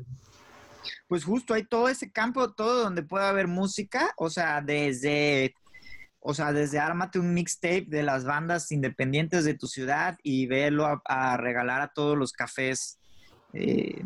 pues 1.07 1.23
justo 1.23 1.53
hay 1.53 1.63
todo 1.63 1.89
ese 1.89 2.11
campo, 2.11 2.53
todo 2.53 2.83
donde 2.83 3.03
puede 3.03 3.25
haber 3.25 3.47
música, 3.47 4.13
o 4.17 4.29
sea, 4.29 4.61
desde, 4.61 5.53
o 6.19 6.33
sea, 6.33 6.51
desde 6.53 6.79
ármate 6.79 7.19
un 7.19 7.33
mixtape 7.33 7.85
de 7.87 8.03
las 8.03 8.25
bandas 8.25 8.71
independientes 8.71 9.45
de 9.45 9.53
tu 9.53 9.67
ciudad 9.67 10.17
y 10.23 10.47
verlo 10.47 11.01
a, 11.05 11.37
regalar 11.37 11.81
a 11.81 11.93
todos 11.93 12.17
los 12.17 12.31
cafés 12.31 12.99
eh, 13.53 14.03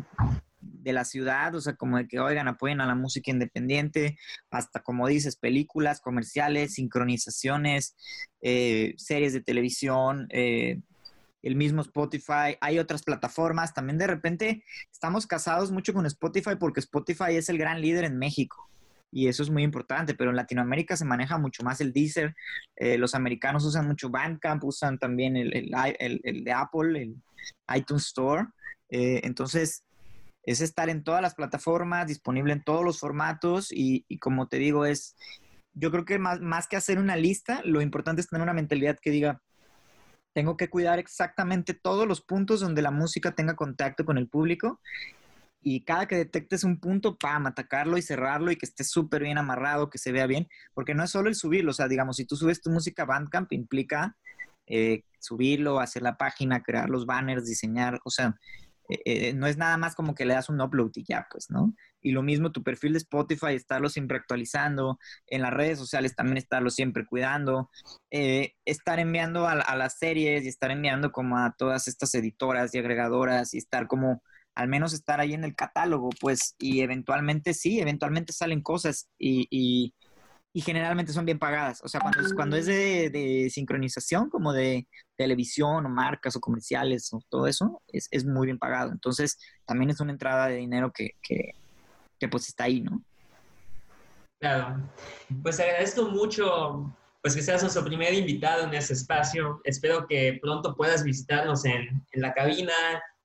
de 0.82 0.92
la 0.92 1.04
ciudad, 1.04 1.54
o 1.54 1.60
sea, 1.60 1.74
como 1.74 1.96
de 1.96 2.08
que, 2.08 2.18
oigan, 2.18 2.48
apoyen 2.48 2.80
a 2.80 2.86
la 2.86 2.94
música 2.94 3.30
independiente, 3.30 4.18
hasta 4.50 4.80
como 4.80 5.06
dices, 5.06 5.36
películas, 5.36 6.00
comerciales, 6.00 6.74
sincronizaciones, 6.74 7.96
eh, 8.40 8.94
series 8.96 9.32
de 9.32 9.40
televisión, 9.40 10.26
eh, 10.30 10.80
el 11.42 11.56
mismo 11.56 11.82
Spotify, 11.82 12.56
hay 12.60 12.78
otras 12.78 13.02
plataformas, 13.02 13.74
también 13.74 13.98
de 13.98 14.06
repente 14.06 14.64
estamos 14.92 15.26
casados 15.26 15.70
mucho 15.70 15.92
con 15.92 16.06
Spotify 16.06 16.56
porque 16.58 16.80
Spotify 16.80 17.36
es 17.36 17.48
el 17.48 17.58
gran 17.58 17.80
líder 17.80 18.04
en 18.04 18.18
México 18.18 18.68
y 19.10 19.28
eso 19.28 19.42
es 19.42 19.50
muy 19.50 19.62
importante, 19.62 20.14
pero 20.14 20.30
en 20.30 20.36
Latinoamérica 20.36 20.96
se 20.96 21.04
maneja 21.04 21.38
mucho 21.38 21.62
más 21.64 21.80
el 21.80 21.92
Deezer, 21.92 22.34
eh, 22.76 22.96
los 22.96 23.14
americanos 23.14 23.64
usan 23.64 23.86
mucho 23.86 24.08
Bandcamp, 24.08 24.64
usan 24.64 24.98
también 24.98 25.36
el, 25.36 25.50
de 25.50 26.52
Apple, 26.52 27.02
el 27.02 27.16
iTunes 27.76 28.06
Store, 28.06 28.46
entonces 28.88 29.84
es 30.44 30.60
estar 30.60 30.88
en 30.90 31.04
todas 31.04 31.22
las 31.22 31.34
plataformas, 31.34 32.06
disponible 32.06 32.52
en 32.52 32.62
todos 32.62 32.84
los 32.84 32.98
formatos 32.98 33.68
y, 33.70 34.04
como 34.18 34.48
te 34.48 34.58
digo, 34.58 34.86
es, 34.86 35.16
yo 35.72 35.90
creo 35.90 36.04
que 36.04 36.18
más, 36.18 36.40
más 36.40 36.66
que 36.66 36.76
hacer 36.76 36.98
una 36.98 37.16
lista, 37.16 37.60
lo 37.64 37.80
importante 37.80 38.20
es 38.20 38.28
tener 38.28 38.42
una 38.42 38.52
mentalidad 38.52 38.98
que 39.00 39.10
diga, 39.10 39.42
tengo 40.32 40.56
que 40.56 40.70
cuidar 40.70 40.98
exactamente 40.98 41.74
todos 41.74 42.08
los 42.08 42.22
puntos 42.22 42.60
donde 42.60 42.82
la 42.82 42.90
música 42.90 43.34
tenga 43.34 43.54
contacto 43.54 44.04
con 44.04 44.18
el 44.18 44.28
público 44.28 44.80
y 45.62 45.84
cada 45.84 46.06
que 46.06 46.16
detectes 46.16 46.64
un 46.64 46.80
punto, 46.80 47.16
pam, 47.16 47.46
atacarlo 47.46 47.96
y 47.96 48.02
cerrarlo 48.02 48.50
y 48.50 48.56
que 48.56 48.66
esté 48.66 48.82
súper 48.82 49.22
bien 49.22 49.38
amarrado, 49.38 49.90
que 49.90 49.98
se 49.98 50.10
vea 50.10 50.26
bien, 50.26 50.48
porque 50.74 50.94
no 50.94 51.04
es 51.04 51.10
solo 51.10 51.28
el 51.28 51.36
subirlo, 51.36 51.70
o 51.70 51.74
sea, 51.74 51.86
digamos, 51.86 52.16
si 52.16 52.24
tú 52.24 52.34
subes 52.36 52.60
tu 52.60 52.70
música 52.70 53.04
Bandcamp, 53.04 53.52
implica 53.52 54.16
eh, 54.66 55.04
subirlo, 55.20 55.78
hacer 55.78 56.02
la 56.02 56.16
página, 56.16 56.62
crear 56.62 56.90
los 56.90 57.06
banners, 57.06 57.46
diseñar, 57.46 58.00
o 58.04 58.10
sea, 58.10 58.34
eh, 58.88 59.02
eh, 59.04 59.34
no 59.34 59.46
es 59.46 59.56
nada 59.56 59.76
más 59.76 59.94
como 59.94 60.14
que 60.14 60.24
le 60.24 60.34
das 60.34 60.48
un 60.48 60.60
upload 60.60 60.92
y 60.96 61.04
ya, 61.04 61.26
pues, 61.30 61.50
¿no? 61.50 61.74
Y 62.00 62.12
lo 62.12 62.22
mismo 62.22 62.52
tu 62.52 62.62
perfil 62.62 62.92
de 62.92 62.98
Spotify, 62.98 63.54
estarlo 63.54 63.88
siempre 63.88 64.16
actualizando, 64.18 64.98
en 65.26 65.42
las 65.42 65.52
redes 65.52 65.78
sociales 65.78 66.16
también 66.16 66.36
estarlo 66.36 66.70
siempre 66.70 67.06
cuidando, 67.06 67.70
eh, 68.10 68.54
estar 68.64 68.98
enviando 68.98 69.46
a, 69.46 69.76
las 69.76 69.98
series 69.98 70.44
y 70.44 70.48
estar 70.48 70.70
enviando 70.70 71.12
como 71.12 71.38
a 71.38 71.54
todas 71.56 71.88
estas 71.88 72.14
editoras 72.14 72.74
y 72.74 72.78
agregadoras 72.78 73.54
y 73.54 73.58
estar 73.58 73.86
como, 73.86 74.22
al 74.54 74.68
menos 74.68 74.92
estar 74.92 75.20
ahí 75.20 75.34
en 75.34 75.44
el 75.44 75.54
catálogo, 75.54 76.10
pues, 76.20 76.56
y 76.58 76.80
eventualmente 76.80 77.54
sí, 77.54 77.80
eventualmente 77.80 78.32
salen 78.32 78.62
cosas 78.62 79.08
y 79.18 79.46
y 79.50 79.94
generalmente 80.60 81.12
son 81.12 81.24
bien 81.24 81.38
pagadas. 81.38 81.82
O 81.82 81.88
sea, 81.88 82.00
cuando 82.00 82.20
es, 82.20 82.34
cuando 82.34 82.56
es 82.56 82.66
de, 82.66 83.48
sincronización, 83.50 84.28
como 84.28 84.52
de 84.52 84.86
televisión 85.16 85.86
o 85.86 85.88
marcas 85.88 86.36
o 86.36 86.40
comerciales 86.40 87.12
o 87.12 87.20
todo 87.28 87.46
eso, 87.46 87.82
es, 87.88 88.08
es, 88.10 88.24
muy 88.24 88.46
bien 88.46 88.58
pagado. 88.58 88.92
Entonces, 88.92 89.38
también 89.64 89.90
es 89.90 90.00
una 90.00 90.12
entrada 90.12 90.48
de 90.48 90.56
dinero 90.56 90.92
que, 90.92 91.12
que, 91.22 91.54
que 92.18 92.28
pues 92.28 92.48
está 92.48 92.64
ahí, 92.64 92.82
¿no? 92.82 93.02
Claro. 94.40 94.76
Pues 95.42 95.58
agradezco 95.60 96.08
mucho 96.08 96.94
pues 97.22 97.36
que 97.36 97.42
seas 97.42 97.62
nuestro 97.62 97.84
primer 97.84 98.12
invitado 98.12 98.64
en 98.64 98.74
este 98.74 98.94
espacio. 98.94 99.60
Espero 99.64 100.06
que 100.08 100.38
pronto 100.42 100.74
puedas 100.74 101.04
visitarnos 101.04 101.64
en, 101.64 102.04
en 102.10 102.20
la 102.20 102.34
cabina, 102.34 102.72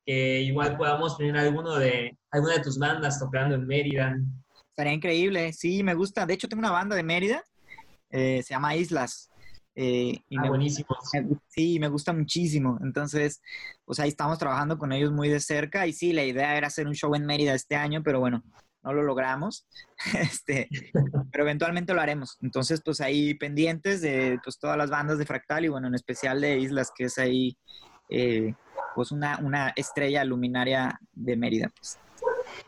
que 0.06 0.42
igual 0.42 0.78
podamos 0.78 1.18
tener 1.18 1.36
alguno 1.36 1.76
de, 1.76 2.16
alguna 2.32 2.54
de 2.54 2.62
tus 2.62 2.78
bandas 2.78 3.20
tocando 3.20 3.56
en 3.56 3.66
Mérida. 3.66 4.16
Estaría 4.78 4.94
increíble, 4.94 5.54
sí, 5.54 5.82
me 5.82 5.96
gusta. 5.96 6.28
De 6.28 6.36
hecho, 6.36 6.48
tengo 6.48 6.60
una 6.60 6.70
banda 6.70 6.96
de 6.96 7.02
Mérida, 7.02 7.44
eh, 8.12 8.44
se 8.44 8.54
llama 8.54 8.76
Islas. 8.76 9.32
Eh, 9.74 10.20
y 10.30 10.38
ah, 10.38 10.48
buenísimo. 10.50 10.88
sí, 11.48 11.80
me 11.80 11.88
gusta 11.88 12.14
muchísimo. 12.14 12.78
Entonces, 12.84 13.42
pues 13.86 14.00
ahí 14.00 14.10
estamos 14.10 14.38
trabajando 14.38 14.78
con 14.78 14.92
ellos 14.92 15.12
muy 15.12 15.30
de 15.30 15.40
cerca. 15.40 15.88
Y 15.88 15.94
sí, 15.94 16.14
la 16.14 16.24
idea 16.24 16.56
era 16.56 16.68
hacer 16.68 16.86
un 16.86 16.94
show 16.94 17.16
en 17.16 17.26
Mérida 17.26 17.56
este 17.56 17.76
año, 17.76 18.04
pero 18.04 18.20
bueno, 18.20 18.44
no 18.84 18.94
lo 18.94 19.02
logramos, 19.02 19.66
este, 20.14 20.70
pero 21.32 21.44
eventualmente 21.44 21.96
lo 21.96 22.02
haremos. 22.02 22.38
Entonces, 22.44 22.84
pues 22.86 23.02
ahí 23.02 23.34
pendientes 23.34 24.02
de 24.02 24.40
pues, 24.44 24.60
todas 24.60 24.78
las 24.78 24.92
bandas 24.92 25.18
de 25.18 25.26
Fractal 25.26 25.66
y 25.66 25.70
bueno, 25.70 25.88
en 25.88 25.96
especial 25.96 26.40
de 26.40 26.60
Islas, 26.60 26.92
que 26.96 27.06
es 27.06 27.18
ahí 27.18 27.58
eh, 28.10 28.54
pues 28.94 29.12
una, 29.12 29.40
una 29.40 29.74
estrella 29.76 30.24
luminaria 30.24 31.00
de 31.14 31.36
Mérida. 31.36 31.74
Pues. 31.76 31.98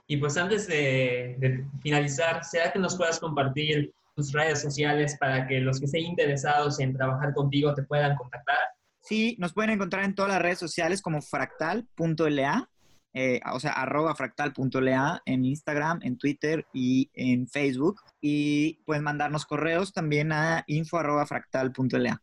Y 0.08 0.18
pues 0.18 0.38
antes 0.38 0.68
de, 0.68 1.36
de 1.40 1.66
finalizar, 1.82 2.44
¿será 2.44 2.72
que 2.72 2.80
nos 2.80 2.98
puedas 2.98 3.20
compartir 3.20 3.94
tus 4.16 4.32
redes 4.34 4.62
sociales 4.62 5.16
para 5.20 5.48
que 5.48 5.60
los 5.60 5.80
que 5.80 5.86
estén 5.86 6.06
interesados 6.06 6.80
en 6.80 6.94
trabajar 6.94 7.34
contigo 7.34 7.74
te 7.74 7.84
puedan 7.84 8.16
contactar? 8.16 8.58
Sí, 9.02 9.36
nos 9.40 9.54
pueden 9.54 9.72
encontrar 9.72 10.04
en 10.04 10.14
todas 10.14 10.32
las 10.32 10.42
redes 10.42 10.60
sociales 10.60 11.02
como 11.02 11.22
fractal.la, 11.22 12.70
eh, 13.14 13.40
o 13.52 13.60
sea, 13.60 13.72
arroba 13.72 14.14
fractal.la 14.14 15.22
en 15.26 15.46
Instagram, 15.46 16.00
en 16.04 16.18
Twitter 16.18 16.66
y 16.74 17.10
en 17.14 17.48
Facebook. 17.48 18.02
Y 18.22 18.76
pueden 18.86 19.04
mandarnos 19.04 19.46
correos 19.46 19.94
también 19.94 20.32
a 20.32 20.64
info 20.68 21.00
arroba 21.00 21.26
fractal.la. 21.26 22.22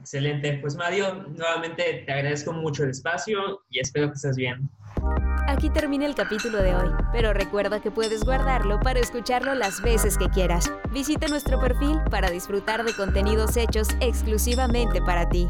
Excelente. 0.00 0.58
Pues 0.60 0.74
Mario, 0.74 1.26
nuevamente 1.28 2.02
te 2.06 2.12
agradezco 2.12 2.52
mucho 2.52 2.84
el 2.84 2.90
espacio 2.90 3.62
y 3.70 3.78
espero 3.78 4.08
que 4.08 4.14
estés 4.14 4.36
bien. 4.36 4.68
Aquí 5.48 5.70
termina 5.70 6.06
el 6.06 6.14
capítulo 6.14 6.62
de 6.62 6.74
hoy, 6.74 6.90
pero 7.12 7.32
recuerda 7.32 7.80
que 7.80 7.90
puedes 7.90 8.24
guardarlo 8.24 8.78
para 8.80 9.00
escucharlo 9.00 9.54
las 9.54 9.82
veces 9.82 10.16
que 10.16 10.28
quieras. 10.28 10.72
Visita 10.92 11.26
nuestro 11.28 11.60
perfil 11.60 12.00
para 12.10 12.30
disfrutar 12.30 12.84
de 12.84 12.94
contenidos 12.94 13.56
hechos 13.56 13.88
exclusivamente 14.00 15.02
para 15.02 15.28
ti. 15.28 15.48